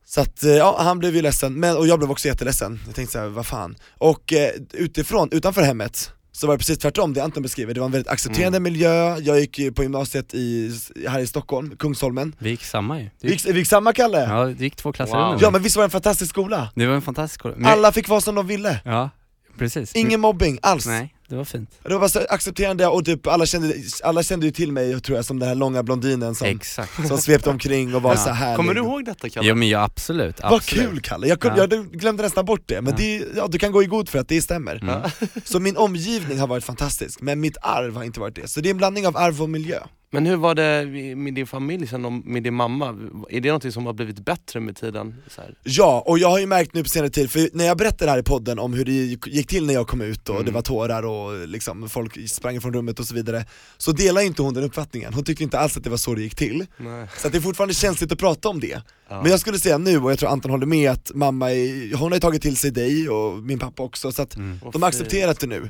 Så 0.06 0.22
att, 0.22 0.44
eh, 0.44 0.52
ja 0.52 0.76
han 0.80 1.00
blev 1.00 1.16
ju 1.16 1.22
ledsen, 1.22 1.54
men, 1.60 1.78
och 1.78 1.88
jag 1.88 2.00
blev 2.00 2.12
också 2.12 2.28
jätteledsen, 2.28 2.80
jag 2.86 2.96
tänkte 2.96 3.14
såhär, 3.14 3.28
vad 3.28 3.46
fan. 3.46 3.76
Och 3.98 4.34
eh, 4.34 4.50
utifrån, 4.74 5.30
utanför 5.32 5.62
hemmet, 5.62 6.12
så 6.32 6.48
var 6.48 6.54
det 6.54 6.58
precis 6.58 6.78
tvärtom 6.78 7.14
det 7.14 7.24
Anton 7.24 7.44
beskriver, 7.44 7.74
det 7.74 7.80
var 7.80 7.86
en 7.86 7.92
väldigt 7.92 8.12
accepterande 8.12 8.60
miljö, 8.60 9.18
jag 9.18 9.40
gick 9.40 9.60
ju 9.60 9.72
på 9.72 9.84
gymnasiet 9.84 10.34
i, 10.34 10.72
här 11.08 11.20
i 11.20 11.28
Stockholm, 11.28 11.76
Kungsholmen. 11.80 12.36
Vi 12.40 12.50
gick 12.50 12.64
samma 12.64 13.00
ju. 13.02 13.10
Vi 13.22 13.30
gick, 13.32 13.46
vi 13.46 13.58
gick 13.60 13.68
samma 13.68 13.94
Kalle? 13.94 14.22
Ja, 14.30 14.46
det 14.46 14.64
gick 14.64 14.76
två 14.76 14.94
klasser 14.94 15.18
under 15.18 15.44
Ja 15.46 15.52
men 15.52 15.62
visst 15.62 15.76
var 15.76 15.84
det 15.84 15.88
en 15.88 15.92
fantastisk 15.92 16.30
skola? 16.30 16.70
Det 16.76 16.86
var 16.88 16.96
en 16.96 17.02
fantastisk 17.02 17.40
skola. 17.40 17.56
Men- 17.58 17.66
Alla 17.72 17.92
fick 17.92 18.10
vara 18.10 18.22
som 18.22 18.36
de 18.36 18.48
ville, 18.48 18.80
Ja, 18.86 19.10
precis. 19.58 19.96
ingen 19.96 20.20
mobbing 20.22 20.60
alls. 20.62 20.86
Nej, 20.86 21.13
det 21.34 21.38
var 21.38 21.46
fint. 21.46 21.70
Det 21.84 21.98
var 21.98 22.08
så 22.08 22.20
accepterande 22.30 22.88
och 22.88 23.06
typ 23.06 23.28
alla 23.28 23.46
kände, 23.46 23.74
alla 24.04 24.24
kände 24.24 24.46
ju 24.46 24.52
till 24.52 24.72
mig 24.72 25.02
tror 25.02 25.16
jag 25.18 25.26
som 25.26 25.40
den 25.40 25.48
här 25.50 25.56
långa 25.56 25.84
blondinen 25.84 26.36
som, 26.36 26.48
Exakt. 26.48 27.08
som 27.08 27.18
svepte 27.18 27.50
omkring 27.50 27.96
och 27.96 28.02
var 28.02 28.12
Ja. 28.12 28.18
så 28.18 28.30
härlig. 28.30 28.56
Kommer 28.58 28.74
du 28.74 28.82
ihåg 28.82 29.06
detta 29.06 29.30
Kalle? 29.30 29.48
Ja 29.48 29.56
men 29.56 29.70
ja 29.70 29.84
absolut, 29.84 30.42
Vad 30.44 30.54
absolut. 30.54 30.90
kul 30.90 31.00
Kalle, 31.02 31.28
jag, 31.28 31.40
kunde, 31.40 31.58
Ja. 31.62 31.68
jag 31.72 31.92
glömde 31.92 32.24
nästan 32.24 32.46
bort 32.46 32.64
det, 32.66 32.82
men 32.82 32.94
Ja. 32.94 32.98
det, 32.98 33.26
ja, 33.36 33.48
du 33.48 33.60
kan 33.60 33.72
gå 33.72 33.84
i 33.84 33.86
god 33.86 34.10
för 34.10 34.20
att 34.20 34.28
det 34.28 34.42
stämmer. 34.42 34.76
Mm. 34.82 35.02
Så 35.44 35.60
min 35.60 35.78
omgivning 35.78 36.40
har 36.40 36.48
varit 36.48 36.64
fantastisk, 36.64 37.22
men 37.22 37.40
mitt 37.40 37.58
arv 37.62 37.96
har 37.96 38.04
inte 38.04 38.20
varit 38.20 38.36
det. 38.36 38.48
Så 38.48 38.62
det 38.62 38.70
är 38.70 38.72
en 38.72 38.78
blandning 38.78 39.08
av 39.08 39.18
arv 39.18 39.42
och 39.42 39.50
miljö. 39.50 39.80
Men 40.14 40.26
hur 40.26 40.36
var 40.36 40.56
det 40.56 40.86
med 41.16 41.34
din 41.34 41.48
familj 41.48 41.88
sen, 41.88 42.06
om- 42.06 42.24
med 42.26 42.44
din 42.44 42.54
mamma? 42.54 42.88
Är 43.30 43.42
det 43.42 43.48
någonting 43.50 43.72
som 43.72 43.86
har 43.86 43.94
blivit 43.94 44.20
bättre 44.26 44.60
med 44.60 44.76
tiden? 44.76 45.16
Ja, 45.64 46.04
och 46.08 46.20
jag 46.20 46.30
har 46.30 46.40
ju 46.40 46.46
märkt 46.46 46.74
nu 46.74 46.84
på 46.84 46.90
senare 46.90 47.10
tid, 47.10 47.32
för 47.32 47.50
när 47.54 47.66
jag 47.66 47.78
berättade 47.78 48.12
här 48.12 48.20
i 48.20 48.24
podden 48.24 48.60
om 48.60 48.74
hur 48.74 48.86
det 48.86 48.92
gick 49.32 49.48
till 49.48 49.66
när 49.66 49.74
jag 49.74 49.88
kom 49.88 50.02
ut 50.02 50.30
och 50.30 50.36
Mm. 50.36 50.46
det 50.46 50.52
var 50.52 50.62
tårar 50.62 51.04
och 51.04 51.48
liksom 51.48 51.90
folk 51.90 52.30
sprang 52.30 52.62
från 52.62 52.74
rummet 52.74 53.00
och 53.00 53.06
så 53.06 53.16
vidare, 53.16 53.46
så 53.78 53.92
delar 53.92 54.22
inte 54.22 54.42
hon 54.42 54.54
den 54.54 54.64
uppfattningen. 54.64 55.14
Hon 55.14 55.24
tyckte 55.24 55.44
inte 55.44 55.60
alls 55.60 55.78
att 55.78 55.84
det 55.84 55.90
var 55.90 55.98
så 55.98 56.16
det 56.16 56.22
gick 56.22 56.36
till. 56.36 56.66
Nej. 56.78 57.08
Så 57.18 57.30
det 57.30 57.38
är 57.38 57.42
fortfarande 57.42 57.74
känsligt 57.74 58.12
att 58.12 58.20
prata 58.20 58.50
om 58.50 58.60
det. 58.60 58.82
Ja. 59.10 59.22
Men 59.22 59.32
jag 59.32 59.40
skulle 59.40 59.60
säga 59.60 59.78
nu, 59.78 59.98
och 60.00 60.12
jag 60.12 60.20
tror 60.20 60.30
Anton 60.30 60.52
håller 60.52 60.66
med, 60.66 60.92
att 60.92 61.12
mamma 61.16 61.52
är, 61.52 61.96
hon 61.98 62.12
har 62.12 62.16
ju 62.16 62.20
tagit 62.22 62.42
till 62.42 62.58
sig 62.58 62.72
dig 62.72 63.10
och 63.10 63.44
min 63.44 63.60
pappa 63.60 63.84
också, 63.84 64.12
så 64.12 64.22
att 64.22 64.36
Mm. 64.36 64.60
de 64.74 64.82
har 64.82 64.90
accepterat 64.90 65.40
det 65.40 65.48
nu. 65.48 65.70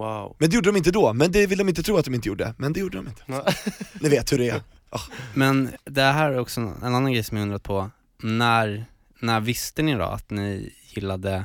Wow. 0.00 0.36
Men 0.38 0.50
det 0.50 0.54
gjorde 0.54 0.68
de 0.68 0.76
inte 0.76 0.90
då, 0.90 1.12
men 1.12 1.32
det 1.32 1.46
vill 1.46 1.58
de 1.58 1.68
inte 1.68 1.82
tro 1.82 1.96
att 1.96 2.04
de 2.04 2.14
inte 2.14 2.28
gjorde, 2.28 2.54
men 2.58 2.72
det 2.72 2.80
gjorde 2.80 2.98
de 2.98 3.08
inte. 3.08 3.22
Ni 4.00 4.08
vet 4.08 4.32
hur 4.32 4.38
det 4.38 4.48
är. 4.48 4.62
Men 5.34 5.70
det 5.84 6.02
här 6.02 6.30
är 6.30 6.38
också 6.38 6.60
en 6.60 6.82
annan 6.82 7.12
grej 7.12 7.22
som 7.22 7.36
jag 7.36 7.42
undrat 7.42 7.62
på, 7.62 7.90
när, 8.22 8.84
när 9.20 9.40
visste 9.40 9.82
ni 9.82 9.94
då 9.94 10.04
att 10.04 10.30
ni 10.30 10.72
gillade 10.94 11.44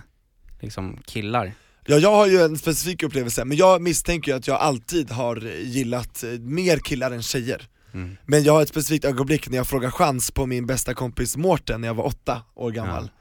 liksom 0.59 0.97
killar? 1.05 1.53
Ja, 1.85 1.97
jag 1.97 2.11
har 2.11 2.27
ju 2.27 2.41
en 2.41 2.57
specifik 2.57 3.03
upplevelse, 3.03 3.45
men 3.45 3.57
jag 3.57 3.81
misstänker 3.81 4.31
ju 4.31 4.37
att 4.37 4.47
jag 4.47 4.57
alltid 4.57 5.11
har 5.11 5.35
gillat 5.61 6.23
eh, 6.23 6.29
mer 6.29 6.77
killar 6.77 7.11
än 7.11 7.21
tjejer. 7.21 7.67
Mm. 7.93 8.17
Men 8.25 8.43
jag 8.43 8.53
har 8.53 8.61
ett 8.61 8.69
specifikt 8.69 9.05
ögonblick 9.05 9.49
när 9.49 9.57
jag 9.57 9.67
frågar 9.67 9.91
chans 9.91 10.31
på 10.31 10.45
min 10.45 10.65
bästa 10.65 10.93
kompis 10.93 11.37
Mårten 11.37 11.81
när 11.81 11.87
jag 11.87 11.95
var 11.95 12.05
åtta 12.05 12.41
år 12.55 12.71
gammal. 12.71 13.11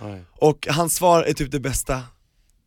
Oj. 0.00 0.24
Och 0.30 0.66
hans 0.70 0.94
svar 0.94 1.22
är 1.22 1.32
typ 1.32 1.50
det 1.50 1.60
bästa 1.60 2.02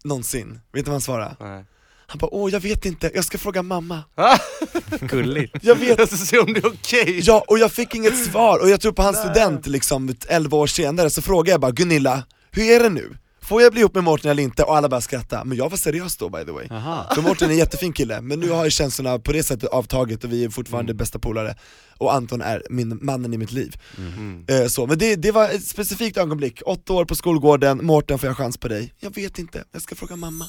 någonsin. 0.04 0.60
Vet 0.72 0.86
du 0.86 0.90
vad 0.90 0.94
han 0.94 1.02
svarade? 1.02 1.66
Han 2.08 2.18
bara 2.18 2.34
åh 2.34 2.52
jag 2.52 2.60
vet 2.60 2.86
inte, 2.86 3.12
jag 3.16 3.26
ska 3.26 3.38
fråga 3.38 3.62
mamma. 3.64 4.04
Gulligt. 5.02 5.56
Jag 5.62 5.76
vet 5.76 6.00
Jag 6.00 6.08
ska 6.08 6.18
se 6.18 6.40
om 6.40 6.54
det 6.54 6.60
är 6.60 6.68
okej. 6.68 7.20
Ja, 7.24 7.44
och 7.48 7.60
jag 7.60 7.72
fick 7.72 7.96
inget 7.96 8.26
svar, 8.26 8.60
och 8.62 8.70
jag 8.70 8.82
tror 8.82 8.92
på 8.92 9.02
hans 9.02 9.18
student 9.18 9.68
liksom 9.68 10.16
11 10.28 10.58
år 10.58 10.68
senare 10.68 11.10
så 11.10 11.22
frågade 11.22 11.52
jag 11.52 11.62
bara 11.62 11.72
Gunilla, 11.72 12.24
hur 12.52 12.64
är 12.64 12.80
det 12.80 12.90
nu? 12.90 13.18
Får 13.48 13.62
jag 13.62 13.72
bli 13.72 13.82
ihop 13.82 13.94
med 13.96 14.04
Mårten 14.04 14.32
eller 14.32 14.44
inte? 14.44 14.64
Och 14.64 14.78
alla 14.78 14.90
bara 14.90 15.02
skrattade, 15.02 15.46
men 15.46 15.58
jag 15.58 15.70
var 15.70 15.78
seriös 15.78 16.18
då 16.18 16.30
by 16.30 16.46
the 16.46 16.52
way 16.52 16.68
Aha. 16.72 17.06
För 17.16 17.22
Mårten 17.22 17.48
är 17.50 17.52
en 17.54 17.58
jättefin 17.60 17.94
kille, 17.94 18.22
men 18.22 18.40
nu 18.40 18.50
har 18.50 18.66
ju 18.66 18.72
känslorna 18.72 19.20
på 19.20 19.32
det 19.32 19.44
sättet 19.44 19.70
avtagit 19.70 20.24
och 20.24 20.32
vi 20.32 20.44
är 20.46 20.50
fortfarande 20.50 20.94
bästa 20.94 21.20
polare 21.20 21.56
Och 21.98 22.14
Anton 22.14 22.42
är 22.42 22.64
min, 22.70 23.00
mannen 23.02 23.34
i 23.34 23.38
mitt 23.38 23.52
liv 23.52 23.76
Mm. 23.98 24.46
eh, 24.48 24.68
så, 24.68 24.88
Men 24.88 24.98
det, 24.98 25.16
det 25.16 25.32
var 25.32 25.50
ett 25.50 25.64
specifikt 25.68 26.18
ögonblick, 26.18 26.62
åtta 26.66 26.94
år 26.94 27.06
på 27.06 27.16
skolgården, 27.16 27.86
Mårten 27.86 28.20
får 28.20 28.28
jag 28.28 28.38
chans 28.38 28.58
på 28.58 28.68
dig? 28.68 28.94
Jag 29.00 29.16
vet 29.16 29.40
inte, 29.40 29.64
jag 29.72 29.82
ska 29.82 29.96
fråga 29.96 30.16
mamma 30.16 30.46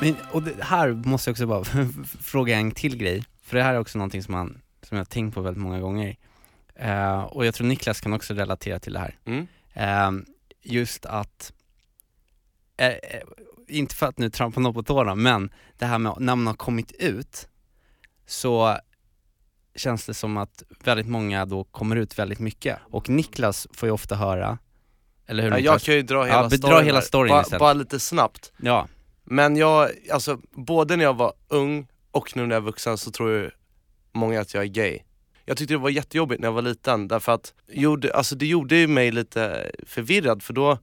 Men, 0.00 0.14
och 0.32 0.42
det 0.42 0.52
här 0.60 0.88
måste 1.08 1.30
jag 1.30 1.32
också 1.34 1.46
bara 1.46 1.64
fråga 2.22 2.56
en 2.56 2.70
till 2.70 2.96
grej, 2.96 3.24
för 3.46 3.56
det 3.56 3.62
här 3.62 3.74
är 3.74 3.78
också 3.78 3.98
någonting 3.98 4.22
som, 4.22 4.32
man, 4.32 4.58
som 4.88 4.96
jag 4.96 5.00
har 5.00 5.04
tänkt 5.04 5.34
på 5.34 5.40
väldigt 5.40 5.62
många 5.62 5.80
gånger. 5.80 6.16
Eh, 6.78 7.22
och 7.22 7.46
jag 7.46 7.54
tror 7.54 7.66
Niklas 7.66 8.00
kan 8.00 8.12
också 8.12 8.34
relatera 8.34 8.78
till 8.78 8.92
det 8.92 8.98
här. 8.98 9.18
Mm. 9.24 9.46
Eh, 9.74 10.26
just 10.62 11.06
att, 11.06 11.52
eh, 12.76 12.86
eh, 12.86 12.96
inte 13.68 13.94
för 13.94 14.06
att 14.06 14.18
nu 14.18 14.30
trampa 14.30 14.60
någon 14.60 14.74
på 14.74 14.82
tårna, 14.82 15.14
men 15.14 15.50
det 15.78 15.86
här 15.86 15.98
med 15.98 16.14
när 16.18 16.36
man 16.36 16.46
har 16.46 16.54
kommit 16.54 16.92
ut 16.92 17.48
så 18.26 18.78
känns 19.74 20.06
det 20.06 20.14
som 20.14 20.36
att 20.36 20.62
väldigt 20.84 21.06
många 21.06 21.44
då 21.44 21.64
kommer 21.64 21.96
ut 21.96 22.18
väldigt 22.18 22.38
mycket. 22.38 22.78
Och 22.90 23.08
Niklas 23.08 23.66
får 23.72 23.86
ju 23.86 23.92
ofta 23.92 24.14
höra, 24.14 24.58
eller 25.26 25.42
hur 25.42 25.50
Ja, 25.50 25.58
jag 25.58 25.80
kan 25.80 25.94
ju 25.94 26.02
dra 26.02 26.24
hela 26.24 26.42
ja, 26.42 26.50
storyn 26.50 26.84
hela 26.86 27.02
storyn 27.02 27.30
Ba- 27.30 27.42
istället. 27.42 27.60
Bara 27.60 27.72
lite 27.72 28.00
snabbt. 28.00 28.52
Ja, 28.56 28.88
Men 29.24 29.56
jag, 29.56 29.90
alltså 30.12 30.40
både 30.52 30.96
när 30.96 31.04
jag 31.04 31.14
var 31.14 31.32
ung 31.48 31.86
och 32.10 32.36
nu 32.36 32.46
när 32.46 32.54
jag 32.54 32.62
är 32.62 32.64
vuxen 32.64 32.98
så 32.98 33.10
tror 33.10 33.30
ju 33.30 33.50
många 34.12 34.40
att 34.40 34.54
jag 34.54 34.62
är 34.62 34.68
gay. 34.68 34.98
Jag 35.48 35.56
tyckte 35.56 35.74
det 35.74 35.78
var 35.78 35.90
jättejobbigt 35.90 36.40
när 36.40 36.48
jag 36.48 36.52
var 36.52 36.62
liten 36.62 37.08
därför 37.08 37.32
att 37.32 37.54
gjorde, 37.68 38.14
alltså 38.14 38.36
det 38.36 38.46
gjorde 38.46 38.86
mig 38.86 39.10
lite 39.10 39.70
förvirrad 39.86 40.42
för 40.42 40.52
då, 40.52 40.78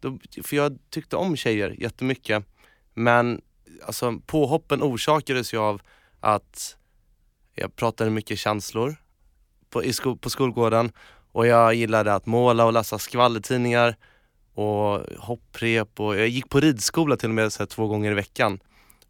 då, 0.00 0.18
för 0.42 0.56
jag 0.56 0.78
tyckte 0.90 1.16
om 1.16 1.36
tjejer 1.36 1.74
jättemycket 1.78 2.44
men 2.94 3.40
alltså 3.86 4.18
påhoppen 4.26 4.82
orsakades 4.82 5.54
ju 5.54 5.58
av 5.58 5.82
att 6.20 6.76
jag 7.54 7.76
pratade 7.76 8.10
mycket 8.10 8.38
känslor 8.38 8.96
på, 9.70 9.84
i 9.84 9.92
sko, 9.92 10.16
på 10.16 10.30
skolgården 10.30 10.92
och 11.32 11.46
jag 11.46 11.74
gillade 11.74 12.14
att 12.14 12.26
måla 12.26 12.64
och 12.64 12.72
läsa 12.72 12.98
skvallertidningar 12.98 13.96
och 14.54 15.00
hopprep 15.18 16.00
och 16.00 16.16
jag 16.16 16.28
gick 16.28 16.48
på 16.48 16.60
ridskola 16.60 17.16
till 17.16 17.28
och 17.28 17.34
med 17.34 17.52
så 17.52 17.62
här, 17.62 17.66
två 17.66 17.86
gånger 17.86 18.10
i 18.10 18.14
veckan. 18.14 18.60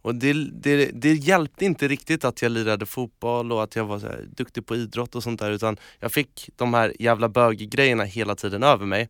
Och 0.03 0.15
det, 0.15 0.33
det, 0.33 0.91
det 0.95 1.13
hjälpte 1.13 1.65
inte 1.65 1.89
riktigt 1.89 2.25
att 2.25 2.43
jag 2.43 2.53
lirade 2.53 2.87
fotboll 2.87 3.53
och 3.53 3.63
att 3.63 3.77
jag 3.77 3.85
var 3.85 3.99
så 3.99 4.07
här, 4.07 4.25
duktig 4.37 4.67
på 4.67 4.77
idrott 4.77 5.15
och 5.15 5.23
sånt 5.23 5.41
där 5.41 5.51
utan 5.51 5.77
jag 6.01 6.13
fick 6.13 6.51
de 6.57 6.75
här 6.75 6.93
jävla 6.99 7.29
böggrejerna 7.29 8.05
hela 8.05 8.35
tiden 8.35 8.63
över 8.63 8.87
mig. 8.87 9.09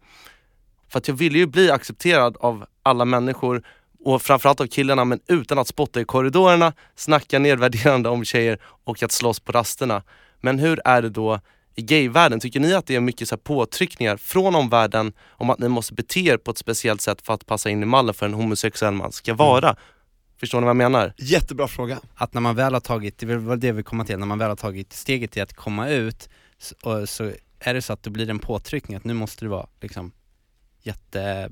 För 0.88 0.98
att 0.98 1.09
jag 1.09 1.14
ville 1.14 1.38
ju 1.38 1.46
bli 1.46 1.70
accepterad 1.70 2.37
av 2.40 2.66
alla 2.83 3.05
människor 3.05 3.62
och 4.05 4.22
framförallt 4.22 4.61
av 4.61 4.66
killarna 4.66 5.05
men 5.05 5.20
utan 5.26 5.59
att 5.59 5.68
spotta 5.68 6.00
i 6.00 6.05
korridorerna, 6.05 6.72
snacka 6.94 7.38
nedvärderande 7.38 8.09
om 8.09 8.24
tjejer 8.24 8.59
och 8.62 9.02
att 9.02 9.12
slåss 9.12 9.40
på 9.40 9.52
rasterna. 9.52 10.02
Men 10.40 10.59
hur 10.59 10.81
är 10.85 11.02
det 11.02 11.09
då 11.09 11.40
i 11.74 11.83
gayvärlden? 11.83 12.40
Tycker 12.40 12.61
ni 12.61 12.74
att 12.74 12.87
det 12.87 12.96
är 12.96 13.00
mycket 13.00 13.28
så 13.28 13.35
här 13.35 13.40
påtryckningar 13.40 14.16
från 14.16 14.55
omvärlden 14.55 15.12
om 15.31 15.50
att 15.50 15.59
ni 15.59 15.68
måste 15.68 15.94
bete 15.94 16.20
er 16.20 16.37
på 16.37 16.50
ett 16.50 16.59
speciellt 16.59 17.00
sätt 17.00 17.22
för 17.22 17.35
att 17.35 17.46
passa 17.46 17.70
in 17.70 17.83
i 17.83 17.87
mallen 17.87 18.14
för 18.14 18.26
en 18.26 18.35
homosexuell 18.35 18.94
man 18.94 19.12
ska 19.12 19.35
vara? 19.35 19.76
Förstår 20.42 20.61
ni 20.61 20.64
vad 20.64 20.70
jag 20.70 20.76
menar? 20.76 21.12
Jättebra 21.18 21.68
fråga 21.68 22.00
att 22.14 22.35
när 22.35 22.40
man 22.40 22.57
väl 22.57 22.72
har 22.74 22.81
tagit, 22.81 23.18
det 23.18 23.37
var 23.37 23.57
det 23.57 23.72
vi 23.72 23.83
kommer 23.83 24.05
till, 24.05 24.18
när 24.18 24.26
man 24.26 24.38
väl 24.38 24.48
har 24.48 24.57
tagit 24.57 24.92
steget 24.92 25.31
till 25.31 25.42
att 25.42 25.55
komma 25.55 25.88
ut 25.88 26.28
så, 26.59 26.74
och, 26.83 27.09
så 27.09 27.33
är 27.61 27.74
det 27.74 27.83
så 27.83 27.92
att 27.92 28.02
det 28.02 28.11
blir 28.11 28.31
en 28.31 28.38
påtryckning 28.38 28.96
att 28.96 29.05
nu 29.05 29.14
måste 29.14 29.44
det 29.44 29.48
vara 29.48 29.66
liksom 29.81 30.12
jätte, 30.83 31.50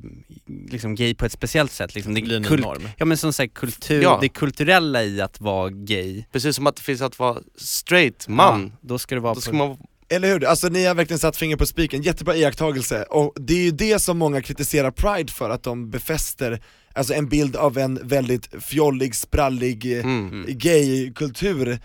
liksom 0.70 0.94
gay 0.94 1.14
på 1.14 1.24
ett 1.26 1.32
speciellt 1.32 1.72
sätt 1.72 1.94
liksom. 1.94 2.14
Det 2.14 2.22
blir 2.22 2.36
en 2.36 2.44
kul- 2.44 2.60
norm. 2.60 2.88
Ja 2.96 3.04
men 3.04 3.16
som 3.16 3.32
sagt 3.32 3.54
kultur, 3.54 4.02
Ja. 4.02 4.18
det 4.20 4.28
kulturella 4.28 5.02
i 5.04 5.20
att 5.20 5.40
vara 5.40 5.70
gay 5.70 6.24
Precis 6.32 6.56
som 6.56 6.66
att 6.66 6.76
det 6.76 6.82
finns 6.82 7.00
att 7.00 7.18
vara 7.18 7.38
straight 7.56 8.28
man. 8.28 8.72
Ja, 8.72 8.78
då 8.88 8.98
ska 8.98 9.14
det 9.14 9.20
vara 9.20 9.34
Då 9.34 9.38
på- 9.38 9.40
ska 9.40 9.52
man 9.52 9.76
Eller 10.08 10.28
hur? 10.28 10.44
Alltså 10.44 10.68
ni 10.68 10.84
har 10.84 10.94
verkligen 10.94 11.18
satt 11.18 11.36
finger 11.36 11.56
på 11.56 11.66
spiken, 11.66 12.02
jättebra 12.02 12.36
iakttagelse. 12.36 13.02
Och 13.02 13.32
det 13.36 13.54
är 13.54 13.62
ju 13.64 13.70
det 13.70 13.98
som 13.98 14.18
många 14.18 14.42
kritiserar 14.42 14.90
Pride 14.90 15.32
för, 15.32 15.50
att 15.50 15.62
de 15.62 15.90
befäster 15.90 16.62
alltså 16.92 17.14
en 17.14 17.28
bild 17.28 17.56
av 17.56 17.78
en 17.78 18.00
väldigt 18.02 18.48
fjollig, 18.64 19.14
sprallig, 19.14 19.98
eh, 19.98 20.04
Mm. 20.04 20.44
gay-kultur 20.48 21.78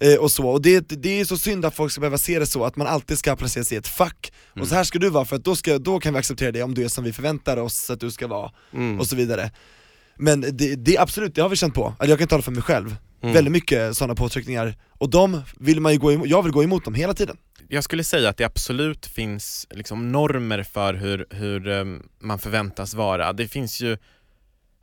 eh, 0.00 0.14
och 0.14 0.30
så. 0.30 0.48
Och 0.48 0.62
det, 0.62 0.88
det 0.88 1.20
är 1.20 1.24
så 1.24 1.38
synd 1.38 1.64
att 1.64 1.74
folk 1.74 1.92
ska 1.92 2.00
behöva 2.00 2.18
se 2.18 2.38
det 2.38 2.46
så, 2.46 2.64
att 2.64 2.76
man 2.76 2.86
alltid 2.86 3.18
ska 3.18 3.36
placeras 3.36 3.72
i 3.72 3.76
ett 3.76 3.88
fack. 3.88 4.32
Och 4.60 4.68
så 4.68 4.74
här 4.74 4.84
ska 4.84 4.98
du 4.98 5.10
vara, 5.10 5.24
för 5.24 5.36
att 5.36 5.44
då, 5.44 5.56
ska, 5.56 5.78
då 5.78 6.00
kan 6.00 6.12
vi 6.12 6.18
acceptera 6.18 6.52
dig 6.52 6.62
om 6.62 6.74
du 6.74 6.84
är 6.84 6.88
som 6.88 7.04
vi 7.04 7.12
förväntar 7.12 7.56
oss 7.56 7.90
att 7.90 8.00
du 8.00 8.10
ska 8.10 8.26
vara, 8.26 8.50
Mm. 8.72 9.00
och 9.00 9.06
så 9.06 9.16
vidare. 9.16 9.50
Men 10.18 10.40
det, 10.40 10.74
det 10.76 10.98
absolut, 10.98 11.34
det 11.34 11.42
har 11.42 11.48
vi 11.48 11.56
känt 11.56 11.74
på. 11.74 11.84
Alltså 11.86 12.06
jag 12.06 12.18
kan 12.18 12.28
tala 12.28 12.42
för 12.42 12.52
mig 12.52 12.62
själv. 12.62 12.96
Mm. 13.22 13.34
Väldigt 13.34 13.52
mycket 13.52 13.96
sådana 13.96 14.14
påtryckningar, 14.14 14.74
och 14.98 15.10
de 15.10 15.42
vill 15.58 15.80
man 15.80 15.92
ju 15.92 15.98
gå 15.98 16.12
emot, 16.12 16.28
jag 16.28 16.42
vill 16.42 16.52
gå 16.52 16.62
emot 16.64 16.84
dem 16.84 16.94
hela 16.94 17.14
tiden. 17.14 17.36
Jag 17.68 17.84
skulle 17.84 18.04
säga 18.04 18.28
att 18.28 18.36
det 18.36 18.44
absolut 18.44 19.06
finns 19.06 19.66
liksom 19.70 20.12
normer 20.12 20.62
för 20.62 20.94
hur, 20.94 21.26
hur 21.30 21.68
um, 21.68 22.02
man 22.20 22.38
förväntas 22.38 22.94
vara. 22.94 23.32
Det 23.32 23.48
finns 23.48 23.80
ju 23.80 23.98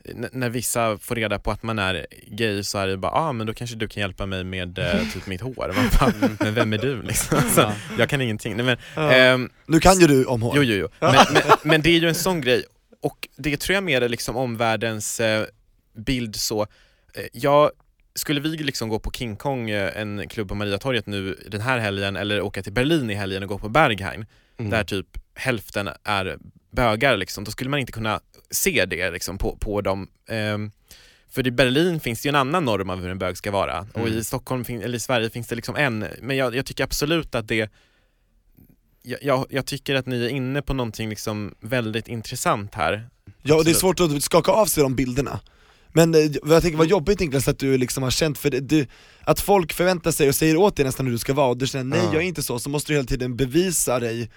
n- 0.09 0.29
när 0.31 0.49
vissa 0.49 0.97
får 0.97 1.15
reda 1.15 1.39
på 1.39 1.51
att 1.51 1.63
man 1.63 1.79
är 1.79 2.05
gay 2.27 2.63
så 2.63 2.77
är 2.77 2.87
det 2.87 2.97
bara, 2.97 3.11
ah 3.11 3.31
men 3.33 3.47
då 3.47 3.53
kanske 3.53 3.75
du 3.75 3.87
kan 3.87 4.01
hjälpa 4.01 4.25
mig 4.25 4.43
med 4.43 4.79
eh, 4.79 4.99
typ 5.13 5.27
mitt 5.27 5.41
hår. 5.41 5.73
Vad 5.75 5.91
fan, 5.91 6.37
men 6.39 6.53
vem 6.53 6.73
är 6.73 6.77
du 6.77 7.01
liksom? 7.01 7.37
Så, 7.55 7.71
jag 7.97 8.09
kan 8.09 8.21
ingenting. 8.21 8.55
Nej, 8.57 8.65
men, 8.65 8.77
Ja. 8.95 9.11
ehm, 9.11 9.49
Nu 9.65 9.79
kan 9.79 9.99
ju 9.99 10.07
du 10.07 10.25
om 10.25 10.41
hår. 10.41 10.53
Jo, 10.57 10.63
jo, 10.63 10.75
jo. 10.75 10.87
Men, 10.99 11.15
men, 11.33 11.41
men 11.63 11.81
det 11.81 11.89
är 11.89 11.99
ju 11.99 12.07
en 12.07 12.15
sån 12.15 12.41
grej, 12.41 12.63
och 13.01 13.27
det 13.37 13.57
tror 13.57 13.73
jag 13.73 13.83
mer 13.83 14.01
är 14.01 14.09
liksom 14.09 14.35
omvärldens 14.37 15.19
eh, 15.19 15.45
bild 15.97 16.35
så. 16.35 16.61
Eh, 16.61 16.67
jag, 17.33 17.71
skulle 18.15 18.39
vi 18.41 18.49
liksom 18.49 18.89
gå 18.89 18.99
på 18.99 19.11
King 19.11 19.35
Kong, 19.35 19.69
eh, 19.69 20.01
en 20.01 20.27
klubb 20.29 20.49
på 20.49 20.55
Mariatorget 20.55 21.07
nu 21.07 21.37
den 21.47 21.61
här 21.61 21.79
helgen, 21.79 22.15
eller 22.15 22.41
åka 22.41 22.63
till 22.63 22.73
Berlin 22.73 23.09
i 23.09 23.13
helgen 23.13 23.43
och 23.43 23.49
gå 23.49 23.57
på 23.59 23.69
Berghain, 23.69 24.25
Mm. 24.57 24.71
där 24.71 24.83
typ 24.83 25.07
hälften 25.35 25.89
är 26.03 26.37
bögar 26.71 27.17
liksom, 27.17 27.43
då 27.43 27.51
skulle 27.51 27.69
man 27.69 27.79
inte 27.79 27.91
kunna 27.91 28.19
se 28.51 28.85
det 28.85 29.11
liksom 29.11 29.37
på, 29.37 29.57
på 29.57 29.81
dem. 29.81 30.07
Ehm, 30.29 30.71
för 31.29 31.47
i 31.47 31.51
Berlin 31.51 31.99
finns 31.99 32.21
det 32.21 32.27
ju 32.27 32.29
en 32.29 32.35
annan 32.35 32.65
norm 32.65 32.89
av 32.89 33.01
hur 33.01 33.09
en 33.09 33.19
bög 33.19 33.37
ska 33.37 33.51
vara, 33.51 33.87
och 33.93 34.07
Mm. 34.07 34.19
i 34.19 34.23
Stockholm, 34.23 34.65
eller 34.69 34.95
i 34.95 34.99
Sverige 34.99 35.29
finns 35.29 35.47
det 35.47 35.55
liksom 35.55 35.75
en, 35.75 36.05
men 36.21 36.37
jag, 36.37 36.55
jag 36.55 36.65
tycker 36.65 36.83
absolut 36.83 37.35
att 37.35 37.47
det 37.47 37.69
jag, 39.05 39.19
jag, 39.23 39.45
jag 39.49 39.65
tycker 39.65 39.95
att 39.95 40.05
ni 40.05 40.25
är 40.25 40.29
inne 40.29 40.61
på 40.61 40.73
någonting 40.73 41.09
liksom 41.09 41.55
väldigt 41.59 42.07
intressant 42.07 42.75
här. 42.75 43.09
Ja 43.41 43.55
och 43.55 43.63
det 43.63 43.69
är 43.71 43.73
Absolut. 43.73 43.77
svårt 43.77 43.99
att 43.99 44.23
skaka 44.23 44.51
av 44.51 44.65
sig 44.65 44.83
de 44.83 44.95
bilderna 44.95 45.39
Men 45.93 46.15
eh, 46.15 46.19
jag 46.45 46.61
tänker 46.61 46.77
vad 46.77 46.87
jobbigt 46.87 47.19
Niklas 47.19 47.47
att 47.47 47.59
du 47.59 47.77
liksom 47.77 48.03
har 48.03 48.11
känt, 48.11 48.37
för 48.37 48.49
det, 48.49 48.59
du, 48.59 48.87
att 49.21 49.39
folk 49.39 49.73
förväntar 49.73 50.11
sig 50.11 50.29
och 50.29 50.35
säger 50.35 50.57
åt 50.57 50.75
dig 50.75 50.85
nästan 50.85 51.05
hur 51.05 51.13
du 51.13 51.19
ska 51.19 51.33
vara 51.33 51.47
och 51.47 51.57
du 51.57 51.67
känner 51.67 51.83
nej 51.97 51.99
Ja. 52.05 52.13
jag 52.13 52.23
är 52.23 52.27
inte 52.27 52.43
så, 52.43 52.59
så 52.59 52.69
måste 52.69 52.91
du 52.91 52.95
hela 52.95 53.07
tiden 53.07 53.35
bevisa 53.35 53.99
dig 53.99 54.29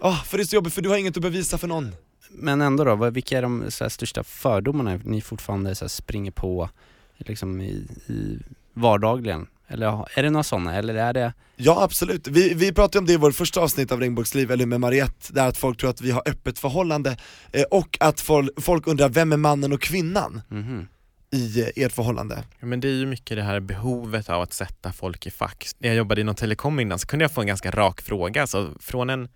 Ah, 0.00 0.16
för 0.16 0.38
det 0.38 0.42
är 0.42 0.46
så 0.46 0.54
jobbigt 0.56 0.72
för 0.74 0.82
du 0.82 0.88
har 0.88 0.96
inget 0.96 1.16
att 1.16 1.22
bevisa 1.22 1.58
för 1.58 1.68
någon 1.68 1.94
Men 2.30 2.60
ändå 2.60 2.84
då, 2.84 3.10
vilka 3.10 3.38
är 3.38 3.42
de 3.42 3.64
så 3.70 3.84
här, 3.84 3.88
största 3.88 4.24
fördomarna 4.24 5.00
ni 5.04 5.20
fortfarande 5.20 5.74
så 5.74 5.84
här, 5.84 5.88
springer 5.88 6.30
på 6.30 6.70
liksom 7.16 7.60
i, 7.60 7.86
i 8.06 8.38
vardagligen? 8.74 9.46
Eller 9.68 10.04
är 10.18 10.22
det 10.22 10.30
några 10.30 10.42
sådana, 10.42 10.74
eller 10.74 10.94
är 10.94 11.12
det 11.12 11.32
Ja 11.56 11.82
absolut, 11.82 12.28
vi, 12.28 12.54
vi 12.54 12.72
pratade 12.72 12.98
om 12.98 13.06
det 13.06 13.12
i 13.12 13.16
vårt 13.16 13.34
första 13.34 13.60
avsnitt 13.60 13.92
av 13.92 14.00
Regnbågsliv, 14.00 14.50
eller 14.50 14.66
med 14.66 14.80
Mariette, 14.80 15.32
där 15.32 15.48
att 15.48 15.56
folk 15.56 15.78
tror 15.80 15.90
att 15.90 16.00
vi 16.00 16.10
har 16.10 16.22
öppet 16.26 16.58
förhållande 16.58 17.16
eh, 17.52 17.62
och 17.70 17.96
att 18.00 18.20
folk, 18.20 18.50
folk 18.62 18.86
undrar 18.86 19.08
vem 19.08 19.32
är 19.32 19.36
mannen 19.36 19.72
och 19.72 19.80
kvinnan 19.82 20.42
Mhm. 20.48 20.88
i 21.30 21.60
eh, 21.60 21.68
ert 21.84 21.92
förhållande? 21.92 22.44
Ja, 22.60 22.66
men 22.66 22.80
det 22.80 22.88
är 22.88 22.92
ju 22.92 23.06
mycket 23.06 23.36
det 23.36 23.42
här 23.42 23.60
behovet 23.60 24.28
av 24.28 24.42
att 24.42 24.52
sätta 24.52 24.92
folk 24.92 25.26
i 25.26 25.30
fack. 25.30 25.66
När 25.78 25.88
jag 25.88 25.96
jobbade 25.96 26.20
inom 26.20 26.34
telekom 26.34 26.80
innan 26.80 26.98
så 26.98 27.06
kunde 27.06 27.24
jag 27.24 27.32
få 27.32 27.40
en 27.40 27.46
ganska 27.46 27.70
rak 27.70 28.00
fråga, 28.00 28.40
alltså 28.40 28.74
från 28.80 29.10
en 29.10 29.28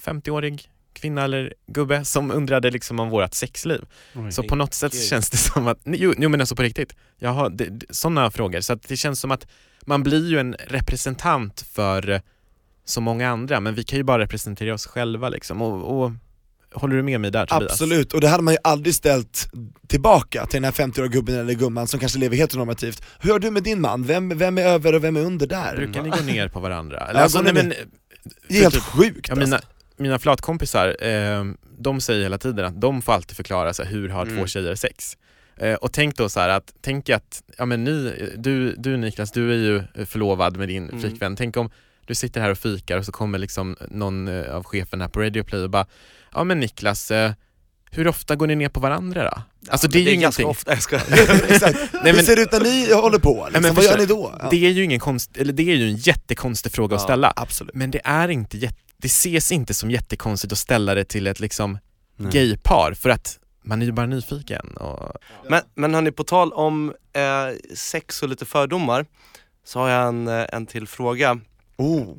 50-årig 0.00 0.70
kvinna 0.92 1.24
eller 1.24 1.54
gubbe 1.66 2.04
som 2.04 2.30
undrade 2.30 2.70
liksom 2.70 3.00
om 3.00 3.10
vårt 3.10 3.34
sexliv. 3.34 3.80
Oj, 4.14 4.32
så 4.32 4.42
på 4.42 4.56
något 4.56 4.74
sätt 4.74 4.92
herregud. 4.92 5.08
känns 5.08 5.30
det 5.30 5.36
som 5.36 5.66
att, 5.66 5.78
jo, 5.84 6.14
jo 6.18 6.28
men 6.28 6.40
alltså 6.40 6.56
på 6.56 6.62
riktigt, 6.62 6.96
jag 7.18 7.30
har 7.30 7.52
sådana 7.90 8.30
frågor, 8.30 8.60
så 8.60 8.72
att 8.72 8.88
det 8.88 8.96
känns 8.96 9.20
som 9.20 9.30
att 9.30 9.46
man 9.84 10.02
blir 10.02 10.30
ju 10.30 10.38
en 10.38 10.56
representant 10.68 11.60
för 11.60 12.22
så 12.84 13.00
många 13.00 13.28
andra, 13.28 13.60
men 13.60 13.74
vi 13.74 13.84
kan 13.84 13.98
ju 13.98 14.02
bara 14.02 14.22
representera 14.22 14.74
oss 14.74 14.86
själva 14.86 15.28
liksom. 15.28 15.62
Och, 15.62 16.02
och 16.02 16.12
håller 16.74 16.96
du 16.96 17.02
med 17.02 17.20
mig 17.20 17.30
där 17.30 17.46
Tobias? 17.46 17.72
Absolut, 17.72 18.12
och 18.12 18.20
det 18.20 18.28
hade 18.28 18.42
man 18.42 18.54
ju 18.54 18.58
aldrig 18.64 18.94
ställt 18.94 19.50
tillbaka 19.86 20.46
till 20.46 20.62
den 20.62 20.64
här 20.64 20.86
50-åriga 20.86 21.12
gubben 21.12 21.34
eller 21.34 21.54
gumman 21.54 21.86
som 21.86 22.00
kanske 22.00 22.18
lever 22.18 22.36
heteronormativt. 22.36 23.02
Hur 23.20 23.30
gör 23.30 23.38
du 23.38 23.50
med 23.50 23.62
din 23.62 23.80
man? 23.80 24.04
Vem, 24.04 24.38
vem 24.38 24.58
är 24.58 24.62
över 24.62 24.94
och 24.94 25.04
vem 25.04 25.16
är 25.16 25.20
under 25.20 25.46
där? 25.46 25.76
Brukar 25.76 26.02
ni 26.02 26.10
gå 26.10 26.22
ner 26.22 26.48
på 26.48 26.60
varandra? 26.60 27.10
Ja, 27.14 27.28
går 27.32 27.42
ni 27.42 27.52
nej, 27.52 27.64
men, 27.64 27.74
Det 28.48 28.58
är 28.58 28.62
helt 28.62 28.74
för 28.74 28.80
sjukt 28.80 29.28
ja, 29.28 29.34
mina, 29.34 29.56
alltså. 29.56 29.70
Mina 30.00 30.18
flatkompisar, 30.18 30.96
eh, 31.04 31.44
de 31.78 32.00
säger 32.00 32.22
hela 32.22 32.38
tiden 32.38 32.64
att 32.64 32.80
de 32.80 33.02
får 33.02 33.12
alltid 33.12 33.36
förklara 33.36 33.74
så 33.74 33.82
här, 33.82 33.90
hur 33.90 34.08
har 34.08 34.24
två 34.26 34.32
Mm. 34.32 34.46
tjejer 34.46 34.74
sex? 34.74 35.16
Eh, 35.56 35.74
och 35.74 35.92
tänk 35.92 36.16
då 36.16 36.28
så 36.28 36.40
här 36.40 36.48
att, 36.48 36.72
tänk 36.80 37.08
att, 37.10 37.42
ja 37.58 37.66
men 37.66 37.84
ni, 37.84 38.28
du, 38.36 38.74
du 38.78 38.96
Niklas, 38.96 39.32
du 39.32 39.52
är 39.52 39.56
ju 39.56 40.06
förlovad 40.06 40.56
med 40.56 40.68
din 40.68 40.88
Mm. 40.88 41.00
flickvän, 41.00 41.36
tänk 41.36 41.56
om 41.56 41.70
du 42.06 42.14
sitter 42.14 42.40
här 42.40 42.50
och 42.50 42.58
fikar 42.58 42.98
och 42.98 43.04
så 43.06 43.12
kommer 43.12 43.38
liksom 43.38 43.76
någon 43.88 44.28
eh, 44.28 44.54
av 44.54 44.64
cheferna 44.64 45.08
på 45.08 45.20
Radio 45.20 45.42
Play 45.42 45.62
och 45.62 45.70
bara, 45.70 45.86
ja 46.34 46.44
men 46.44 46.60
Niklas, 46.60 47.10
eh, 47.10 47.32
hur 47.90 48.08
ofta 48.08 48.36
går 48.36 48.46
ni 48.46 48.56
ner 48.56 48.68
på 48.68 48.80
varandra 48.80 49.24
då? 49.24 49.42
Alltså 49.72 49.88
det 49.88 49.98
är 49.98 50.00
ju 50.14 50.16
ganska 50.20 50.42
ingenting. 50.42 50.46
ofta, 50.46 50.72
jag 50.72 50.82
ska 50.82 50.96
Exakt. 51.48 51.78
Nej, 51.92 52.02
Hur 52.04 52.12
men- 52.12 52.24
ser 52.24 52.36
det 52.36 52.42
ut 52.42 52.52
när 52.52 52.60
ni 52.60 52.92
håller 52.92 53.18
på? 53.18 53.34
Liksom? 53.34 53.50
Ja, 53.54 53.60
men 53.60 53.74
Vad 53.74 53.84
gör 53.84 53.98
ni 53.98 54.06
då? 54.06 54.34
Ja. 54.40 54.48
Det 54.50 54.66
är 54.66 54.70
ju 54.70 54.84
ingen 54.84 55.00
konst, 55.00 55.36
eller 55.36 55.52
det 55.52 55.62
är 55.62 55.76
ju 55.76 55.88
en 55.88 55.96
jättekonstig 55.96 56.72
fråga 56.72 56.96
att 56.96 57.02
Ja, 57.02 57.06
ställa. 57.06 57.32
Absolut. 57.36 57.74
Men 57.74 57.90
det 57.90 58.00
är 58.04 58.28
inte 58.28 58.56
jätte, 58.58 58.76
det 59.00 59.08
ses 59.08 59.52
inte 59.52 59.74
som 59.74 59.90
jättekonstigt 59.90 60.52
att 60.52 60.58
ställa 60.58 60.94
det 60.94 61.04
till 61.04 61.26
ett 61.26 61.40
liksom 61.40 61.78
Nej. 62.16 62.32
gaypar 62.32 62.94
för 62.94 63.10
att 63.10 63.38
man 63.62 63.82
är 63.82 63.86
ju 63.86 63.92
bara 63.92 64.06
nyfiken 64.06 64.76
och 64.76 65.12
Men, 65.48 65.62
men 65.74 65.94
hörni, 65.94 66.12
på 66.12 66.24
tal 66.24 66.52
om 66.52 66.94
eh, 67.12 67.74
sex 67.74 68.22
och 68.22 68.28
lite 68.28 68.44
fördomar 68.44 69.06
så 69.64 69.78
har 69.78 69.88
jag 69.88 70.08
en, 70.08 70.28
eh, 70.28 70.46
en 70.52 70.66
till 70.66 70.86
fråga 70.86 71.40
Oh. 71.76 72.16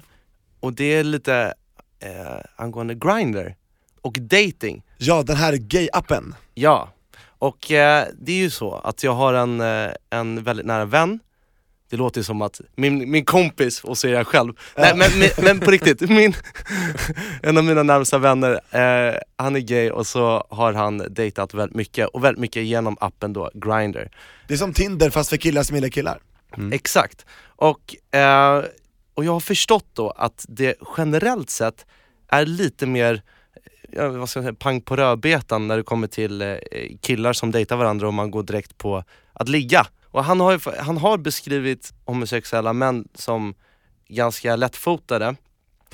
och 0.60 0.74
det 0.74 0.84
är 0.94 1.04
lite 1.04 1.54
eh, 2.00 2.38
angående 2.56 2.96
Grindr 2.96 3.56
och 4.02 4.14
dating. 4.20 4.84
Ja, 4.98 5.24
den 5.24 5.36
här 5.36 5.54
gay-appen. 5.54 6.34
Ja, 6.54 6.90
och 7.24 7.72
eh, 7.72 8.08
det 8.20 8.32
är 8.32 8.38
ju 8.38 8.50
så 8.50 8.76
att 8.76 9.04
jag 9.04 9.14
har 9.14 9.34
en, 9.34 9.62
eh, 9.62 9.92
en 10.10 10.44
väldigt 10.44 10.66
nära 10.66 10.86
vän 10.86 11.20
det 11.92 11.98
låter 11.98 12.22
som 12.22 12.42
att 12.42 12.62
min, 12.76 13.12
min 13.12 13.26
kompis, 13.26 13.84
och 13.84 13.98
så 13.98 14.08
är 14.08 14.12
jag 14.12 14.28
själv. 14.28 14.54
Nej 14.78 14.94
men, 14.96 15.20
men, 15.20 15.30
men 15.46 15.60
på 15.60 15.72
riktigt, 15.72 16.02
min, 16.02 16.34
en 17.44 17.58
av 17.58 17.64
mina 17.64 17.84
närmsta 17.84 18.18
vänner, 18.18 18.52
eh, 18.52 19.16
han 19.36 19.56
är 19.56 19.60
gay 19.60 19.92
och 19.92 20.08
så 20.08 20.48
har 20.50 20.74
han 20.74 20.98
dejtat 21.10 21.54
väldigt 21.54 21.76
mycket, 21.76 22.08
och 22.08 22.24
väldigt 22.24 22.42
mycket 22.42 22.64
genom 22.64 22.98
appen 23.00 23.34
då, 23.34 23.52
Grindr. 23.54 24.08
Det 24.48 24.54
är 24.54 24.58
som 24.58 24.74
Tinder 24.74 25.10
fast 25.10 25.30
för 25.30 25.38
killar 25.38 25.64
som 25.64 25.76
gillar 25.76 25.90
killar. 25.90 26.20
Exakt. 26.72 27.26
Och, 27.56 28.16
eh, 28.16 28.64
och 29.14 29.26
jag 29.26 29.32
har 29.32 29.40
förstått 29.40 29.88
då 29.94 30.10
att 30.10 30.46
det 30.50 30.76
generellt 30.98 31.50
sett 31.50 31.86
är 32.28 32.46
lite 32.46 32.86
mer 32.86 33.22
ja, 33.92 34.10
vad 34.10 34.30
ska 34.30 34.40
jag 34.40 34.44
säga, 34.44 34.56
pang 34.60 34.82
på 34.82 34.96
rödbetan 34.96 35.68
när 35.68 35.78
det 35.78 35.84
kommer 35.84 36.08
till 36.08 36.42
eh, 36.42 36.58
killar 37.02 37.34
som 37.34 37.52
dejtar 37.52 37.78
varandra 37.78 38.08
och 38.08 38.14
man 38.14 38.32
går 38.32 38.44
direkt 38.44 38.78
på 38.78 39.04
att 39.34 39.50
ligga. 39.50 39.88
Och 40.12 40.24
han 40.24 40.40
har, 40.40 40.52
ju, 40.52 40.60
han 40.80 40.98
har 40.98 41.18
beskrivit 41.18 41.94
homosexuella 42.06 42.74
män 42.74 43.08
som 43.14 43.54
ganska 44.08 44.56
lättfotade, 44.56 45.36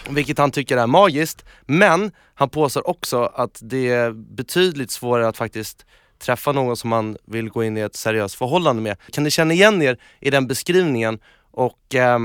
vilket 0.09 0.37
han 0.37 0.51
tycker 0.51 0.77
är 0.77 0.87
magiskt. 0.87 1.45
Men 1.65 2.11
han 2.33 2.49
påstår 2.49 2.89
också 2.89 3.23
att 3.23 3.59
det 3.61 3.89
är 3.89 4.11
betydligt 4.11 4.91
svårare 4.91 5.27
att 5.27 5.37
faktiskt 5.37 5.85
träffa 6.19 6.51
någon 6.51 6.77
som 6.77 6.89
man 6.89 7.17
vill 7.25 7.49
gå 7.49 7.63
in 7.63 7.77
i 7.77 7.81
ett 7.81 7.95
seriöst 7.95 8.35
förhållande 8.35 8.81
med. 8.81 8.97
Kan 9.11 9.23
ni 9.23 9.31
känna 9.31 9.53
igen 9.53 9.81
er 9.81 9.97
i 10.19 10.29
den 10.29 10.47
beskrivningen 10.47 11.19
och 11.51 11.95
eh, 11.95 12.19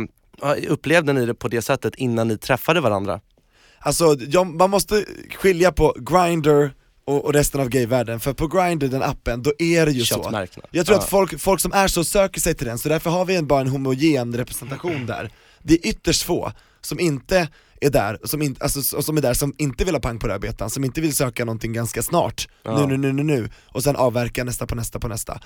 upplevde 0.68 1.12
ni 1.12 1.26
det 1.26 1.34
på 1.34 1.48
det 1.48 1.62
sättet 1.62 1.94
innan 1.94 2.28
ni 2.28 2.38
träffade 2.38 2.80
varandra? 2.80 3.20
Alltså, 3.78 4.16
jag, 4.28 4.46
man 4.46 4.70
måste 4.70 5.04
skilja 5.38 5.72
på 5.72 5.94
Grindr 5.96 6.70
och, 7.04 7.24
och 7.24 7.32
resten 7.32 7.60
av 7.60 7.68
gayvärlden, 7.68 8.20
för 8.20 8.32
på 8.32 8.46
Grindr, 8.46 8.86
den 8.86 9.02
appen, 9.02 9.42
då 9.42 9.52
är 9.58 9.86
det 9.86 9.92
ju 9.92 10.04
så. 10.04 10.14
Jag 10.70 10.86
tror 10.86 10.96
att 10.96 11.08
folk, 11.10 11.40
folk 11.40 11.60
som 11.60 11.72
är 11.72 11.88
så 11.88 12.04
söker 12.04 12.40
sig 12.40 12.54
till 12.54 12.66
den, 12.66 12.78
så 12.78 12.88
därför 12.88 13.10
har 13.10 13.24
vi 13.24 13.36
en, 13.36 13.46
bara 13.46 13.60
en 13.60 13.68
homogen 13.68 14.36
representation 14.36 15.06
där 15.06 15.30
Det 15.62 15.74
är 15.74 15.86
ytterst 15.88 16.22
få 16.22 16.52
som 16.80 17.00
inte 17.00 17.48
är 17.80 17.90
där, 17.90 18.18
som, 18.24 18.42
in, 18.42 18.56
alltså, 18.60 19.02
som 19.02 19.16
är 19.16 19.20
där 19.20 19.34
som 19.34 19.54
inte 19.58 19.84
vill 19.84 19.94
ha 19.94 20.00
pang 20.00 20.18
på 20.18 20.28
rödbetan, 20.28 20.70
som 20.70 20.84
inte 20.84 21.00
vill 21.00 21.14
söka 21.14 21.44
någonting 21.44 21.72
ganska 21.72 22.02
snart, 22.02 22.48
Ja. 22.62 22.86
nu, 22.86 22.96
nu, 22.96 22.96
nu, 22.96 23.12
nu, 23.12 23.22
nu, 23.22 23.50
och 23.68 23.82
sen 23.82 23.96
avverka 23.96 24.44
nästa 24.44 24.66
på 24.66 24.74
nästa 24.74 24.98
på 24.98 25.08
nästa. 25.08 25.40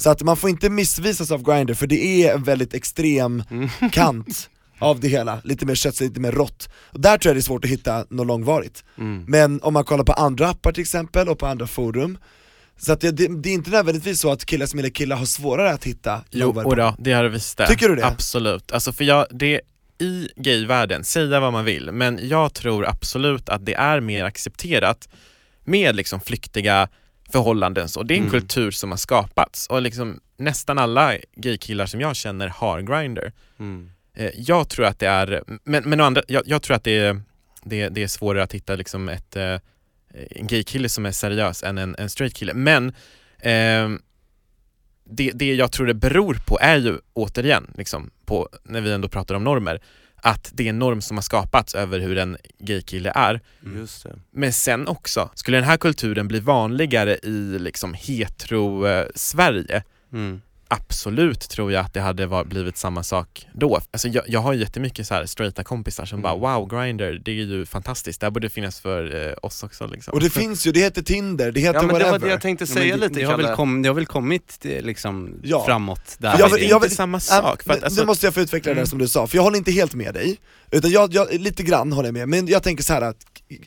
Så 0.00 0.10
att 0.10 0.22
man 0.22 0.36
får 0.36 0.50
inte 0.50 0.70
missvisas 0.70 1.30
av 1.30 1.42
Grindr 1.42 1.74
för 1.74 1.86
det 1.86 2.24
är 2.24 2.34
en 2.34 2.42
väldigt 2.44 2.74
extrem 2.74 3.42
Mm. 3.50 3.68
kant 3.92 4.50
av 4.78 5.00
det 5.00 5.08
hela, 5.08 5.40
lite 5.44 5.66
mer 5.66 5.74
köttsligt, 5.74 6.10
lite 6.10 6.20
mer 6.20 6.32
rått. 6.32 6.68
Och 6.92 7.00
där 7.00 7.18
tror 7.18 7.30
jag 7.30 7.36
det 7.36 7.40
är 7.40 7.42
svårt 7.42 7.64
att 7.64 7.70
hitta 7.70 8.04
något 8.10 8.26
långvarigt. 8.26 8.84
Mm. 8.98 9.24
Men 9.28 9.62
om 9.62 9.72
man 9.74 9.84
kollar 9.84 10.04
på 10.04 10.12
andra 10.12 10.48
appar 10.48 10.72
till 10.72 10.82
exempel, 10.82 11.28
och 11.28 11.38
på 11.38 11.46
andra 11.46 11.66
forum, 11.66 12.18
så 12.76 12.92
att 12.92 13.00
det, 13.00 13.10
det, 13.10 13.48
är 13.48 13.54
inte 13.54 13.70
nödvändigtvis 13.70 14.20
så 14.20 14.32
att 14.32 14.44
killar 14.44 14.66
som 14.66 14.78
gillar 14.78 14.90
killar 14.90 15.16
har 15.16 15.26
svårare 15.26 15.70
att 15.70 15.84
hitta 15.84 16.24
Jo, 16.30 16.52
då, 16.52 16.94
det 16.98 17.12
har 17.12 17.22
det 17.22 17.28
visst 17.28 17.58
det. 17.58 17.66
Tycker 17.66 17.88
du 17.88 17.96
det? 17.96 18.06
Absolut. 18.06 18.72
Alltså 18.72 18.92
för 18.92 19.04
jag, 19.04 19.26
det, 19.30 19.60
i 19.98 20.28
gayvärlden, 20.36 21.04
säga 21.04 21.40
vad 21.40 21.52
man 21.52 21.64
vill, 21.64 21.92
men 21.92 22.28
jag 22.28 22.54
tror 22.54 22.86
absolut 22.86 23.48
att 23.48 23.66
det 23.66 23.74
är 23.74 24.00
mer 24.00 24.24
accepterat 24.24 25.08
med 25.64 25.96
liksom 25.96 26.20
flyktiga 26.20 26.88
förhållanden 27.32 27.88
så. 27.88 28.02
Det 28.02 28.14
är 28.14 28.16
en 28.16 28.22
Mm. 28.22 28.30
kultur 28.30 28.70
som 28.70 28.90
har 28.90 28.98
skapats 28.98 29.66
och 29.66 29.82
liksom 29.82 30.20
nästan 30.36 30.78
alla 30.78 31.14
gaykillar 31.36 31.86
som 31.86 32.00
jag 32.00 32.16
känner 32.16 32.48
har 32.48 32.80
Grindr. 32.80 33.32
Mm. 33.58 33.90
Eh, 34.18 34.30
Jag 34.36 34.68
tror 34.68 34.86
att 34.86 34.98
det 34.98 35.06
är, 35.06 35.42
men, 35.64 35.82
men 35.88 36.00
andra, 36.00 36.22
jag, 36.28 36.42
jag 36.46 36.62
tror 36.62 36.76
att 36.76 36.84
det 36.84 36.98
är, 36.98 37.20
det, 37.62 37.88
det 37.88 38.02
är 38.02 38.08
svårare 38.08 38.42
att 38.42 38.52
hitta 38.54 38.76
liksom 38.76 39.08
ett, 39.08 39.36
eh, 39.36 39.60
en 40.30 40.46
gaykille 40.46 40.88
som 40.88 41.06
är 41.06 41.12
seriös 41.12 41.62
än 41.62 41.78
en, 41.78 41.96
en 41.98 42.10
straight 42.10 42.34
kille. 42.34 42.54
Men 42.54 42.94
ehm, 43.38 44.02
det, 45.04 45.30
det 45.34 45.54
jag 45.54 45.72
tror 45.72 45.86
det 45.86 45.94
beror 45.94 46.34
på 46.46 46.58
är 46.60 46.76
ju 46.76 46.98
återigen, 47.12 47.70
liksom, 47.74 48.10
på, 48.26 48.48
när 48.62 48.80
vi 48.80 48.92
ändå 48.92 49.08
pratar 49.08 49.34
om 49.34 49.44
normer, 49.44 49.80
att 50.22 50.50
det 50.54 50.64
är 50.64 50.68
en 50.68 50.78
norm 50.78 51.00
som 51.00 51.16
har 51.16 51.22
skapats 51.22 51.74
över 51.74 52.00
hur 52.00 52.18
en 52.18 52.36
gaykille 52.58 53.12
är. 53.14 53.40
Just 53.76 54.02
det. 54.04 54.18
Men 54.30 54.52
sen 54.52 54.88
också, 54.88 55.30
skulle 55.34 55.56
den 55.56 55.64
här 55.64 55.76
kulturen 55.76 56.28
bli 56.28 56.40
vanligare 56.40 57.18
i 57.22 57.58
liksom 57.58 57.94
hetero-Sverige, 57.94 59.82
Mm. 60.12 60.40
Absolut 60.68 61.40
tror 61.40 61.72
jag 61.72 61.84
att 61.84 61.94
det 61.94 62.00
hade 62.00 62.26
var, 62.26 62.44
blivit 62.44 62.76
samma 62.76 63.02
sak 63.02 63.46
då. 63.52 63.80
Alltså 63.90 64.08
jag, 64.08 64.24
jag 64.28 64.40
har 64.40 64.52
jättemycket 64.54 65.06
så 65.06 65.14
här 65.14 65.26
straighta 65.26 65.64
kompisar 65.64 66.04
som 66.04 66.22
bara 66.22 66.34
wow, 66.36 66.68
Grindr, 66.68 67.12
det 67.24 67.30
är 67.30 67.34
ju 67.34 67.66
fantastiskt, 67.66 68.20
det 68.20 68.26
här 68.26 68.30
borde 68.30 68.48
finnas 68.48 68.80
för 68.80 69.26
eh, 69.28 69.34
oss 69.42 69.62
också 69.62 69.86
liksom. 69.86 70.14
Och 70.14 70.20
det 70.20 70.30
finns 70.30 70.66
ju, 70.66 70.72
det 70.72 70.80
heter 70.80 71.02
Tinder, 71.02 71.52
det 71.52 71.60
heter 71.60 71.74
Ja 71.74 71.80
men 71.82 71.88
det 71.88 71.92
whatever. 71.92 72.10
var 72.10 72.18
det 72.18 72.28
jag 72.32 72.40
tänkte 72.40 72.62
Ja, 72.68 72.74
säga 72.74 72.90
men 72.96 73.00
det, 73.00 73.08
lite 73.08 73.20
det, 73.20 73.26
har 73.26 73.36
väl 73.36 73.56
kom, 73.56 73.82
det 73.82 73.88
har 73.88 73.94
väl 73.94 74.06
kommit 74.06 74.58
eh, 74.64 74.82
liksom 74.82 75.40
Ja. 75.42 75.64
framåt 75.66 76.16
där. 76.18 76.28
Ja, 76.28 76.36
Jag 76.38 76.50
det 76.50 76.54
vill- 76.54 76.64
är 76.64 76.68
jag 76.70 76.84
inte 76.84 76.94
samma 76.96 77.16
Äh, 77.18 77.20
sak. 77.20 77.62
För 77.62 77.72
att, 77.72 77.78
nu- 77.80 77.84
alltså, 77.84 78.00
nu 78.00 78.06
måste 78.06 78.26
jag 78.26 78.34
få 78.34 78.40
utveckla 78.40 78.70
det 78.70 78.78
Mm. 78.80 78.86
som 78.86 78.98
du 78.98 79.08
sa, 79.08 79.26
för 79.26 79.36
jag 79.36 79.42
håller 79.42 79.58
inte 79.58 79.72
helt 79.72 79.94
med 79.94 80.14
dig, 80.14 80.38
utan 80.70 80.90
jag, 80.90 81.14
jag, 81.14 81.32
lite 81.34 81.62
grann 81.62 81.92
håller 81.92 82.06
jag 82.08 82.14
med, 82.14 82.28
men 82.28 82.46
jag 82.46 82.62
tänker 82.62 82.84
så 82.84 82.92
här 82.92 83.02
att, 83.02 83.16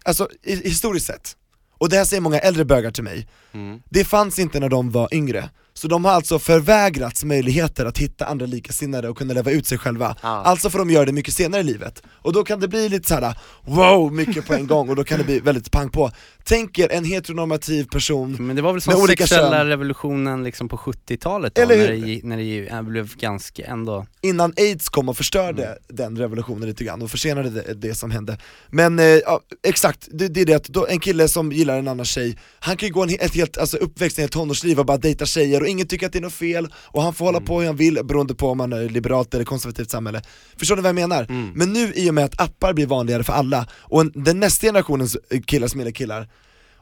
alltså 0.04 0.28
historiskt 0.44 1.06
sett, 1.06 1.36
och 1.78 1.90
det 1.90 1.98
här 1.98 2.06
säger 2.06 2.22
många 2.22 2.40
äldre 2.40 2.66
bögar 2.66 2.92
till 2.92 3.04
mig, 3.04 3.28
Mm. 3.54 3.80
det 3.90 4.06
fanns 4.06 4.40
inte 4.40 4.60
när 4.60 4.70
de 4.70 4.92
var 4.92 5.14
yngre, 5.14 5.50
så 5.82 5.88
de 5.88 6.06
har 6.06 6.12
alltså 6.12 6.40
förvägrats 6.40 7.24
möjligheter 7.24 7.86
att 7.86 7.98
hitta 7.98 8.26
andra 8.26 8.46
likasinnade 8.46 9.10
och 9.10 9.18
kunna 9.18 9.34
leva 9.34 9.52
ut 9.52 9.68
sig 9.68 9.78
själva, 9.78 10.16
Ja. 10.22 10.28
alltså 10.30 10.70
får 10.70 10.80
de 10.80 10.90
göra 10.90 11.06
det 11.06 11.12
mycket 11.12 11.34
senare 11.34 11.62
i 11.62 11.64
livet, 11.64 12.04
och 12.22 12.34
då 12.34 12.44
kan 12.44 12.60
det 12.60 12.68
bli 12.68 12.90
lite 12.90 13.08
så 13.08 13.16
här: 13.16 13.38
wow, 13.66 14.14
mycket 14.14 14.48
på 14.48 14.54
en 14.54 14.68
gång, 14.68 14.90
och 14.90 14.96
då 14.96 15.04
kan 15.04 15.18
det 15.18 15.24
bli 15.24 15.40
väldigt 15.40 15.72
pang 15.72 15.90
på. 15.90 16.12
Tänk 16.44 16.80
er 16.80 16.92
en 16.92 17.06
heteronormativ 17.06 17.84
person 17.92 18.36
Men 18.40 18.56
det 18.56 18.62
var 18.62 18.72
väl 18.74 18.82
som 18.82 19.08
sexuella 19.08 19.52
kön. 19.58 19.68
revolutionen 19.68 20.44
liksom 20.44 20.70
på 20.70 20.78
70-talet 20.78 21.56
då, 21.56 21.62
Eller 21.62 21.76
hur? 21.78 21.88
när 22.00 22.08
det, 22.08 22.22
när 22.24 22.38
det 22.38 22.68
äh, 22.68 22.82
blev 22.82 23.16
ganska 23.16 23.66
ändå 23.66 24.06
innan 24.22 24.54
aids 24.58 24.90
kom 24.90 25.10
och 25.10 25.18
förstörde 25.18 25.66
Mm. 25.66 25.78
den 25.90 26.18
revolutionen 26.18 26.70
lite 26.70 26.84
grann 26.84 27.02
och 27.02 27.12
försenade 27.12 27.50
det, 27.50 27.74
det 27.74 27.96
som 27.96 28.12
hände. 28.12 28.38
Men 28.70 29.00
eh, 29.00 29.06
ja, 29.06 29.40
exakt, 29.68 30.08
det, 30.12 30.28
det 30.28 30.42
är 30.42 30.46
det 30.46 30.54
att 30.54 30.64
då, 30.68 30.88
en 30.88 31.00
kille 31.00 31.28
som 31.28 31.52
gillar 31.52 31.78
en 31.80 31.88
annan 31.88 32.06
tjej, 32.06 32.38
han 32.60 32.78
kan 32.78 32.88
ju 32.88 32.94
gå 32.94 33.04
en, 33.04 33.10
ett 33.10 33.36
helt, 33.36 33.58
alltså 33.58 33.78
uppväxt 33.78 34.20
i 34.20 34.22
ett 34.22 34.32
tonårsliv 34.32 34.80
och 34.80 34.86
bara 34.86 34.98
dejta 34.98 35.26
tjejer 35.26 35.62
och 35.62 35.68
ingen 35.72 35.88
tycker 35.88 36.06
att 36.06 36.14
det 36.14 36.20
är 36.20 36.22
något 36.22 36.34
fel 36.34 36.68
och 36.76 37.02
han 37.02 37.14
får 37.14 37.26
hålla 37.26 37.40
på 37.40 37.60
hur 37.60 37.68
han 37.68 37.76
vill 37.76 38.00
beroende 38.04 38.36
på 38.36 38.50
om 38.50 38.60
han 38.60 38.74
är 38.74 38.90
liberalt 38.90 39.34
eller 39.34 39.46
konservativt 39.46 39.90
samhälle. 39.90 40.22
Förstår 40.58 40.76
ni 40.76 40.82
vad 40.82 40.90
jag 40.90 40.96
menar? 40.96 41.24
Mm. 41.30 41.52
Men 41.56 41.74
nu 41.74 41.94
i 41.96 42.10
och 42.10 42.14
med 42.14 42.26
att 42.26 42.42
appar 42.42 42.74
blir 42.74 42.88
vanligare 42.88 43.24
för 43.24 43.34
alla 43.34 43.68
och 43.74 44.02
en, 44.02 44.12
den 44.16 44.40
nästa 44.40 44.68
generationens 44.68 45.18
killar 45.46 45.68
som 45.68 45.80
gillar 45.80 45.92
killar 45.92 46.28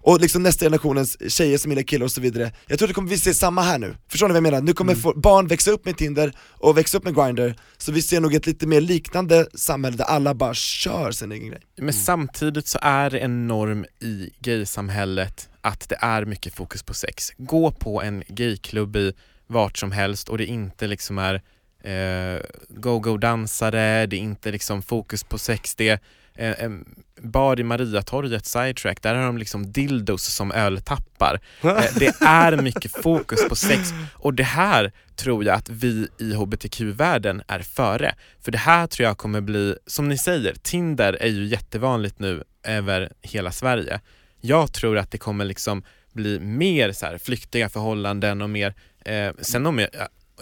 och 0.02 0.22
liksom 0.22 0.44
nästa 0.44 0.66
generationens 0.66 1.32
tjejer 1.32 1.58
som 1.58 1.72
gillar 1.72 1.84
killar 1.84 2.06
och 2.06 2.12
så 2.12 2.22
vidare. 2.22 2.52
Jag 2.68 2.80
tror 2.80 2.88
det 2.88 2.94
kommer 2.94 3.10
vi 3.10 3.18
se 3.18 3.34
samma 3.34 3.62
här 3.62 3.78
nu, 3.78 3.96
förstår 4.08 4.28
ni 4.28 4.32
vad 4.32 4.38
jag 4.38 4.44
menar? 4.44 4.62
Nu 4.62 4.74
kommer 4.74 4.96
få, 4.96 5.14
barn 5.14 5.48
växa 5.48 5.72
upp 5.72 5.86
med 5.86 5.98
Tinder 5.98 6.34
och 6.48 6.78
växa 6.78 6.98
upp 6.98 7.04
med 7.04 7.16
Grindr. 7.16 7.54
Så 7.78 7.92
vi 7.92 8.02
ser 8.02 8.20
nog 8.20 8.34
ett 8.34 8.48
lite 8.48 8.68
mer 8.68 8.82
liknande 8.82 9.48
samhälle 9.54 9.98
där 9.98 10.06
alla 10.06 10.34
bara 10.34 10.54
kör 10.54 11.12
sin 11.12 11.32
egen 11.32 11.48
grej. 11.48 11.62
Men 11.78 11.94
samtidigt 11.94 12.68
så 12.68 12.80
är 12.82 13.10
det 13.10 13.20
en 13.20 13.48
norm 13.48 13.86
i 14.00 14.30
gaysamhället 14.40 15.50
att 15.62 15.90
det 15.90 15.98
är 16.02 16.26
mycket 16.26 16.54
fokus 16.54 16.84
på 16.84 16.94
sex. 16.94 17.32
Gå 17.38 17.72
på 17.72 18.02
en 18.02 18.24
gayklubb 18.28 18.96
i 18.96 19.14
vart 19.48 19.78
som 19.78 19.92
helst 19.92 20.30
och 20.30 20.38
det 20.38 20.46
inte 20.46 20.88
liksom 20.88 21.18
är 21.18 21.42
eh, 21.84 22.42
go-go-dansare, 22.70 24.06
det 24.06 24.16
är 24.16 24.20
inte 24.20 24.52
liksom 24.52 24.82
fokus 24.82 25.24
på 25.24 25.38
sex, 25.38 25.76
det 25.76 25.90
är 25.90 26.00
eh, 26.36 26.64
en 26.64 26.86
bar 27.22 27.60
i 27.60 27.64
Mariatorget, 27.64 28.46
sidetrack, 28.46 29.02
där 29.02 29.16
har 29.16 29.26
de 29.26 29.38
liksom 29.38 29.72
dildos 29.72 30.24
som 30.24 30.52
öltappar. 30.52 31.40
Eh, 31.64 31.84
det 31.96 32.22
är 32.22 32.62
mycket 32.62 32.92
fokus 32.92 33.50
på 33.50 33.56
sex 33.56 33.94
och 34.14 34.34
det 34.34 34.44
här 34.44 34.92
tror 35.16 35.44
jag 35.44 35.56
att 35.56 35.70
vi 35.70 36.08
i 36.18 36.34
hbtq-världen 36.34 37.42
är 37.48 37.60
före. 37.60 38.16
För 38.42 38.52
det 38.52 38.58
här 38.58 38.88
tror 38.88 39.08
jag 39.08 39.18
kommer 39.18 39.42
bli, 39.42 39.76
som 39.86 40.10
ni 40.10 40.18
säger, 40.18 40.54
Tinder 40.62 41.14
är 41.14 41.28
ju 41.28 41.46
jättevanligt 41.46 42.20
nu 42.20 42.44
över 42.64 43.12
hela 43.22 43.52
Sverige. 43.52 44.00
Jag 44.42 44.74
tror 44.74 44.98
att 44.98 45.12
det 45.12 45.18
kommer 45.18 45.46
liksom 45.46 45.84
bli 46.14 46.40
mer 46.40 46.92
så 46.92 47.06
här 47.06 47.18
flyktiga 47.18 47.70
förhållanden 47.70 48.42
och 48.42 48.50
mer, 48.50 48.74
eh, 49.06 49.32
sen 49.42 49.66
om 49.66 49.80
jag, 49.80 49.90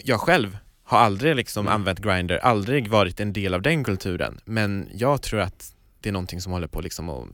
jag 0.03 0.21
själv 0.21 0.57
har 0.83 0.99
aldrig 0.99 1.35
liksom 1.35 1.67
använt 1.67 1.99
Grindr, 1.99 2.37
aldrig 2.37 2.87
varit 2.87 3.19
en 3.19 3.33
del 3.33 3.53
av 3.53 3.61
den 3.61 3.83
kulturen, 3.83 4.39
men 4.45 4.89
jag 4.93 5.21
tror 5.21 5.39
att 5.39 5.73
det 6.07 6.09
är 6.09 6.13
någonting 6.13 6.41
som 6.41 6.51
håller 6.51 6.67
på 6.67 6.81
liksom 6.81 7.09
att 7.09 7.25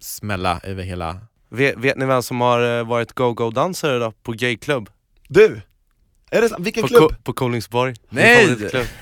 smälla 0.00 0.60
över 0.62 0.82
hela 0.82 1.20
Vet, 1.48 1.76
vet 1.78 1.96
ni 1.96 2.06
vem 2.06 2.22
som 2.22 2.40
har 2.40 2.78
eh, 2.78 2.84
varit 2.86 3.12
go-go-dansare 3.12 3.98
då 3.98 4.12
på 4.22 4.32
gayklubb? 4.32 4.90
Du! 5.28 5.60
Är 6.30 6.40
det? 6.42 6.50
Vilken 6.58 6.82
På, 6.82 6.88
klubb? 6.88 7.10
Ko- 7.10 7.16
på 7.24 7.32
Kolingsborg 7.32 7.94
Nej! 8.08 8.56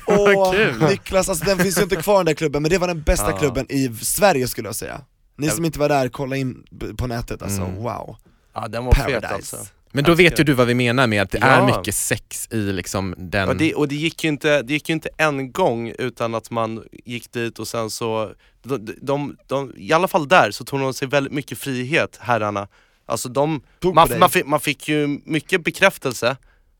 Åh, 0.06 0.52
kul. 0.56 0.82
Niklas, 0.82 1.28
alltså 1.28 1.44
den 1.44 1.58
finns 1.58 1.78
ju 1.78 1.82
inte 1.82 1.96
kvar 1.96 2.16
den 2.16 2.26
där 2.26 2.34
klubben, 2.34 2.62
men 2.62 2.70
det 2.70 2.78
var 2.78 2.88
den 2.88 3.02
bästa 3.02 3.30
Ja. 3.30 3.38
klubben 3.38 3.66
i 3.68 3.88
Sverige 3.94 4.48
skulle 4.48 4.68
jag 4.68 4.76
säga 4.76 5.00
Ni 5.36 5.48
som 5.48 5.64
inte 5.64 5.78
var 5.78 5.88
där, 5.88 6.08
kolla 6.08 6.36
in 6.36 6.64
på 6.98 7.06
nätet 7.06 7.42
alltså, 7.42 7.62
Mm. 7.62 7.74
wow 7.74 8.16
Ja 8.54 8.68
den 8.68 8.84
var 8.84 8.92
fet 8.92 9.04
Paradise. 9.04 9.34
alltså 9.34 9.56
Men 9.92 10.04
då 10.04 10.14
vet 10.14 10.40
ju 10.40 10.44
du 10.44 10.52
vad 10.52 10.66
vi 10.66 10.74
menar 10.74 11.06
med 11.06 11.22
att 11.22 11.30
det 11.30 11.38
Ja. 11.38 11.46
är 11.46 11.78
mycket 11.78 11.94
sex 11.94 12.48
i 12.50 12.56
liksom 12.56 13.14
den... 13.18 13.48
Ja, 13.48 13.54
det, 13.54 13.74
och 13.74 13.88
det 13.88 13.94
gick, 13.94 14.24
ju 14.24 14.28
inte, 14.28 14.62
det 14.62 14.72
gick 14.72 14.88
ju 14.88 14.92
inte 14.92 15.08
en 15.16 15.52
gång 15.52 15.92
utan 15.98 16.34
att 16.34 16.50
man 16.50 16.84
gick 17.04 17.32
dit 17.32 17.58
och 17.58 17.68
sen 17.68 17.90
så, 17.90 18.32
de, 18.62 18.94
de, 19.00 19.36
de, 19.46 19.72
i 19.76 19.92
alla 19.92 20.08
fall 20.08 20.28
där 20.28 20.50
så 20.50 20.64
tog 20.64 20.80
de 20.80 20.94
sig 20.94 21.08
väldigt 21.08 21.32
mycket 21.32 21.58
frihet, 21.58 22.18
herrarna. 22.20 22.68
Alltså 23.06 23.28
de, 23.28 23.60
man, 23.94 24.08
dig. 24.08 24.18
man, 24.18 24.30
fick, 24.30 24.46
man 24.46 24.60
fick 24.60 24.88
ju 24.88 25.20
mycket 25.24 25.64
bekräftelse, 25.64 26.36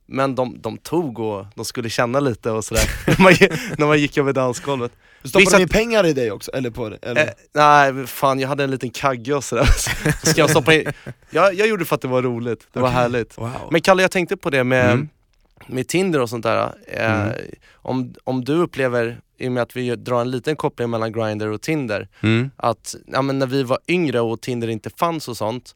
men 0.09 0.35
de, 0.35 0.61
de 0.61 0.79
tog 0.79 1.19
och 1.19 1.47
de 1.55 1.65
skulle 1.65 1.91
känna 1.91 2.21
lite 2.21 2.51
och 2.51 2.65
sådär, 2.65 2.91
när, 3.79 3.87
man, 3.87 3.99
gick 3.99 4.19
över 4.19 4.33
dansgolvet. 4.33 4.93
Stoppade 5.25 5.45
Vissa- 5.45 5.57
de 5.57 5.63
in 5.63 5.69
pengar 5.69 6.07
i 6.07 6.13
dig 6.13 6.31
också, 6.31 6.51
eller 6.51 6.71
på 6.71 6.89
det? 6.89 6.97
Eller? 7.03 7.27
Eh, 7.27 7.29
nej 7.55 8.07
fan 8.07 8.41
jag 8.41 8.49
hade 8.49 8.65
en 8.65 8.71
liten 8.71 8.91
kagge 8.91 9.35
och 9.35 9.45
sådär, 9.45 9.65
så 9.65 9.91
ska 10.31 10.41
jag 10.41 10.51
stoppa 10.51 10.75
in, 10.75 10.93
jag, 11.31 11.55
jag 11.55 11.69
gjorde 11.69 11.83
det 11.83 11.87
för 11.87 11.95
att 11.95 12.01
det 12.03 12.09
var 12.09 12.23
roligt, 12.23 12.67
det 12.73 12.81
var 12.81 12.89
Okej. 12.89 12.97
härligt. 13.01 13.39
wow. 13.39 13.51
Men 13.71 13.81
Kalle 13.81 14.03
jag 14.03 14.11
tänkte 14.11 14.37
på 14.37 14.51
det 14.51 14.65
med, 14.65 14.91
Mm. 14.91 15.09
med 15.67 15.89
Tinder 15.89 16.21
och 16.21 16.29
sånt 16.31 16.43
där. 16.43 16.75
Eh, 16.87 17.21
Mm. 17.23 17.33
om, 17.75 18.15
om 18.25 18.45
du 18.45 18.55
upplever, 18.55 19.21
i 19.39 19.49
och 19.49 19.53
med 19.53 19.63
att 19.63 19.77
vi 19.77 19.97
drar 19.97 20.21
en 20.21 20.31
liten 20.31 20.57
koppling 20.57 20.91
mellan 20.91 21.13
Grindr 21.13 21.47
och 21.49 21.63
Tinder, 21.63 22.09
mm. 22.23 22.51
att 22.57 22.95
ja, 23.07 23.23
men 23.23 23.39
när 23.39 23.47
vi 23.47 23.63
var 23.63 23.79
yngre 23.89 24.21
och 24.21 24.41
Tinder 24.41 24.69
inte 24.69 24.91
fanns 24.91 25.29
och 25.29 25.37
sånt, 25.37 25.75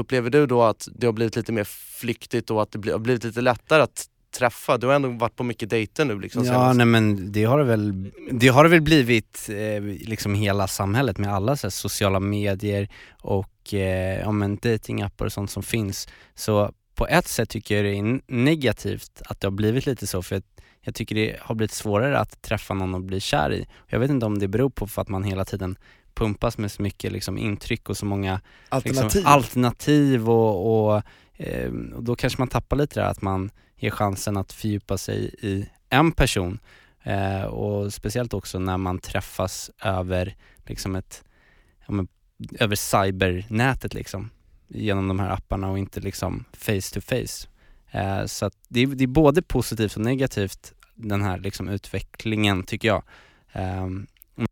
upplever 0.00 0.30
du 0.30 0.46
då 0.46 0.62
att 0.62 0.88
det 0.94 1.06
har 1.06 1.12
blivit 1.12 1.36
lite 1.36 1.52
mer 1.52 1.64
flyktigt 2.00 2.50
och 2.50 2.62
att 2.62 2.72
det 2.72 2.90
har 2.90 2.98
blivit 2.98 3.24
lite 3.24 3.40
lättare 3.40 3.82
att 3.82 4.06
träffa? 4.38 4.78
Du 4.78 4.86
har 4.86 4.94
ändå 4.94 5.08
varit 5.08 5.36
på 5.36 5.44
mycket 5.44 5.70
dejter 5.70 6.04
nu 6.04 6.20
liksom 6.20 6.44
Ja 6.44 6.52
senast. 6.52 6.76
nej 6.76 6.86
men 6.86 7.32
det 7.32 7.44
har 7.44 7.58
det 7.58 7.64
väl, 7.64 8.10
det 8.30 8.48
har 8.48 8.64
det 8.64 8.70
väl 8.70 8.80
blivit 8.80 9.50
eh, 9.52 9.82
liksom 9.82 10.34
hela 10.34 10.66
samhället 10.66 11.18
med 11.18 11.34
alla 11.34 11.56
så 11.56 11.66
här, 11.66 11.70
sociala 11.70 12.20
medier 12.20 12.88
och 13.22 13.74
eh, 13.74 14.20
ja, 14.20 14.32
men 14.32 14.56
datingappar 14.56 15.26
och 15.26 15.32
sånt 15.32 15.50
som 15.50 15.62
finns. 15.62 16.08
Så 16.34 16.72
på 16.94 17.06
ett 17.06 17.28
sätt 17.28 17.48
tycker 17.48 17.76
jag 17.76 17.84
det 17.84 17.98
är 17.98 18.20
negativt 18.26 19.22
att 19.24 19.40
det 19.40 19.46
har 19.46 19.52
blivit 19.52 19.86
lite 19.86 20.06
så 20.06 20.22
för 20.22 20.34
jag, 20.36 20.42
jag 20.80 20.94
tycker 20.94 21.14
det 21.14 21.36
har 21.40 21.54
blivit 21.54 21.72
svårare 21.72 22.18
att 22.18 22.42
träffa 22.42 22.74
någon 22.74 22.94
och 22.94 23.00
bli 23.00 23.20
kär 23.20 23.52
i. 23.52 23.66
Jag 23.86 24.00
vet 24.00 24.10
inte 24.10 24.26
om 24.26 24.38
det 24.38 24.48
beror 24.48 24.70
på 24.70 24.86
för 24.86 25.02
att 25.02 25.08
man 25.08 25.24
hela 25.24 25.44
tiden 25.44 25.76
pumpas 26.14 26.58
med 26.58 26.72
så 26.72 26.82
mycket 26.82 27.12
liksom, 27.12 27.38
intryck 27.38 27.88
och 27.88 27.96
så 27.96 28.06
många 28.06 28.40
Alternativ? 28.68 29.04
liksom, 29.04 29.26
alternativ 29.26 30.30
och, 30.30 30.90
och, 30.94 31.02
eh, 31.36 31.72
och 31.94 32.04
då 32.04 32.16
kanske 32.16 32.40
man 32.40 32.48
tappar 32.48 32.76
lite 32.76 33.00
där 33.00 33.06
att 33.06 33.22
man 33.22 33.50
ger 33.76 33.90
chansen 33.90 34.36
att 34.36 34.52
fördjupa 34.52 34.98
sig 34.98 35.34
i 35.42 35.66
en 35.88 36.12
person 36.12 36.58
eh, 37.02 37.42
och 37.42 37.92
speciellt 37.92 38.34
också 38.34 38.58
när 38.58 38.76
man 38.76 38.98
träffas 38.98 39.70
över 39.82 40.36
liksom 40.66 40.96
ett, 40.96 41.24
ja, 41.86 41.92
men, 41.92 42.08
över 42.58 42.76
cybernätet 42.76 43.94
liksom 43.94 44.30
genom 44.68 45.08
de 45.08 45.20
här 45.20 45.30
apparna 45.30 45.70
och 45.70 45.78
inte 45.78 46.00
liksom 46.00 46.44
face 46.52 46.94
to 46.94 47.00
face. 47.00 47.48
Eh, 47.90 48.26
så 48.26 48.46
att 48.46 48.54
det, 48.68 48.80
är, 48.80 48.86
det 48.86 49.04
är 49.04 49.08
både 49.08 49.42
positivt 49.42 49.96
och 49.96 50.02
negativt 50.02 50.72
den 50.94 51.22
här 51.22 51.38
liksom 51.38 51.68
utvecklingen 51.68 52.62
tycker 52.62 52.88
jag. 52.88 53.02
Ehm, 53.52 54.06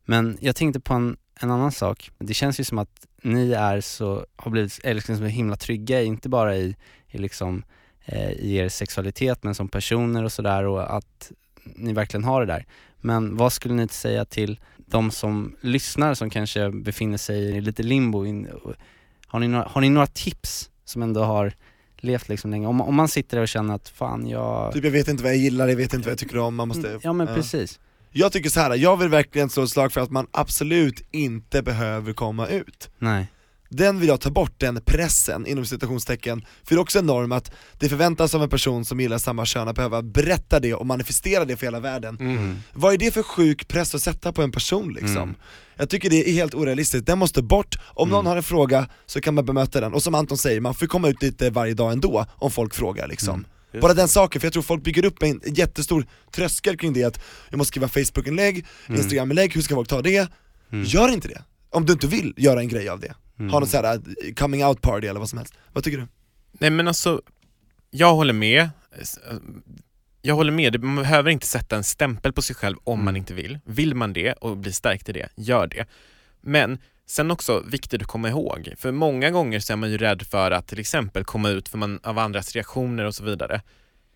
men 0.04 0.38
jag 0.40 0.56
tänkte 0.56 0.80
på 0.80 0.94
en, 0.94 1.16
en 1.41 1.51
annan 1.51 1.72
sak. 1.72 2.11
Det 2.18 2.34
känns 2.34 2.61
ju 2.61 2.64
som 2.64 2.78
att 2.78 3.07
ni 3.22 3.53
är 3.53 3.80
så, 3.80 4.26
har 4.36 4.51
blivit, 4.51 4.80
liksom 4.84 5.16
så 5.16 5.24
himla 5.24 5.57
trygga, 5.57 6.03
inte 6.03 6.28
bara 6.28 6.57
i, 6.57 6.76
i 7.09 7.18
liksom 7.18 7.62
eh, 8.05 8.30
i 8.30 8.57
er 8.57 8.68
sexualitet 8.68 9.43
men 9.43 9.55
som 9.55 9.68
personer 9.68 10.24
och 10.24 10.32
sådär 10.32 10.64
och 10.64 10.97
att 10.97 11.32
ni 11.64 11.93
verkligen 11.93 12.24
har 12.24 12.41
det 12.41 12.47
där. 12.53 12.66
Men 13.01 13.36
vad 13.36 13.53
skulle 13.53 13.74
ni 13.74 13.89
säga 13.89 14.24
till 14.24 14.61
de 14.76 15.11
som 15.11 15.57
lyssnar 15.61 16.14
som 16.14 16.30
kanske 16.30 16.70
befinner 16.70 17.18
sig 17.18 17.57
i 17.57 17.61
lite 17.61 17.82
limbo? 17.82 18.26
In, 18.26 18.49
har, 19.26 19.41
ni 19.41 19.49
några, 19.49 19.64
har 19.64 19.80
ni 19.80 19.91
några 19.91 20.07
tips 20.07 20.70
som 20.84 21.03
ändå 21.03 21.22
har 21.22 21.53
levt 21.97 22.28
liksom 22.28 22.51
länge? 22.51 22.66
Om, 22.66 22.80
om 22.80 22.95
man 22.95 23.09
sitter 23.09 23.36
där 23.36 23.43
och 23.43 23.49
känner 23.49 23.74
att 23.74 23.89
fan 23.89 24.28
jag... 24.28 24.72
Typ 24.72 24.84
jag 24.84 24.91
vet 24.91 25.09
inte 25.09 25.22
vad 25.22 25.32
jag 25.32 25.39
gillar, 25.39 25.68
jag 25.68 25.76
vet 25.76 25.95
inte 25.95 26.07
vad 26.07 26.12
jag 26.12 26.18
tycker 26.18 26.39
om, 26.39 26.55
man 26.55 26.68
måste... 26.68 26.89
Mm, 26.89 27.01
ja 27.03 27.12
men 27.12 27.26
precis. 27.26 27.80
Jag 28.18 28.32
tycker 28.32 28.50
så 28.50 28.60
här. 28.60 28.74
jag 28.76 28.96
vill 28.96 29.08
verkligen 29.08 29.50
slå 29.50 29.62
ett 29.62 29.70
slag 29.70 29.92
för 29.92 30.00
att 30.00 30.10
man 30.10 30.26
absolut 30.30 31.08
inte 31.10 31.62
behöver 31.62 32.12
komma 32.12 32.46
ut. 32.46 32.90
Nej. 32.98 33.26
Den 33.70 34.00
vill 34.00 34.08
jag 34.08 34.20
ta 34.20 34.30
bort, 34.30 34.52
den 34.56 34.80
pressen 34.86 35.46
inom 35.46 35.66
citationstecken, 35.66 36.40
för 36.40 36.74
det 36.74 36.78
är 36.78 36.80
också 36.80 36.98
en 36.98 37.06
norm 37.06 37.32
att 37.32 37.52
det 37.78 37.88
förväntas 37.88 38.34
av 38.34 38.42
en 38.42 38.48
person 38.48 38.84
som 38.84 39.00
gillar 39.00 39.18
samma 39.18 39.44
kön 39.44 39.68
att 39.68 39.76
behöva 39.76 40.02
berätta 40.02 40.60
det 40.60 40.74
och 40.74 40.86
manifestera 40.86 41.44
det 41.44 41.56
för 41.56 41.66
hela 41.66 41.80
världen. 41.80 42.16
Mm. 42.20 42.56
Vad 42.72 42.94
är 42.94 42.98
det 42.98 43.14
för 43.14 43.22
sjuk 43.22 43.68
press 43.68 43.94
att 43.94 44.02
sätta 44.02 44.32
på 44.32 44.42
en 44.42 44.52
person 44.52 44.92
liksom? 44.92 45.22
Mm. 45.22 45.34
Jag 45.76 45.90
tycker 45.90 46.10
det 46.10 46.28
är 46.28 46.32
helt 46.32 46.54
orealistiskt, 46.54 47.06
den 47.06 47.18
måste 47.18 47.42
bort, 47.42 47.76
om 47.82 48.08
någon 48.08 48.26
har 48.26 48.36
en 48.36 48.42
fråga 48.42 48.88
så 49.06 49.20
kan 49.20 49.34
man 49.34 49.44
bemöta 49.44 49.80
den, 49.80 49.94
och 49.94 50.02
som 50.02 50.14
Anton 50.14 50.38
säger, 50.38 50.60
man 50.60 50.74
får 50.74 50.86
komma 50.86 51.08
ut 51.08 51.22
lite 51.22 51.50
varje 51.50 51.74
dag 51.74 51.92
ändå 51.92 52.26
om 52.30 52.50
folk 52.50 52.74
frågar 52.74 53.08
liksom. 53.08 53.44
Just 53.72 53.82
Bara 53.82 53.94
den 53.94 54.08
saken, 54.08 54.40
för 54.40 54.46
jag 54.46 54.52
tror 54.52 54.62
folk 54.62 54.82
bygger 54.82 55.04
upp 55.04 55.22
en 55.22 55.40
jättestor 55.44 56.06
tröskel 56.32 56.76
kring 56.76 56.92
det 56.92 57.04
att 57.04 57.20
jag 57.50 57.58
måste 57.58 57.68
skriva 57.68 57.88
Facebook-inlägg, 57.88 58.66
Mm. 58.86 59.00
Instagram-inlägg, 59.00 59.54
hur 59.54 59.62
ska 59.62 59.74
folk 59.74 59.88
ta 59.88 60.02
det? 60.02 60.30
Mm. 60.72 60.84
Gör 60.84 61.08
inte 61.08 61.28
det, 61.28 61.42
om 61.70 61.86
du 61.86 61.92
inte 61.92 62.06
vill 62.06 62.34
göra 62.36 62.60
en 62.60 62.68
grej 62.68 62.88
av 62.88 63.00
det. 63.00 63.14
Mm. 63.38 63.50
Ha 63.52 63.60
något 63.60 63.68
såhär 63.68 63.94
eh, 63.94 64.34
coming 64.34 64.64
out 64.64 64.80
party 64.82 65.06
eller 65.06 65.20
vad 65.20 65.28
som 65.28 65.38
helst. 65.38 65.54
Vad 65.72 65.84
tycker 65.84 65.98
du? 65.98 66.06
Nej 66.52 66.70
men 66.70 66.88
alltså, 66.88 67.22
jag 67.90 68.14
håller 68.14 68.32
med. 68.32 68.70
Jag 70.22 70.34
håller 70.34 70.52
med, 70.52 70.82
man 70.84 70.96
behöver 70.96 71.30
inte 71.30 71.46
sätta 71.46 71.76
en 71.76 71.84
stämpel 71.84 72.32
på 72.32 72.42
sig 72.42 72.56
själv 72.56 72.76
om 72.84 73.04
man 73.04 73.16
inte 73.16 73.34
vill. 73.34 73.58
Vill 73.64 73.94
man 73.94 74.12
det 74.12 74.32
och 74.32 74.56
blir 74.56 74.72
stärkt 74.72 75.08
i 75.08 75.12
det, 75.12 75.28
gör 75.36 75.66
det. 75.66 75.86
Men 76.40 76.78
sen 77.11 77.30
också 77.30 77.62
viktigt 77.66 78.02
att 78.02 78.09
komma 78.09 78.28
ihåg, 78.28 78.74
för 78.76 78.92
många 78.92 79.30
gånger 79.30 79.61
så 79.61 79.72
är 79.72 79.76
man 79.76 79.90
ju 79.90 79.98
rädd 79.98 80.22
för 80.22 80.50
att 80.50 80.66
till 80.66 80.80
exempel 80.80 81.24
komma 81.24 81.48
ut 81.48 81.68
för 81.68 81.78
man, 81.78 82.00
av 82.02 82.18
andras 82.18 82.52
reaktioner 82.52 83.04
och 83.04 83.14
så 83.14 83.24
vidare. 83.24 83.62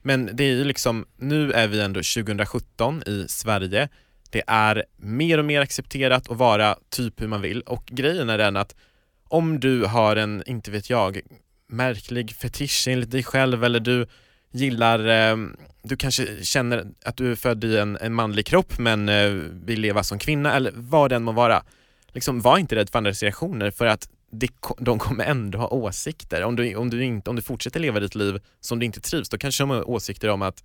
Men 0.03 0.31
det 0.33 0.45
är 0.45 0.49
ju 0.49 0.65
liksom, 0.65 1.07
nu 1.17 1.53
är 1.53 1.69
vi 1.69 1.81
ändå 1.81 1.99
2017 1.99 3.03
i 3.07 3.27
Sverige. 3.29 3.89
Det 4.31 4.43
är 4.47 4.85
mer 4.97 5.39
och 5.39 5.45
mer 5.45 5.61
accepterat 5.61 6.31
att 6.31 6.37
vara 6.37 6.77
typ 6.91 7.21
hur 7.21 7.29
man 7.29 7.41
vill 7.41 7.61
och 7.61 7.87
grejen 7.87 8.31
är 8.31 8.39
den 8.39 8.57
att 8.57 8.75
om 9.29 9.61
du 9.61 9.85
har 9.85 10.17
en, 10.17 10.43
inte 10.47 10.71
vet 10.71 10.91
jag, 10.91 11.21
märklig 11.69 12.35
fetisch 12.35 12.89
enligt 12.89 13.11
dig 13.11 13.23
själv 13.23 13.65
eller 13.65 13.81
du 13.81 14.07
gillar, 14.53 15.09
eh, 15.09 15.37
du 15.83 15.97
kanske 15.97 16.45
känner 16.45 16.87
att 17.05 17.17
du 17.17 17.33
är 17.33 17.37
född 17.37 17.65
i 17.65 17.79
en, 17.79 17.97
en 17.97 18.15
manlig 18.15 18.47
kropp 18.47 18.79
men 18.79 19.09
eh, 19.09 19.31
vill 19.65 19.81
leva 19.81 20.03
som 20.03 20.19
kvinna 20.19 20.55
eller 20.55 20.73
vad 20.75 21.11
den 21.11 21.23
må 21.23 21.33
vara. 21.33 21.63
Liksom, 22.13 22.41
var 22.41 22.59
inte 22.59 22.75
rädd 22.75 22.91
för 22.91 22.99
andras 22.99 23.23
reaktioner 23.23 23.71
för 23.71 23.87
att 23.87 24.09
det, 24.31 24.49
de 24.79 24.99
kommer 24.99 25.25
ändå 25.25 25.59
ha 25.59 25.69
åsikter. 25.69 26.43
Om 26.43 26.57
du, 26.57 26.77
om, 26.77 26.91
du 26.91 27.05
inte, 27.05 27.31
om 27.31 27.37
du 27.37 27.43
fortsätter 27.43 27.81
leva 27.81 28.01
ditt 28.01 28.15
liv 28.15 28.41
som 28.61 28.79
du 28.79 28.87
inte 28.87 29.01
trivs, 29.01 29.29
då 29.29 29.39
kanske 29.39 29.63
de 29.63 29.71
har 29.71 29.91
åsikter 29.91 30.29
om 30.29 30.43
att 30.43 30.65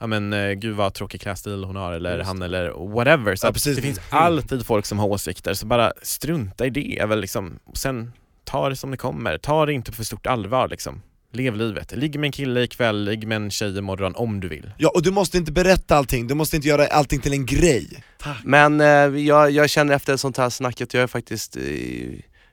ja 0.00 0.06
men 0.06 0.32
eh, 0.32 0.52
gud 0.52 0.76
vad 0.76 0.94
tråkig 0.94 1.20
klädstil 1.20 1.64
hon 1.64 1.76
har 1.76 1.92
eller 1.92 2.22
han 2.22 2.42
eller 2.42 2.70
whatever. 2.94 3.36
Så 3.36 3.46
Ja, 3.46 3.52
det 3.74 3.82
finns 3.82 4.00
alltid 4.10 4.66
folk 4.66 4.86
som 4.86 4.98
har 4.98 5.06
åsikter, 5.06 5.54
så 5.54 5.66
bara 5.66 5.92
strunta 6.02 6.66
i 6.66 6.70
det 6.70 7.06
väl 7.06 7.20
liksom. 7.20 7.58
Och 7.64 7.76
sen 7.76 8.12
ta 8.44 8.68
det 8.68 8.76
som 8.76 8.90
det 8.90 8.96
kommer, 8.96 9.38
ta 9.38 9.66
det 9.66 9.72
inte 9.72 9.90
på 9.90 9.96
för 9.96 10.04
stort 10.04 10.26
allvar 10.26 10.68
liksom. 10.68 11.02
Lev 11.32 11.56
livet. 11.56 11.92
Ligg 11.96 12.18
med 12.18 12.28
en 12.28 12.32
kille 12.32 12.62
ikväll, 12.62 13.04
ligg 13.04 13.26
med 13.26 13.36
en 13.36 13.50
tjej 13.50 13.78
imorgon 13.78 14.14
om 14.14 14.40
du 14.40 14.48
vill. 14.48 14.72
Ja, 14.78 14.90
och 14.94 15.02
du 15.02 15.10
måste 15.10 15.38
inte 15.38 15.52
berätta 15.52 15.96
allting, 15.96 16.26
du 16.26 16.34
måste 16.34 16.56
inte 16.56 16.68
göra 16.68 16.86
allting 16.86 17.20
till 17.20 17.32
en 17.32 17.46
grej. 17.46 18.02
Men 18.44 18.80
eh, 18.80 18.86
jag, 19.26 19.50
jag 19.50 19.70
känner 19.70 19.94
efter 19.94 20.14
ett 20.14 20.20
sånt 20.20 20.36
här 20.36 20.50
snack 20.50 20.80
att 20.80 20.94
jag 20.94 21.02
är 21.02 21.06
faktiskt 21.06 21.56
eh, 21.56 21.62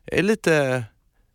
är 0.05 0.23
lite, 0.23 0.83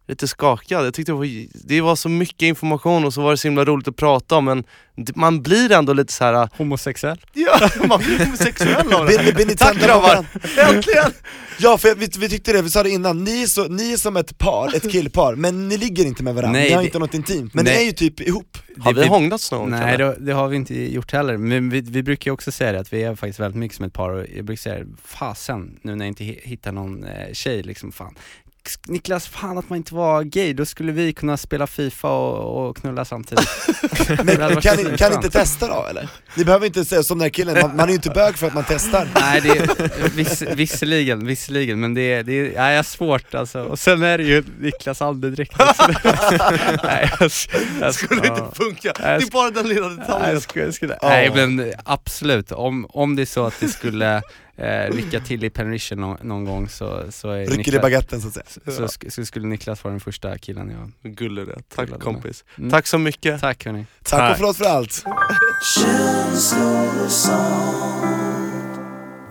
lite 0.08 0.28
skakad. 0.28 0.86
Jag 0.86 0.94
tyckte 0.94 1.12
det 1.12 1.16
var, 1.16 1.46
det 1.66 1.80
var 1.80 1.96
så 1.96 2.08
mycket 2.08 2.42
information 2.42 3.04
och 3.04 3.14
så 3.14 3.22
var 3.22 3.30
det 3.30 3.36
så 3.36 3.48
himla 3.48 3.64
roligt 3.64 3.88
att 3.88 3.96
prata 3.96 4.36
om 4.36 4.44
men 4.44 4.64
det- 4.96 5.16
man 5.16 5.42
blir 5.42 5.72
ändå 5.72 5.92
lite 5.92 6.12
så 6.12 6.24
här. 6.24 6.48
Homosexuell? 6.58 7.20
Ja, 7.32 7.68
man 7.88 8.00
blir 8.00 8.18
homosexuell 8.24 8.92
av 8.92 9.06
det. 9.06 9.56
Tack 9.58 9.76
grabbar! 9.76 10.26
Äntligen! 10.74 11.12
Ja, 11.58 11.78
för 11.78 11.94
vi, 11.94 12.08
vi 12.18 12.28
tyckte 12.28 12.52
det, 12.52 12.62
vi 12.62 12.70
sa 12.70 12.82
det 12.82 12.90
innan, 12.90 13.24
ni 13.24 13.42
är, 13.42 13.46
så, 13.46 13.68
ni 13.68 13.92
är 13.92 13.96
som 13.96 14.16
ett 14.16 14.38
par, 14.38 14.76
ett 14.76 14.90
killpar, 14.92 15.34
men 15.34 15.68
ni 15.68 15.76
ligger 15.76 16.04
inte 16.04 16.22
med 16.22 16.34
varandra, 16.34 16.58
Nej, 16.58 16.68
ni 16.68 16.74
har 16.74 16.82
det- 16.82 16.86
inte 16.86 16.98
något 16.98 17.14
intimt, 17.14 17.54
men 17.54 17.64
Nej. 17.64 17.74
ni 17.76 17.80
är 17.82 17.86
ju 17.86 17.92
typ 17.92 18.20
ihop. 18.20 18.58
Har 18.78 18.92
vi 18.92 19.06
hånglats 19.06 19.52
någon 19.52 19.60
gång, 19.60 19.70
Nej 19.70 19.98
det, 19.98 20.16
det 20.20 20.32
har 20.32 20.48
vi 20.48 20.56
inte 20.56 20.92
gjort 20.92 21.12
heller, 21.12 21.36
men 21.36 21.70
vi, 21.70 21.80
vi 21.80 22.02
brukar 22.02 22.28
ju 22.30 22.32
också 22.32 22.52
säga 22.52 22.72
det 22.72 22.80
att 22.80 22.92
vi 22.92 23.02
är 23.02 23.14
faktiskt 23.14 23.40
väldigt 23.40 23.58
mycket 23.58 23.76
som 23.76 23.84
ett 23.86 23.92
par 23.92 24.10
och 24.10 24.26
jag 24.36 24.44
brukar 24.44 24.60
säga 24.60 24.84
fasen 25.04 25.78
nu 25.82 25.94
när 25.94 26.04
jag 26.04 26.10
inte 26.10 26.24
hi- 26.24 26.40
hittar 26.42 26.72
någon 26.72 27.04
eh, 27.04 27.32
tjej 27.32 27.62
liksom, 27.62 27.92
fan 27.92 28.14
Niklas, 28.86 29.28
fan 29.28 29.58
att 29.58 29.68
man 29.70 29.76
inte 29.76 29.94
var 29.94 30.22
gay, 30.22 30.52
då 30.52 30.64
skulle 30.64 30.92
vi 30.92 31.12
kunna 31.12 31.36
spela 31.36 31.66
FIFA 31.66 32.08
och, 32.08 32.68
och 32.68 32.76
knulla 32.76 33.04
samtidigt 33.04 33.48
Men 34.24 34.60
kan, 34.60 34.76
ni, 34.76 34.98
kan 34.98 35.10
ni 35.10 35.16
inte 35.16 35.30
testa 35.30 35.68
då 35.68 35.86
eller? 35.90 36.08
Ni 36.36 36.44
behöver 36.44 36.66
inte 36.66 36.84
säga 36.84 37.02
som 37.02 37.18
den 37.18 37.24
här 37.24 37.30
killen, 37.30 37.58
man, 37.60 37.76
man 37.76 37.84
är 37.84 37.88
ju 37.88 37.94
inte 37.94 38.10
bög 38.10 38.38
för 38.38 38.46
att 38.46 38.54
man 38.54 38.64
testar. 38.68 39.08
Nej 39.20 39.40
det 39.40 39.48
är, 39.48 40.08
viss, 40.08 40.42
visserligen, 40.42 41.26
visserligen, 41.26 41.80
men 41.80 41.94
det 41.94 42.12
är, 42.12 42.22
det 42.22 42.32
är, 42.32 42.52
nej, 42.56 42.76
har 42.76 42.82
svårt 42.82 43.34
alltså. 43.34 43.62
Och 43.62 43.78
sen 43.78 44.02
är 44.02 44.18
det 44.18 44.24
ju 44.24 44.44
Niklas 44.60 45.02
andedräkt 45.02 45.54
nej, 46.82 47.10
jag, 47.20 47.30
jag, 47.80 47.94
skulle 47.94 48.26
inte 48.26 48.44
funka, 48.54 48.92
det 48.92 49.02
är 49.02 49.30
bara 49.30 49.50
den 49.50 49.68
lilla 49.68 49.88
Nej, 49.88 49.96
detaljen. 49.96 50.32
jag 50.32 50.42
skulle, 50.42 50.64
jag 50.64 50.74
skulle, 50.74 50.98
Ja. 51.02 51.08
nej 51.08 51.30
men 51.34 51.72
absolut, 51.84 52.52
om, 52.52 52.86
om 52.88 53.16
det 53.16 53.22
är 53.22 53.26
så 53.26 53.46
att 53.46 53.60
det 53.60 53.68
skulle 53.68 54.22
eh, 54.56 54.90
rycka 54.92 55.20
till 55.20 55.44
i 55.44 55.50
Penrition 55.50 56.00
någon, 56.00 56.16
någon 56.22 56.44
gång 56.44 56.68
så, 56.68 57.12
så 57.12 57.30
är 57.30 57.40
Rycker 57.40 57.54
i 57.54 57.56
Niklas, 57.56 57.82
baguetten 57.82 58.20
så 58.20 58.28
att 58.28 58.34
säga. 58.34 58.44
så, 58.64 58.70
så, 58.72 58.86
sk- 58.86 59.10
så 59.10 59.24
skulle 59.24 59.46
Niklas 59.46 59.84
vara 59.84 59.92
den 59.92 60.00
första 60.00 60.38
killen 60.38 60.70
jag 61.02 61.12
Gullig 61.12 61.46
det. 61.46 61.62
Tack 61.68 62.00
kompis. 62.00 62.44
Mm. 62.58 62.70
Tack 62.70 62.86
så 62.86 62.98
mycket. 62.98 63.40
Tack 63.40 63.64
hörni. 63.64 63.86
Tack 64.02 64.30
och 64.30 64.36
förlåt 64.36 64.56
för 64.56 64.64
allt. 64.64 65.04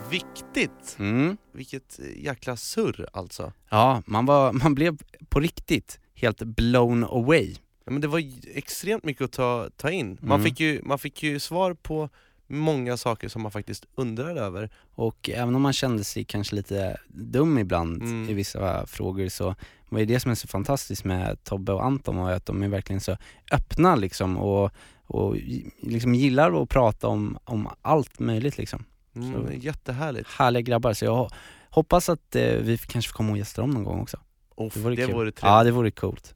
Viktigt! 0.10 0.96
Mm. 1.00 1.38
Vilket 1.54 2.00
jäkla 2.16 2.56
surr 2.58 3.08
alltså. 3.14 3.54
Ja, 3.70 4.04
man, 4.06 4.26
var, 4.26 4.54
man 4.54 4.76
blev 4.76 4.98
på 5.30 5.40
riktigt 5.40 6.00
helt 6.16 6.38
blown 6.44 7.04
away. 7.04 7.56
Ja, 7.86 7.92
men 7.92 8.02
det 8.02 8.08
var 8.08 8.20
ju 8.20 8.32
extremt 8.56 9.04
mycket 9.04 9.22
att 9.24 9.32
ta, 9.32 9.70
ta 9.78 9.92
in. 9.92 10.18
Man, 10.22 10.40
Mm. 10.40 10.44
fick 10.44 10.60
ju, 10.60 10.82
man 10.84 11.00
fick 11.00 11.24
ju 11.24 11.40
svar 11.40 11.74
på 11.74 12.10
många 12.52 12.98
saker 12.98 13.28
som 13.30 13.42
man 13.42 13.52
faktiskt 13.52 13.86
undrade 13.96 14.42
över. 14.42 14.70
Och 14.96 15.30
även 15.34 15.56
om 15.56 15.62
man 15.62 15.74
kände 15.74 16.04
sig 16.04 16.24
kanske 16.24 16.56
lite 16.56 16.98
dum 17.08 17.58
ibland 17.58 18.02
Mm. 18.02 18.30
i 18.30 18.34
vissa 18.34 18.86
frågor 18.88 19.30
så 19.30 19.56
var 19.90 20.00
det 20.00 20.06
det 20.06 20.20
som 20.20 20.32
är 20.32 20.36
så 20.36 20.48
fantastiskt 20.48 21.04
med 21.04 21.44
Tobbe 21.44 21.72
och 21.74 21.86
Anton 21.86 22.18
och 22.18 22.32
att 22.32 22.46
de 22.46 22.64
är 22.64 22.68
verkligen 22.68 23.00
så 23.02 23.18
öppna 23.52 23.96
liksom 23.96 24.38
och, 24.38 24.72
och 25.06 25.36
liksom 25.82 26.16
gillar 26.16 26.62
att 26.64 26.70
prata 26.70 27.08
om, 27.08 27.38
om 27.44 27.70
allt 27.82 28.20
möjligt 28.20 28.58
liksom. 28.58 28.86
Mm, 29.16 29.34
Så- 29.34 29.54
jättehärligt. 29.54 30.30
Härliga 30.30 30.62
grabbar, 30.62 30.94
så 30.94 31.06
jag 31.06 31.16
ho- 31.18 31.34
hoppas 31.70 32.10
att 32.10 32.36
eh, 32.36 32.44
vi 32.56 32.78
kanske 32.78 33.10
får 33.12 33.16
komma 33.18 33.32
och 33.32 33.38
gästa 33.38 33.62
dem 33.62 33.72
någon 33.72 33.84
gång 33.84 34.00
också. 34.02 34.20
Off, 34.56 34.74
det 34.74 34.80
kul. 34.82 34.84
vore 34.84 34.96
trevligt. 35.06 35.40
Ja 35.42 35.64
det 35.64 35.72
vore 35.72 35.92
coolt. 35.92 36.36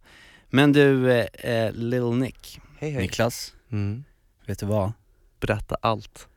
Men 0.49 0.73
du, 0.73 1.11
eh, 1.11 1.25
eh, 1.51 1.71
Lil 1.73 2.03
Nick, 2.11 2.59
Hej 2.79 2.91
hej. 2.91 3.01
Niklas, 3.01 3.53
Mm. 3.71 4.03
vet 4.47 4.59
du 4.59 4.65
vad? 4.65 4.91
Berätta 5.47 5.77
allt. 5.81 6.27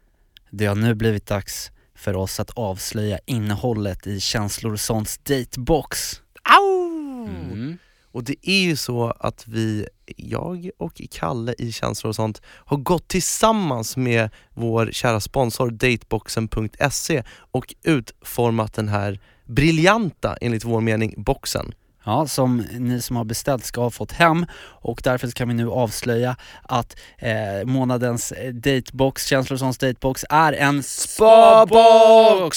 Det 0.50 0.66
har 0.66 0.74
nu 0.74 0.94
blivit 0.94 1.26
dags 1.26 1.70
för 1.94 2.16
oss 2.16 2.40
att 2.40 2.50
avslöja 2.50 3.18
innehållet 3.26 4.06
i 4.06 4.20
Känslor 4.20 4.72
och 4.72 4.80
sånts 4.80 5.18
datebox. 5.18 6.22
Au! 6.42 7.26
Mm. 7.26 7.78
Och 8.12 8.24
det 8.24 8.36
är 8.42 8.60
ju 8.60 8.76
så 8.76 9.10
att 9.10 9.48
vi, 9.48 9.88
jag 10.16 10.70
och 10.78 11.02
Kalle 11.10 11.54
i 11.58 11.72
Känslor 11.72 12.08
och 12.08 12.16
sånt, 12.16 12.42
har 12.46 12.76
gått 12.76 13.08
tillsammans 13.08 13.96
med 13.96 14.30
vår 14.54 14.90
kära 14.92 15.20
sponsor 15.20 15.70
dateboxen.se 15.70 17.22
och 17.30 17.74
utformat 17.82 18.74
den 18.74 18.88
här 18.88 19.20
briljanta, 19.44 20.36
enligt 20.40 20.64
vår 20.64 20.80
mening, 20.80 21.14
boxen. 21.16 21.72
Ja, 22.08 22.26
som 22.26 22.56
ni 22.72 23.02
som 23.02 23.16
har 23.16 23.24
beställt 23.24 23.64
ska 23.64 23.80
ha 23.80 23.90
fått 23.90 24.12
hem 24.12 24.46
och 24.60 25.00
därför 25.04 25.30
kan 25.30 25.48
vi 25.48 25.54
nu 25.54 25.70
avslöja 25.70 26.36
att 26.62 26.96
eh, 27.18 27.64
månadens 27.64 28.32
eh, 28.32 28.54
datebox, 28.54 29.28
sånts 29.56 29.78
datebox, 29.78 30.24
är 30.30 30.52
en 30.52 30.82
spabox! 30.82 32.56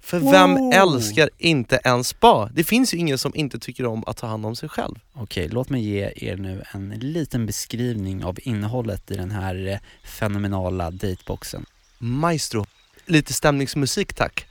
För 0.00 0.18
vem 0.18 0.54
Wow. 0.54 0.72
älskar 0.72 1.30
inte 1.38 1.76
en 1.76 2.04
spa? 2.04 2.50
Det 2.54 2.64
finns 2.64 2.94
ju 2.94 2.98
ingen 2.98 3.18
som 3.18 3.32
inte 3.34 3.58
tycker 3.58 3.86
om 3.86 4.04
att 4.06 4.16
ta 4.16 4.26
hand 4.26 4.46
om 4.46 4.56
sig 4.56 4.68
själv. 4.68 4.94
Okej, 5.12 5.48
låt 5.48 5.68
mig 5.68 5.82
ge 5.82 6.12
er 6.16 6.36
nu 6.36 6.62
en 6.72 6.88
liten 6.88 7.46
beskrivning 7.46 8.24
av 8.24 8.38
innehållet 8.42 9.10
i 9.10 9.14
den 9.14 9.30
här 9.30 9.68
eh, 9.68 9.78
fenomenala 10.04 10.90
dateboxen. 10.90 11.66
Maestro, 11.98 12.66
lite 13.06 13.32
stämningsmusik 13.32 14.14
tack. 14.14 14.46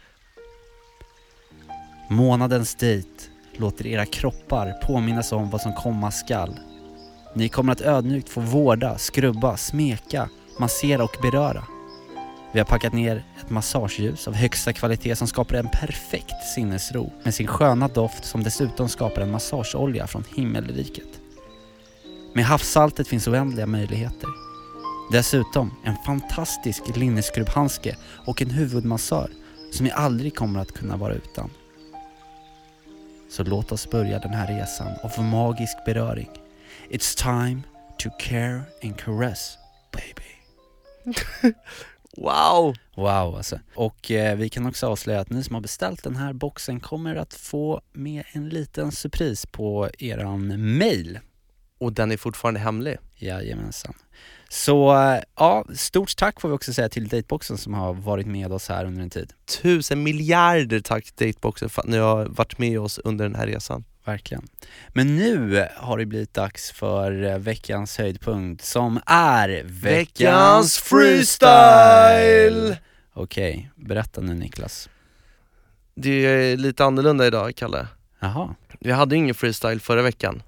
Månadens 2.09 2.75
dejt 2.75 3.09
låter 3.59 3.87
era 3.87 4.05
kroppar 4.05 4.71
påminnas 4.71 5.31
om 5.31 5.49
vad 5.49 5.61
som 5.61 5.73
komma 5.73 6.11
skall. 6.11 6.59
Ni 7.33 7.49
kommer 7.49 7.71
att 7.71 7.81
ödmjukt 7.81 8.29
få 8.29 8.41
vårda, 8.41 8.97
skrubba, 8.97 9.57
smeka, 9.57 10.29
massera 10.59 11.03
och 11.03 11.15
beröra. 11.21 11.63
Vi 12.51 12.59
har 12.59 12.65
packat 12.65 12.93
ner 12.93 13.23
ett 13.41 13.49
massageljus 13.49 14.27
av 14.27 14.33
högsta 14.33 14.73
kvalitet 14.73 15.15
som 15.15 15.27
skapar 15.27 15.55
en 15.55 15.69
perfekt 15.69 16.43
sinnesro 16.55 17.11
med 17.23 17.33
sin 17.33 17.47
sköna 17.47 17.87
doft 17.87 18.25
som 18.25 18.43
dessutom 18.43 18.89
skapar 18.89 19.21
en 19.21 19.31
massageolja 19.31 20.07
från 20.07 20.23
himmelriket. 20.35 21.19
Med 22.33 22.45
havssaltet 22.45 23.07
finns 23.07 23.27
oändliga 23.27 23.65
möjligheter. 23.65 24.29
Dessutom 25.11 25.73
en 25.85 25.95
fantastisk 26.05 26.97
linneskrubbhandske 26.97 27.95
och 28.25 28.41
en 28.41 28.49
huvudmassör 28.49 29.31
som 29.71 29.85
ni 29.85 29.91
aldrig 29.91 30.35
kommer 30.35 30.59
att 30.59 30.71
kunna 30.71 30.97
vara 30.97 31.13
utan. 31.13 31.49
Så 33.29 33.43
låt 33.43 33.71
oss 33.71 33.89
börja 33.89 34.19
den 34.19 34.33
här 34.33 34.47
resan 34.47 34.87
av 35.03 35.23
magisk 35.23 35.77
beröring. 35.85 36.29
It's 36.89 37.17
time 37.17 37.61
to 37.97 38.09
care 38.19 38.61
and 38.83 38.97
caress, 38.97 39.57
baby. 39.91 41.53
Wow! 42.17 42.75
Wow 42.95 43.35
alltså. 43.35 43.59
Och 43.75 44.11
eh, 44.11 44.37
vi 44.37 44.49
kan 44.49 44.65
också 44.65 44.87
avslöja 44.87 45.19
att 45.19 45.29
ni 45.29 45.43
som 45.43 45.53
har 45.53 45.61
beställt 45.61 46.03
den 46.03 46.15
här 46.15 46.33
boxen 46.33 46.79
kommer 46.79 47.15
att 47.15 47.33
få 47.33 47.81
med 47.93 48.23
en 48.31 48.49
liten 48.49 48.91
surpris 48.91 49.45
på 49.45 49.89
eran 49.99 50.77
mail. 50.77 51.19
Och 51.77 51.93
den 51.93 52.11
är 52.11 52.17
fortfarande 52.17 52.59
hemlig. 52.59 52.97
Jajamensan. 53.15 53.93
Så 54.51 54.95
ja, 55.35 55.65
stort 55.75 56.15
tack 56.17 56.41
får 56.41 56.49
vi 56.49 56.55
också 56.55 56.73
säga 56.73 56.89
till 56.89 57.07
Dateboxen 57.07 57.57
som 57.57 57.73
har 57.73 57.93
varit 57.93 58.27
med 58.27 58.51
oss 58.53 58.69
här 58.69 58.85
under 58.85 59.01
en 59.03 59.09
tid. 59.09 59.33
Tusen 59.61 60.03
miljarder 60.03 60.79
tack 60.79 61.15
Dateboxen 61.15 61.69
för 61.69 61.81
att 61.81 61.87
ni 61.87 61.97
har 61.97 62.25
varit 62.25 62.57
med 62.57 62.79
oss 62.79 62.99
under 63.03 63.25
den 63.25 63.35
här 63.35 63.47
resan. 63.47 63.83
Verkligen. 64.05 64.47
Men 64.89 65.15
nu 65.15 65.67
har 65.75 65.97
det 65.97 66.05
blivit 66.05 66.33
dags 66.33 66.71
för 66.71 67.23
eh, 67.23 67.37
veckans 67.37 67.97
höjdpunkt 67.97 68.65
som 68.65 68.99
är 69.05 69.63
Veckans 69.65 70.77
freestyle! 70.77 72.77
Okej, 73.13 73.71
berätta 73.75 74.21
nu 74.21 74.33
Niklas. 74.33 74.89
Det 75.95 76.25
är 76.25 76.57
lite 76.57 76.85
annorlunda 76.85 77.27
idag 77.27 77.55
Kalle. 77.55 77.87
Jaha, 78.19 78.55
Vi 78.79 78.91
hade 78.91 79.15
ingen 79.15 79.35
freestyle 79.35 79.79
förra 79.79 80.01
veckan. 80.01 80.43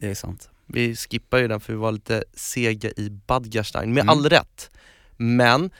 det 0.00 0.10
är 0.10 0.14
sant. 0.14 0.48
Vi 0.72 0.96
skippar 0.96 1.38
ju 1.38 1.48
den 1.48 1.60
för 1.60 1.72
vi 1.72 1.78
var 1.78 1.92
lite 1.92 2.24
sega 2.34 2.90
i 2.90 3.10
Badgerstein, 3.26 3.92
med 3.94 4.00
Mm. 4.02 4.08
all 4.08 4.28
rätt. 4.28 4.70
Men 5.16 5.70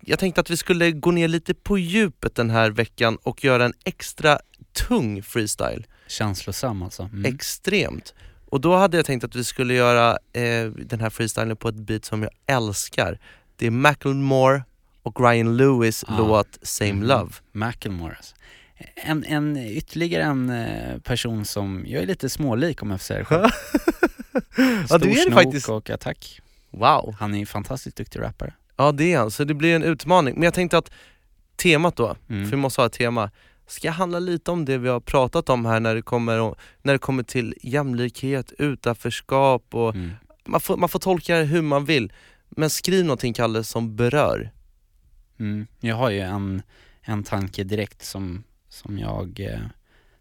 jag 0.00 0.18
tänkte 0.18 0.40
att 0.40 0.50
vi 0.50 0.56
skulle 0.56 0.90
gå 0.92 1.10
ner 1.10 1.28
lite 1.28 1.54
på 1.54 1.78
djupet 1.78 2.34
den 2.34 2.50
här 2.50 2.70
veckan 2.70 3.18
och 3.22 3.44
göra 3.44 3.64
en 3.64 3.74
extra 3.84 4.38
tung 4.88 5.22
freestyle. 5.22 5.86
Känslosam 6.08 6.82
alltså. 6.82 7.02
Mm. 7.02 7.34
Extremt. 7.34 8.14
Och 8.50 8.60
då 8.60 8.76
hade 8.76 8.96
jag 8.96 9.06
tänkt 9.06 9.24
att 9.24 9.34
vi 9.36 9.44
skulle 9.44 9.74
göra 9.74 10.10
eh, 10.32 10.66
den 10.66 11.00
här 11.00 11.10
freestylen 11.10 11.56
på 11.56 11.68
ett 11.68 11.74
beat 11.74 12.04
som 12.04 12.22
jag 12.22 12.30
älskar. 12.46 13.18
Det 13.56 13.66
är 13.66 13.70
Macklemore 13.70 14.62
och 15.02 15.20
Ryan 15.20 15.56
Lewis 15.56 16.04
Ah. 16.08 16.18
låt 16.18 16.58
Same 16.62 16.92
Mhm. 16.92 17.02
Love. 17.02 17.32
Macklemore 17.52 18.14
alltså. 18.16 18.34
En, 18.94 19.24
en, 19.24 19.56
ytterligare 19.56 20.22
en 20.22 20.50
eh, 20.50 20.98
person 20.98 21.44
som 21.44 21.84
jag 21.86 22.02
är 22.02 22.06
lite 22.06 22.28
smålik 22.28 22.82
om 22.82 22.90
jag 22.90 23.00
får 23.00 23.04
säga 23.04 23.18
det 23.18 23.24
själv. 23.24 23.48
Ja, 24.88 24.98
du 24.98 25.10
är 25.10 25.24
det 25.28 25.34
faktiskt. 25.34 25.68
och 25.68 25.90
attack. 25.90 26.40
Wow. 26.70 27.16
Han 27.20 27.34
är 27.34 27.40
en 27.40 27.46
fantastiskt 27.46 27.96
duktig 27.96 28.20
rappare. 28.20 28.52
Ja 28.76 28.92
det 28.92 29.12
är 29.12 29.18
han, 29.18 29.30
så 29.30 29.44
det 29.44 29.54
blir 29.54 29.76
en 29.76 29.82
utmaning. 29.82 30.34
Men 30.34 30.42
jag 30.42 30.54
tänkte 30.54 30.78
att 30.78 30.90
temat 31.56 31.96
då, 31.96 32.16
Mm. 32.28 32.44
för 32.44 32.50
vi 32.50 32.56
måste 32.56 32.80
ha 32.80 32.86
ett 32.86 32.92
tema, 32.92 33.30
ska 33.66 33.90
handla 33.90 34.18
lite 34.18 34.50
om 34.50 34.64
det 34.64 34.78
vi 34.78 34.88
har 34.88 35.00
pratat 35.00 35.48
om 35.48 35.66
här 35.66 35.80
när 35.80 35.94
det 35.94 36.02
kommer, 36.02 36.54
när 36.82 36.92
det 36.92 36.98
kommer 36.98 37.22
till 37.22 37.54
jämlikhet, 37.62 38.52
utanförskap 38.58 39.74
och 39.74 39.94
Mm. 39.94 40.10
man, 40.46 40.60
får, 40.60 40.76
man 40.76 40.88
får 40.88 40.98
tolka 40.98 41.36
det 41.36 41.44
hur 41.44 41.62
man 41.62 41.84
vill. 41.84 42.12
Men 42.48 42.70
skriv 42.70 43.04
någonting 43.04 43.32
Kalle 43.34 43.64
som 43.64 43.96
berör. 43.96 44.50
Mm. 45.38 45.66
Jag 45.80 45.96
har 45.96 46.10
ju 46.10 46.20
en, 46.20 46.62
en 47.02 47.24
tanke 47.24 47.64
direkt 47.64 48.04
som, 48.04 48.44
som, 48.76 48.98
jag, 48.98 49.40
eh, 49.40 49.60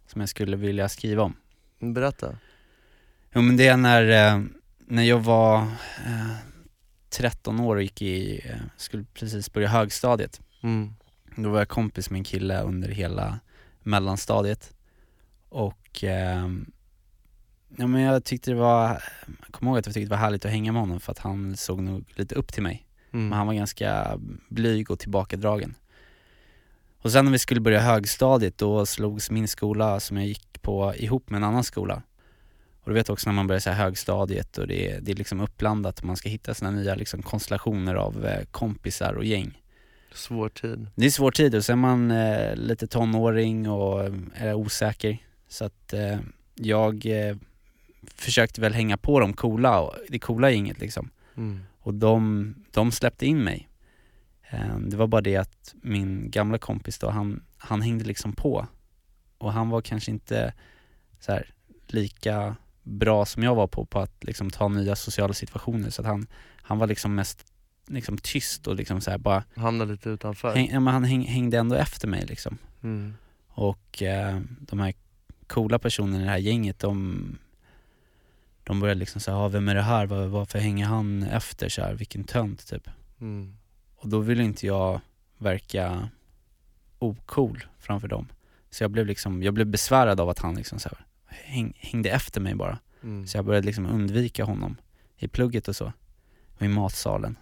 som 0.07 0.21
jag 0.21 0.29
skulle 0.29 0.57
vilja 0.57 0.89
skriva 0.89 1.23
om. 1.23 1.35
Berätta. 1.79 2.37
Jo 3.33 3.41
men 3.41 3.57
det 3.57 3.67
är 3.67 3.77
när, 3.77 4.33
eh, 4.33 4.43
när 4.77 5.03
jag 5.03 5.19
var 5.19 5.57
eh, 6.05 6.35
13 7.09 7.59
år 7.59 7.75
och 7.75 7.81
gick 7.81 8.01
i, 8.01 8.41
eh, 8.49 8.61
skulle 8.77 9.03
precis 9.13 9.53
börja 9.53 9.67
högstadiet. 9.67 10.41
Mm. 10.61 10.93
Då 11.35 11.49
var 11.49 11.59
jag 11.59 11.69
kompis 11.69 12.09
med 12.09 12.17
en 12.17 12.23
kille 12.23 12.61
under 12.61 12.89
hela 12.89 13.39
mellanstadiet 13.83 14.73
och 15.49 16.03
ehm, 16.03 16.71
ja 17.77 17.87
men 17.87 18.01
jag 18.01 18.23
tyckte 18.23 18.51
det 18.51 18.57
var, 18.57 19.03
jag 19.41 19.51
kommer 19.51 19.71
ihåg 19.71 19.79
att 19.79 19.85
jag 19.85 19.93
tyckte 19.93 20.05
det 20.05 20.15
var 20.15 20.17
härligt 20.17 20.45
att 20.45 20.51
hänga 20.51 20.71
med 20.71 20.81
honom 20.81 20.99
för 20.99 21.11
att 21.11 21.19
han 21.19 21.57
såg 21.57 21.81
nog 21.81 22.05
lite 22.15 22.35
upp 22.35 22.53
till 22.53 22.63
mig. 22.63 22.87
Mm. 23.13 23.29
Men 23.29 23.37
han 23.37 23.47
var 23.47 23.53
ganska 23.53 24.19
blyg 24.49 24.91
och 24.91 24.99
tillbakadragen. 24.99 25.75
Och 27.05 27.11
sen 27.11 27.25
när 27.25 27.31
vi 27.31 27.39
skulle 27.39 27.59
börja 27.59 27.79
högstadiet 27.79 28.57
då 28.57 28.85
slogs 28.85 29.31
min 29.31 29.47
skola 29.47 29.99
som 29.99 30.17
jag 30.17 30.25
gick 30.25 30.61
på 30.61 30.93
ihop 30.95 31.29
med 31.29 31.37
en 31.37 31.43
annan 31.43 31.63
skola. 31.63 32.01
Och 32.81 32.89
du 32.89 32.93
vet 32.93 33.09
också 33.09 33.29
när 33.29 33.35
man 33.35 33.47
börjar 33.47 33.73
här 33.73 33.83
högstadiet 33.83 34.57
och 34.57 34.67
det 34.67 34.91
är, 34.91 35.01
det 35.01 35.11
är 35.11 35.15
liksom 35.15 35.41
uppblandat 35.41 35.99
och 35.99 36.05
man 36.05 36.17
ska 36.17 36.29
hitta 36.29 36.53
sina 36.53 36.71
nya 36.71 36.95
liksom 36.95 37.21
konstellationer 37.21 37.95
av 37.95 38.25
eh, 38.25 38.45
kompisar 38.51 39.13
och 39.13 39.25
gäng. 39.25 39.61
Svår 40.13 40.49
tid. 40.49 40.87
Det 40.95 41.05
är 41.05 41.09
svår 41.09 41.31
tid 41.31 41.55
och 41.55 41.65
så 41.65 41.71
är 41.71 41.75
man 41.75 42.11
eh, 42.11 42.55
lite 42.55 42.87
tonåring 42.87 43.69
och 43.69 44.03
eh, 44.03 44.13
är 44.35 44.53
osäker. 44.53 45.17
Så 45.47 45.65
att 45.65 45.93
eh, 45.93 46.17
jag 46.55 47.05
eh, 47.05 47.35
försökte 48.15 48.61
väl 48.61 48.73
hänga 48.73 48.97
på 48.97 49.19
de 49.19 49.33
coola, 49.33 49.91
det 50.09 50.19
coola 50.19 50.51
gänget 50.51 50.79
liksom. 50.79 51.09
Mm. 51.37 51.59
Och 51.79 51.93
de, 51.93 52.55
de 52.71 52.91
släppte 52.91 53.25
in 53.25 53.43
mig. 53.43 53.69
Eh, 54.49 54.77
det 54.79 54.97
var 54.97 55.07
bara 55.07 55.21
det 55.21 55.37
att 55.37 55.75
min 55.81 56.31
gamla 56.31 56.57
kompis 56.57 56.99
då, 56.99 57.09
han, 57.09 57.43
han 57.57 57.81
hängde 57.81 58.03
liksom 58.03 58.33
på. 58.33 58.67
Och 59.37 59.53
han 59.53 59.69
var 59.69 59.81
kanske 59.81 60.11
inte 60.11 60.53
så 61.19 61.31
här, 61.31 61.53
lika 61.87 62.55
bra 62.83 63.25
som 63.25 63.43
jag 63.43 63.55
var 63.55 63.67
på, 63.67 63.85
på 63.85 63.99
att 63.99 64.23
liksom 64.23 64.49
ta 64.49 64.67
nya 64.67 64.95
sociala 64.95 65.33
situationer. 65.33 65.89
Så 65.89 66.01
att 66.01 66.07
han, 66.07 66.27
han 66.61 66.77
var 66.77 66.87
liksom 66.87 67.15
mest 67.15 67.45
liksom 67.87 68.17
tyst 68.17 68.67
och 68.67 68.75
liksom 68.75 69.01
så 69.01 69.11
här 69.11 69.17
bara 69.17 69.43
Hamnar 69.55 69.85
lite 69.85 70.09
utanför. 70.09 70.55
Häng, 70.55 70.69
ja, 70.71 70.79
men 70.79 70.93
han 70.93 71.03
häng, 71.03 71.21
hängde 71.21 71.57
ändå 71.57 71.75
efter 71.75 72.07
mig 72.07 72.25
liksom. 72.25 72.57
Mm. 72.83 73.13
Och 73.47 74.03
eh, 74.03 74.39
de 74.59 74.79
här 74.79 74.93
coola 75.47 75.79
personerna 75.79 76.21
i 76.21 76.25
det 76.25 76.29
här 76.29 76.37
gänget, 76.37 76.79
de, 76.79 77.37
de 78.63 78.79
började 78.79 78.99
liksom 78.99 79.21
säga, 79.21 79.37
ah, 79.37 79.47
vem 79.47 79.69
är 79.69 79.75
det 79.75 79.81
här? 79.81 80.05
Var, 80.05 80.25
varför 80.27 80.59
hänger 80.59 80.85
han 80.85 81.23
efter 81.23 81.69
så 81.69 81.81
här? 81.81 81.93
Vilken 81.93 82.23
tönt 82.23 82.67
typ. 82.67 82.89
Mm. 83.21 83.57
Och 84.05 84.11
då 84.11 84.19
ville 84.19 84.43
inte 84.43 84.67
jag 84.67 85.01
verka 85.37 86.09
ocool 86.99 87.65
framför 87.79 88.07
dem. 88.07 88.27
Så 88.69 88.83
jag 88.83 88.91
blev 88.91 89.05
liksom, 89.05 89.43
jag 89.43 89.53
blev 89.53 89.67
besvärad 89.67 90.19
av 90.19 90.29
att 90.29 90.39
han 90.39 90.55
liksom 90.55 90.79
så 90.79 90.89
här, 90.89 91.05
häng, 91.25 91.73
hängde 91.77 92.09
efter 92.09 92.41
mig 92.41 92.55
bara. 92.55 92.79
Mm. 93.03 93.27
Så 93.27 93.37
jag 93.37 93.45
började 93.45 93.65
liksom 93.65 93.85
undvika 93.85 94.43
honom 94.45 94.77
i 95.17 95.27
plugget 95.27 95.67
och 95.67 95.75
så. 95.75 95.93
Och 96.57 96.61
i 96.61 96.67
matsalen. 96.67 97.35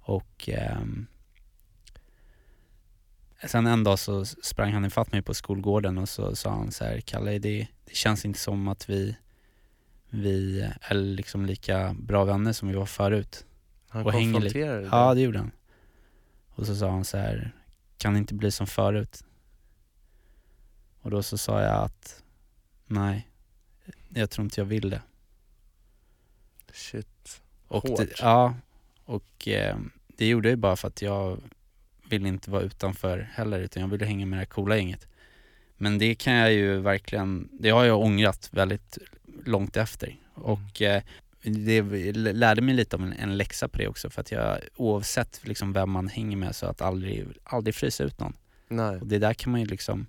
Och 0.00 0.48
ehm, 0.48 1.06
sen 3.46 3.66
en 3.66 3.84
dag 3.84 3.98
så 3.98 4.24
sprang 4.24 4.72
han 4.72 4.84
ifatt 4.84 5.12
mig 5.12 5.22
på 5.22 5.34
skolgården 5.34 5.98
och 5.98 6.08
så 6.08 6.36
sa 6.36 6.50
han 6.50 6.72
så 6.72 6.84
här, 6.84 7.00
Kalle 7.00 7.38
det, 7.38 7.66
det 7.84 7.94
känns 7.94 8.24
inte 8.24 8.38
som 8.38 8.68
att 8.68 8.90
vi, 8.90 9.16
vi 10.10 10.60
är 10.80 10.94
liksom 10.94 11.46
lika 11.46 11.96
bra 11.98 12.24
vänner 12.24 12.52
som 12.52 12.68
vi 12.68 12.74
var 12.74 12.86
förut. 12.86 13.44
Han 13.88 14.06
och 14.06 14.12
hänger 14.12 14.26
lite- 14.26 14.40
konfronterade 14.42 14.80
dig? 14.80 14.88
Ja 14.92 15.14
det 15.14 15.20
gjorde 15.20 15.38
han. 15.38 15.50
Och 16.48 16.66
så 16.66 16.76
sa 16.76 16.90
han 16.90 17.04
så 17.04 17.16
här, 17.18 17.52
kan 17.98 18.12
det 18.12 18.18
inte 18.18 18.34
bli 18.34 18.50
som 18.50 18.66
förut? 18.66 19.24
Och 21.00 21.10
då 21.10 21.22
så 21.22 21.38
sa 21.38 21.62
jag 21.62 21.84
att 21.84 22.22
nej, 22.86 23.28
jag 24.08 24.30
tror 24.30 24.44
inte 24.44 24.60
jag 24.60 24.66
vill 24.66 24.90
det. 24.90 25.02
Shit. 26.72 27.42
Och 27.68 27.82
Hårt. 27.88 27.98
det, 27.98 28.08
ja, 28.20 28.54
och 29.04 29.48
eh, 29.48 29.76
det 30.06 30.28
gjorde 30.28 30.48
jag 30.48 30.52
ju 30.52 30.56
bara 30.56 30.76
för 30.76 30.88
att 30.88 31.02
jag 31.02 31.40
ville 32.08 32.28
inte 32.28 32.50
vara 32.50 32.62
utanför 32.62 33.18
heller 33.32 33.58
utan 33.60 33.80
jag 33.80 33.88
ville 33.88 34.06
hänga 34.06 34.26
med 34.26 34.36
det 34.36 34.40
här 34.40 34.46
coola 34.46 34.76
gänget. 34.76 35.08
Men 35.76 35.98
det 35.98 36.14
kan 36.14 36.34
jag 36.34 36.52
ju 36.52 36.80
verkligen, 36.80 37.48
det 37.52 37.70
har 37.70 37.84
jag 37.84 38.00
ångrat 38.00 38.48
väldigt 38.52 38.98
långt 39.44 39.76
efter. 39.76 40.16
Och 40.34 40.82
eh, 40.82 41.02
det 41.42 41.82
lärde 42.12 42.62
mig 42.62 42.74
lite 42.74 42.96
av 42.96 43.02
en, 43.02 43.12
en 43.12 43.36
läxa 43.36 43.68
på 43.68 43.78
det 43.78 43.88
också 43.88 44.10
för 44.10 44.20
att 44.20 44.32
jag 44.32 44.58
oavsett 44.76 45.40
liksom 45.42 45.72
vem 45.72 45.90
man 45.90 46.08
hänger 46.08 46.36
med 46.36 46.56
så 46.56 46.66
att 46.66 46.80
aldrig, 46.80 47.26
aldrig 47.44 47.74
frysa 47.74 48.04
ut 48.04 48.20
någon. 48.20 48.36
Nej. 48.68 48.96
Och 48.96 49.06
det 49.06 49.18
där 49.18 49.34
kan 49.34 49.52
man 49.52 49.60
ju 49.60 49.66
liksom, 49.66 50.06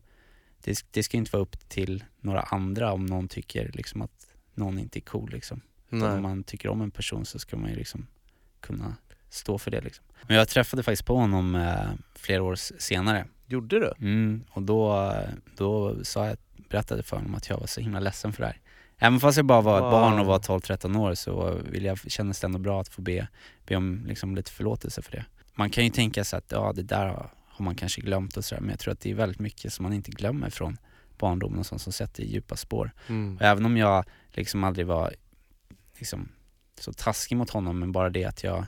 det, 0.64 0.86
det 0.92 1.04
ska 1.04 1.18
inte 1.18 1.32
vara 1.32 1.44
upp 1.44 1.70
till 1.70 2.04
några 2.20 2.42
andra 2.42 2.92
om 2.92 3.06
någon 3.06 3.28
tycker 3.28 3.72
liksom 3.74 4.02
att 4.02 4.28
någon 4.54 4.80
inte 4.80 5.00
är 5.00 5.02
cool 5.02 5.30
liksom. 5.32 5.62
Utan 5.90 6.16
om 6.16 6.22
man 6.22 6.44
tycker 6.44 6.70
om 6.70 6.82
en 6.82 6.92
person 6.92 7.26
så 7.26 7.40
ska 7.40 7.58
man 7.58 7.70
ju 7.70 7.76
liksom 7.76 8.08
kunna 8.60 8.96
stå 9.30 9.58
för 9.58 9.72
det 9.72 9.82
liksom. 9.82 10.06
Men 10.28 10.38
jag 10.38 10.48
träffade 10.48 10.84
faktiskt 10.84 11.06
på 11.06 11.16
honom 11.16 11.56
eh, 11.56 11.90
flera 12.16 12.44
år 12.44 12.56
senare 12.56 13.26
Gjorde 13.50 13.80
du? 13.80 13.94
Mm, 14.00 14.44
och 14.50 14.62
då, 14.62 15.14
då 15.58 16.04
sa 16.04 16.28
jag, 16.28 16.38
berättade 16.70 17.04
för 17.04 17.18
honom 17.18 17.36
att 17.36 17.50
jag 17.50 17.58
var 17.58 17.68
så 17.68 17.82
himla 17.82 18.00
ledsen 18.00 18.34
för 18.34 18.42
det 18.42 18.48
här. 18.48 18.60
Även 19.00 19.20
fast 19.20 19.38
jag 19.38 19.46
bara 19.46 19.62
var 19.62 19.78
ett 19.78 19.84
Wow. 19.84 19.92
barn 19.92 20.20
och 20.20 20.26
var 20.26 20.40
12-13 20.40 20.98
år 20.98 21.16
så 21.16 21.62
vill 21.70 21.86
jag, 21.86 22.00
kändes 22.12 22.40
det 22.40 22.46
ändå 22.46 22.60
bra 22.60 22.82
att 22.82 22.90
få 22.90 23.02
be, 23.02 23.28
be 23.68 23.76
om 23.76 24.06
liksom 24.08 24.36
lite 24.36 24.52
förlåtelse 24.52 25.02
för 25.02 25.12
det. 25.12 25.26
Man 25.56 25.70
kan 25.70 25.84
ju 25.84 25.90
tänka 25.90 26.24
sig 26.24 26.38
att 26.38 26.52
ja, 26.52 26.74
det 26.76 26.84
där 26.84 27.06
har, 27.08 27.64
man 27.64 27.76
kanske 27.76 28.02
glömt 28.02 28.38
och 28.38 28.46
sådär 28.46 28.62
men 28.62 28.70
jag 28.70 28.80
tror 28.80 28.92
att 28.94 29.00
det 29.00 29.12
är 29.12 29.16
väldigt 29.16 29.40
mycket 29.40 29.74
som 29.74 29.84
man 29.84 29.94
inte 29.94 30.12
glömmer 30.12 30.50
från 30.50 30.78
barndomen 31.18 31.60
och 31.60 31.66
sånt 31.66 31.82
som 31.82 31.94
sätter 31.94 32.24
djupa 32.24 32.56
spår. 32.56 32.92
Mm. 33.08 33.36
Och 33.36 33.42
även 33.42 33.66
om 33.66 33.78
jag 33.78 34.06
liksom 34.32 34.64
aldrig 34.64 34.88
var 34.88 35.14
liksom, 35.98 36.30
så 36.80 36.94
taskig 36.94 37.36
mot 37.38 37.50
honom 37.50 37.80
men 37.80 37.92
bara 37.92 38.10
det 38.10 38.26
att 38.26 38.44
jag 38.44 38.66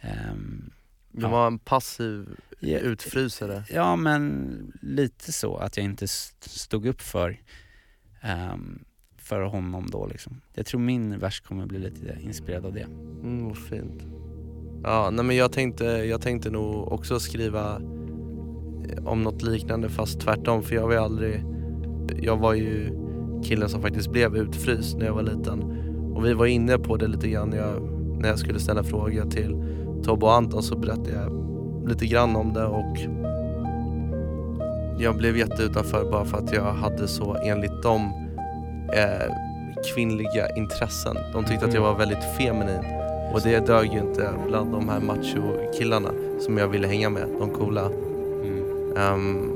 ehm, 0.00 0.70
Du 1.12 1.22
ja. 1.22 1.28
var 1.28 1.46
en 1.46 1.58
passiv 1.58 2.28
Ja. 2.58 2.78
utfrysare. 2.78 3.64
Ja 3.70 3.96
men 3.96 4.72
lite 4.82 5.32
så, 5.32 5.56
att 5.56 5.76
jag 5.76 5.84
inte 5.84 6.04
st- 6.04 6.48
stod 6.50 6.86
upp 6.86 7.00
för, 7.00 7.40
ehm, 8.20 8.84
för 9.30 9.40
honom 9.40 9.86
då 9.90 10.06
liksom. 10.06 10.40
Jag 10.54 10.66
tror 10.66 10.80
min 10.80 11.18
vers 11.18 11.40
kommer 11.40 11.66
bli 11.66 11.78
lite 11.78 12.18
inspirerad 12.22 12.66
av 12.66 12.72
det. 12.72 12.86
Mm, 13.22 13.48
vad 13.48 13.56
fint. 13.58 14.02
Ja, 14.82 15.10
nej 15.12 15.24
men 15.24 15.36
jag 15.36 15.52
tänkte, 15.52 15.84
jag 15.84 16.20
tänkte 16.20 16.50
nog 16.50 16.92
också 16.92 17.20
skriva 17.20 17.76
eh, 18.88 19.06
om 19.06 19.22
något 19.22 19.42
liknande 19.42 19.88
fast 19.88 20.20
tvärtom 20.20 20.62
för 20.62 20.74
jag 20.74 20.82
var 20.82 20.92
ju 20.92 20.98
aldrig, 20.98 21.44
jag 22.22 22.36
var 22.36 22.54
ju 22.54 22.90
killen 23.44 23.68
som 23.68 23.82
faktiskt 23.82 24.10
blev 24.10 24.36
utfryst 24.36 24.96
när 24.96 25.06
jag 25.06 25.14
var 25.14 25.22
liten. 25.22 25.62
Och 26.14 26.24
vi 26.24 26.32
var 26.32 26.46
inne 26.46 26.78
på 26.78 26.96
det 26.96 27.06
lite 27.06 27.28
grann 27.28 27.50
när 27.50 27.58
jag, 27.58 27.82
när 28.20 28.28
jag 28.28 28.38
skulle 28.38 28.60
ställa 28.60 28.84
fråga 28.84 29.26
till 29.26 29.64
Tobbe 30.04 30.26
och 30.26 30.34
Anton 30.34 30.62
så 30.62 30.78
berättade 30.78 31.12
jag 31.12 31.32
lite 31.88 32.06
grann 32.06 32.36
om 32.36 32.52
det 32.52 32.64
och 32.64 32.96
jag 34.98 35.16
blev 35.16 35.36
jätteutanför 35.36 36.10
bara 36.10 36.24
för 36.24 36.38
att 36.38 36.52
jag 36.52 36.72
hade 36.72 37.08
så 37.08 37.36
enligt 37.44 37.82
dem 37.82 38.29
eh, 38.92 39.34
kvinnliga 39.94 40.48
intressen. 40.56 41.16
De 41.32 41.44
tyckte 41.44 41.66
att 41.66 41.74
jag 41.74 41.82
var 41.82 41.94
väldigt 41.94 42.24
feminin 42.38 42.84
och 43.32 43.40
det 43.40 43.66
dög 43.66 43.92
ju 43.92 43.98
inte 43.98 44.30
bland 44.46 44.72
de 44.72 44.88
här 44.88 45.00
macho-killarna 45.00 46.10
som 46.40 46.58
jag 46.58 46.68
ville 46.68 46.86
hänga 46.86 47.10
med, 47.10 47.26
de 47.38 47.50
coola. 47.50 47.90
Ehm, 48.96 49.52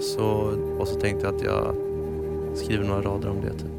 så, 0.00 0.52
och 0.78 0.88
så 0.88 1.00
tänkte 1.00 1.26
jag 1.26 1.34
att 1.34 1.42
jag 1.42 1.74
skriver 2.54 2.84
några 2.84 3.02
rader 3.02 3.28
om 3.28 3.40
det 3.40 3.52
typ. 3.52 3.75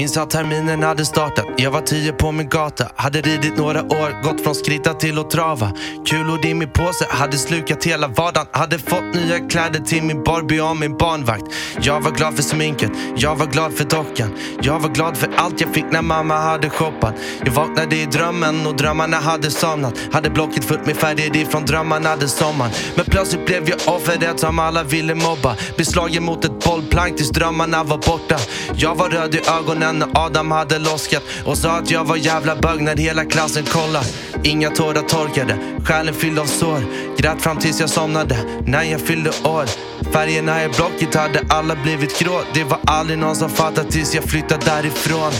Minns 0.00 0.16
att 0.16 0.30
terminen 0.30 0.82
hade 0.82 1.04
startat, 1.04 1.44
jag 1.56 1.70
var 1.70 1.80
tio 1.80 2.12
på 2.12 2.32
min 2.32 2.48
gata. 2.48 2.86
Hade 2.96 3.20
ridit 3.20 3.56
några 3.56 3.82
år, 3.82 4.22
gått 4.22 4.40
från 4.40 4.54
skritta 4.54 4.94
till 4.94 5.18
att 5.18 5.30
trava. 5.30 5.72
Kulor 6.06 6.46
i 6.46 6.54
min 6.54 6.70
påse, 6.70 7.06
hade 7.08 7.38
slukat 7.38 7.84
hela 7.84 8.08
vardagen. 8.08 8.46
Hade 8.52 8.78
fått 8.78 9.14
nya 9.14 9.38
kläder 9.38 9.80
till 9.80 10.02
min 10.02 10.22
Barbie 10.22 10.60
och 10.60 10.76
min 10.76 10.96
barnvakt. 10.96 11.44
Jag 11.80 12.00
var 12.00 12.10
glad 12.10 12.34
för 12.34 12.42
sminket, 12.42 12.90
jag 13.16 13.36
var 13.36 13.46
glad 13.46 13.74
för 13.74 13.84
dockan. 13.84 14.34
Jag 14.62 14.80
var 14.80 14.88
glad 14.88 15.16
för 15.16 15.28
allt 15.36 15.60
jag 15.60 15.74
fick 15.74 15.84
när 15.90 16.02
mamma 16.02 16.36
hade 16.38 16.70
shoppat. 16.70 17.14
Jag 17.44 17.52
vaknade 17.52 17.96
i 17.96 18.06
drömmen 18.06 18.66
och 18.66 18.76
drömmarna 18.76 19.16
hade 19.16 19.50
somnat. 19.50 19.94
Hade 20.12 20.30
blocket 20.30 20.64
fullt 20.64 20.86
med 20.86 20.96
färger 20.96 21.36
ifrån 21.36 21.66
drömmarna 21.66 22.16
den 22.16 22.28
sommaren. 22.28 22.72
Men 22.94 23.04
plötsligt 23.04 23.46
blev 23.46 23.68
jag 23.68 23.78
offret 23.94 24.40
som 24.40 24.58
alla 24.58 24.82
ville 24.82 25.14
mobba. 25.14 25.56
Beslagen 25.76 26.22
mot 26.22 26.44
ett 26.44 26.64
bollplank 26.64 27.16
tills 27.16 27.30
drömmarna 27.30 27.84
var 27.84 27.98
borta. 27.98 28.36
Jag 28.74 28.94
var 28.94 29.08
röd 29.08 29.34
i 29.34 29.40
ögonen 29.58 29.89
när 29.98 30.08
Adam 30.14 30.50
hade 30.50 30.78
loskat 30.78 31.22
och 31.44 31.58
sa 31.58 31.70
att 31.70 31.90
jag 31.90 32.04
var 32.04 32.16
jävla 32.16 32.56
bög 32.56 32.80
när 32.80 32.96
hela 32.96 33.24
klassen 33.24 33.64
kollade. 33.64 34.06
Inga 34.42 34.70
tårar 34.70 35.02
torkade, 35.02 35.58
själen 35.84 36.14
fylld 36.14 36.38
av 36.38 36.46
sår. 36.46 36.82
Grät 37.16 37.42
fram 37.42 37.58
tills 37.58 37.80
jag 37.80 37.90
somnade 37.90 38.36
när 38.66 38.82
jag 38.82 39.00
fyllde 39.00 39.30
år. 39.30 39.66
Färgerna 40.12 40.64
i 40.64 40.68
blocket 40.68 41.14
hade 41.14 41.40
alla 41.48 41.76
blivit 41.76 42.18
grå. 42.18 42.40
Det 42.54 42.64
var 42.64 42.78
aldrig 42.86 43.18
någon 43.18 43.36
som 43.36 43.50
fattade 43.50 43.90
tills 43.90 44.14
jag 44.14 44.24
flyttade 44.24 44.64
därifrån. 44.64 45.32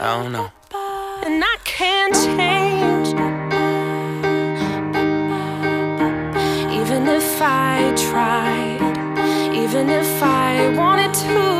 I 0.00 0.02
don't 0.02 0.28
know. 0.28 0.46
and 1.24 1.44
I 1.44 1.56
can't 1.64 2.14
change. 2.36 3.08
Even 6.72 7.08
if 7.08 7.42
I 7.42 7.92
tried, 7.96 8.80
even 9.54 9.90
if 9.90 10.22
I 10.22 10.74
wanted 10.76 11.14
to, 11.14 11.59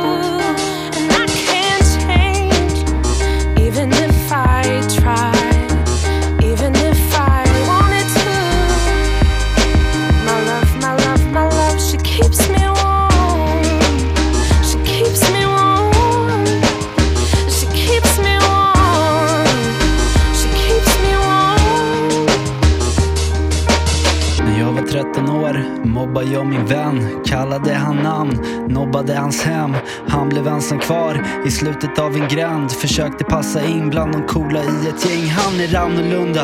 år 26.17 26.23
jag 26.33 26.45
min 26.45 26.65
vän, 26.65 27.23
kallade 27.25 27.73
han 27.73 27.95
namn, 27.95 28.37
nobbade 28.67 29.15
hans 29.15 29.43
hem. 29.43 29.75
Han 30.07 30.29
blev 30.29 30.47
ensam 30.47 30.79
kvar 30.79 31.27
i 31.45 31.51
slutet 31.51 31.99
av 31.99 32.15
en 32.15 32.27
gränd, 32.27 32.71
försökte 32.71 33.23
passa 33.23 33.65
in 33.65 33.89
bland 33.89 34.11
de 34.11 34.27
coola 34.27 34.59
i 34.59 34.87
ett 34.89 35.09
gäng. 35.09 35.29
Han 35.29 35.59
är 35.59 35.75
annorlunda, 35.75 36.43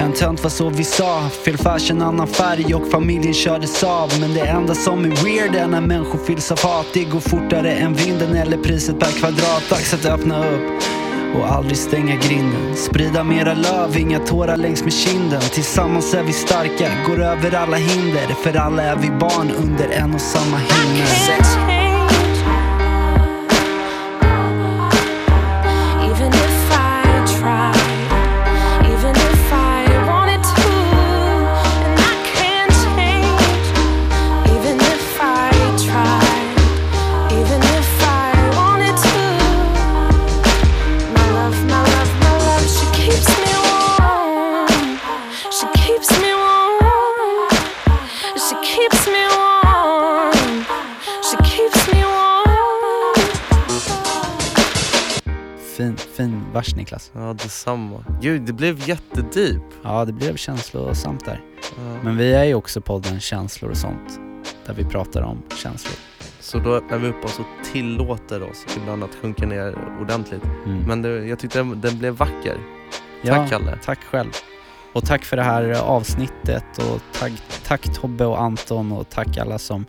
en 0.00 0.12
tönt 0.12 0.42
var 0.42 0.50
så 0.50 0.68
vi 0.70 0.84
sa. 0.84 1.28
Fel 1.44 1.56
fashion, 1.56 2.02
annan 2.02 2.26
färg 2.26 2.74
och 2.74 2.90
familjen 2.90 3.34
kördes 3.34 3.84
av. 3.84 4.12
Men 4.20 4.34
det 4.34 4.40
enda 4.40 4.74
som 4.74 5.04
är 5.04 5.24
weird 5.24 5.54
är 5.54 5.66
när 5.66 5.80
människor 5.80 6.18
fylls 6.18 6.52
av 6.52 6.62
hat. 6.62 6.86
Det 6.94 7.04
går 7.04 7.20
fortare 7.20 7.72
än 7.72 7.94
vinden 7.94 8.36
eller 8.36 8.56
priset 8.56 8.98
per 8.98 9.10
kvadrat. 9.10 9.62
Dags 9.70 9.94
att 9.94 10.06
öppna 10.06 10.38
upp 10.38 10.97
och 11.34 11.52
aldrig 11.52 11.76
stänga 11.76 12.16
grinden. 12.16 12.76
Sprida 12.76 13.24
mera 13.24 13.54
löv, 13.54 13.96
inga 13.98 14.18
tårar 14.18 14.56
längs 14.56 14.82
med 14.82 14.92
kinden. 14.92 15.40
Tillsammans 15.40 16.14
är 16.14 16.22
vi 16.22 16.32
starka, 16.32 16.90
går 17.06 17.22
över 17.22 17.54
alla 17.54 17.76
hinder. 17.76 18.34
För 18.42 18.56
alla 18.56 18.82
är 18.82 18.96
vi 18.96 19.10
barn 19.10 19.50
under 19.50 19.88
en 19.88 20.14
och 20.14 20.20
samma 20.20 20.56
himmel. 20.56 21.77
Vers 56.58 56.76
Niklas. 56.76 57.12
Ja, 57.14 57.32
detsamma. 57.32 58.04
Gud, 58.20 58.42
det 58.42 58.52
blev 58.52 58.88
jättedeep. 58.88 59.62
Ja, 59.82 60.04
det 60.04 60.12
blev 60.12 60.36
känslosamt 60.36 61.24
där. 61.24 61.40
Ja. 61.62 62.02
Men 62.02 62.16
vi 62.16 62.32
är 62.32 62.44
ju 62.44 62.54
också 62.54 62.80
podden 62.80 63.20
Känslor 63.20 63.70
och 63.70 63.76
sånt. 63.76 64.20
Där 64.66 64.74
vi 64.74 64.84
pratar 64.84 65.22
om 65.22 65.42
känslor. 65.56 65.94
Så 66.40 66.58
då 66.58 66.74
öppnar 66.74 66.98
vi 66.98 67.08
upp 67.08 67.24
oss 67.24 67.38
och 67.38 67.66
tillåter 67.72 68.42
oss 68.42 68.66
ibland 68.76 69.04
att 69.04 69.14
sjunka 69.14 69.46
ner 69.46 69.74
ordentligt. 70.00 70.44
Mm. 70.44 70.78
Men 70.86 71.02
det, 71.02 71.26
jag 71.26 71.38
tyckte 71.38 71.58
den, 71.58 71.80
den 71.80 71.98
blev 71.98 72.14
vacker. 72.14 72.56
Ja, 73.22 73.34
Tack 73.34 73.50
Kalle. 73.50 73.78
Tack 73.84 74.04
själv. 74.04 74.30
Och 74.92 75.06
tack 75.06 75.24
för 75.24 75.36
det 75.36 75.42
här 75.42 75.80
avsnittet 75.80 76.78
och 76.78 77.00
tack, 77.12 77.32
tack 77.64 77.94
Tobbe 77.94 78.24
och 78.24 78.40
Anton 78.40 78.92
och 78.92 79.08
tack 79.08 79.38
alla 79.38 79.58
som 79.58 79.86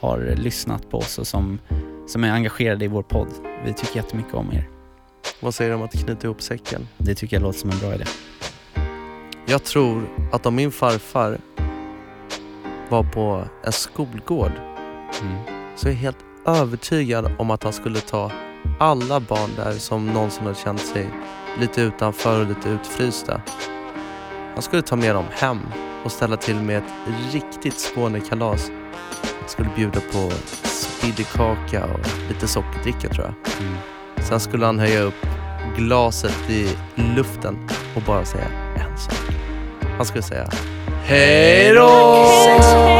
har 0.00 0.34
lyssnat 0.36 0.90
på 0.90 0.98
oss 0.98 1.18
och 1.18 1.26
som, 1.26 1.58
som 2.06 2.24
är 2.24 2.32
engagerade 2.32 2.84
i 2.84 2.88
vår 2.88 3.02
podd. 3.02 3.28
Vi 3.64 3.72
tycker 3.72 3.96
jättemycket 3.96 4.34
om 4.34 4.52
er. 4.52 4.79
Vad 5.40 5.54
säger 5.54 5.70
du 5.70 5.76
om 5.76 5.82
att 5.82 6.04
knyta 6.04 6.26
ihop 6.26 6.42
säcken? 6.42 6.88
Det 6.98 7.14
tycker 7.14 7.36
jag 7.36 7.42
låter 7.42 7.58
som 7.58 7.70
en 7.70 7.78
bra 7.78 7.94
idé. 7.94 8.04
Jag 9.46 9.64
tror 9.64 10.08
att 10.32 10.46
om 10.46 10.54
min 10.54 10.72
farfar 10.72 11.38
var 12.88 13.02
på 13.02 13.44
en 13.64 13.72
skolgård 13.72 14.52
Mm. 15.22 15.36
så 15.76 15.88
är 15.88 15.92
jag 15.92 15.98
helt 15.98 16.18
övertygad 16.46 17.32
om 17.38 17.50
att 17.50 17.62
han 17.62 17.72
skulle 17.72 18.00
ta 18.00 18.30
alla 18.78 19.20
barn 19.20 19.50
där 19.56 19.72
som 19.72 20.06
någonsin 20.06 20.46
har 20.46 20.54
känt 20.54 20.80
sig 20.80 21.10
lite 21.60 21.80
utanför 21.82 22.40
och 22.40 22.46
lite 22.46 22.68
utfrysta. 22.68 23.40
Han 24.54 24.62
skulle 24.62 24.82
ta 24.82 24.96
med 24.96 25.14
dem 25.14 25.24
hem 25.30 25.58
och 26.04 26.12
ställa 26.12 26.36
till 26.36 26.56
med 26.56 26.78
ett 26.78 26.92
riktigt 27.32 27.74
Skånekalas. 27.78 28.70
Han 29.40 29.48
skulle 29.48 29.70
bjuda 29.76 30.00
på 30.12 30.30
tiddykaka 31.00 31.84
och 31.84 32.28
lite 32.28 32.48
sockerdricka 32.48 33.08
tror 33.08 33.26
jag. 33.26 33.34
Sen 34.30 34.40
skulle 34.40 34.66
han 34.66 34.78
höja 34.78 35.00
upp 35.00 35.26
glaset 35.76 36.50
i 36.50 36.68
luften 37.16 37.58
och 37.96 38.02
bara 38.02 38.24
säga 38.24 38.44
en 38.76 38.98
sak. 38.98 39.34
Han 39.96 40.06
skulle 40.06 40.22
säga 40.22 40.48
Hej 41.04 41.74
då! 41.74 42.99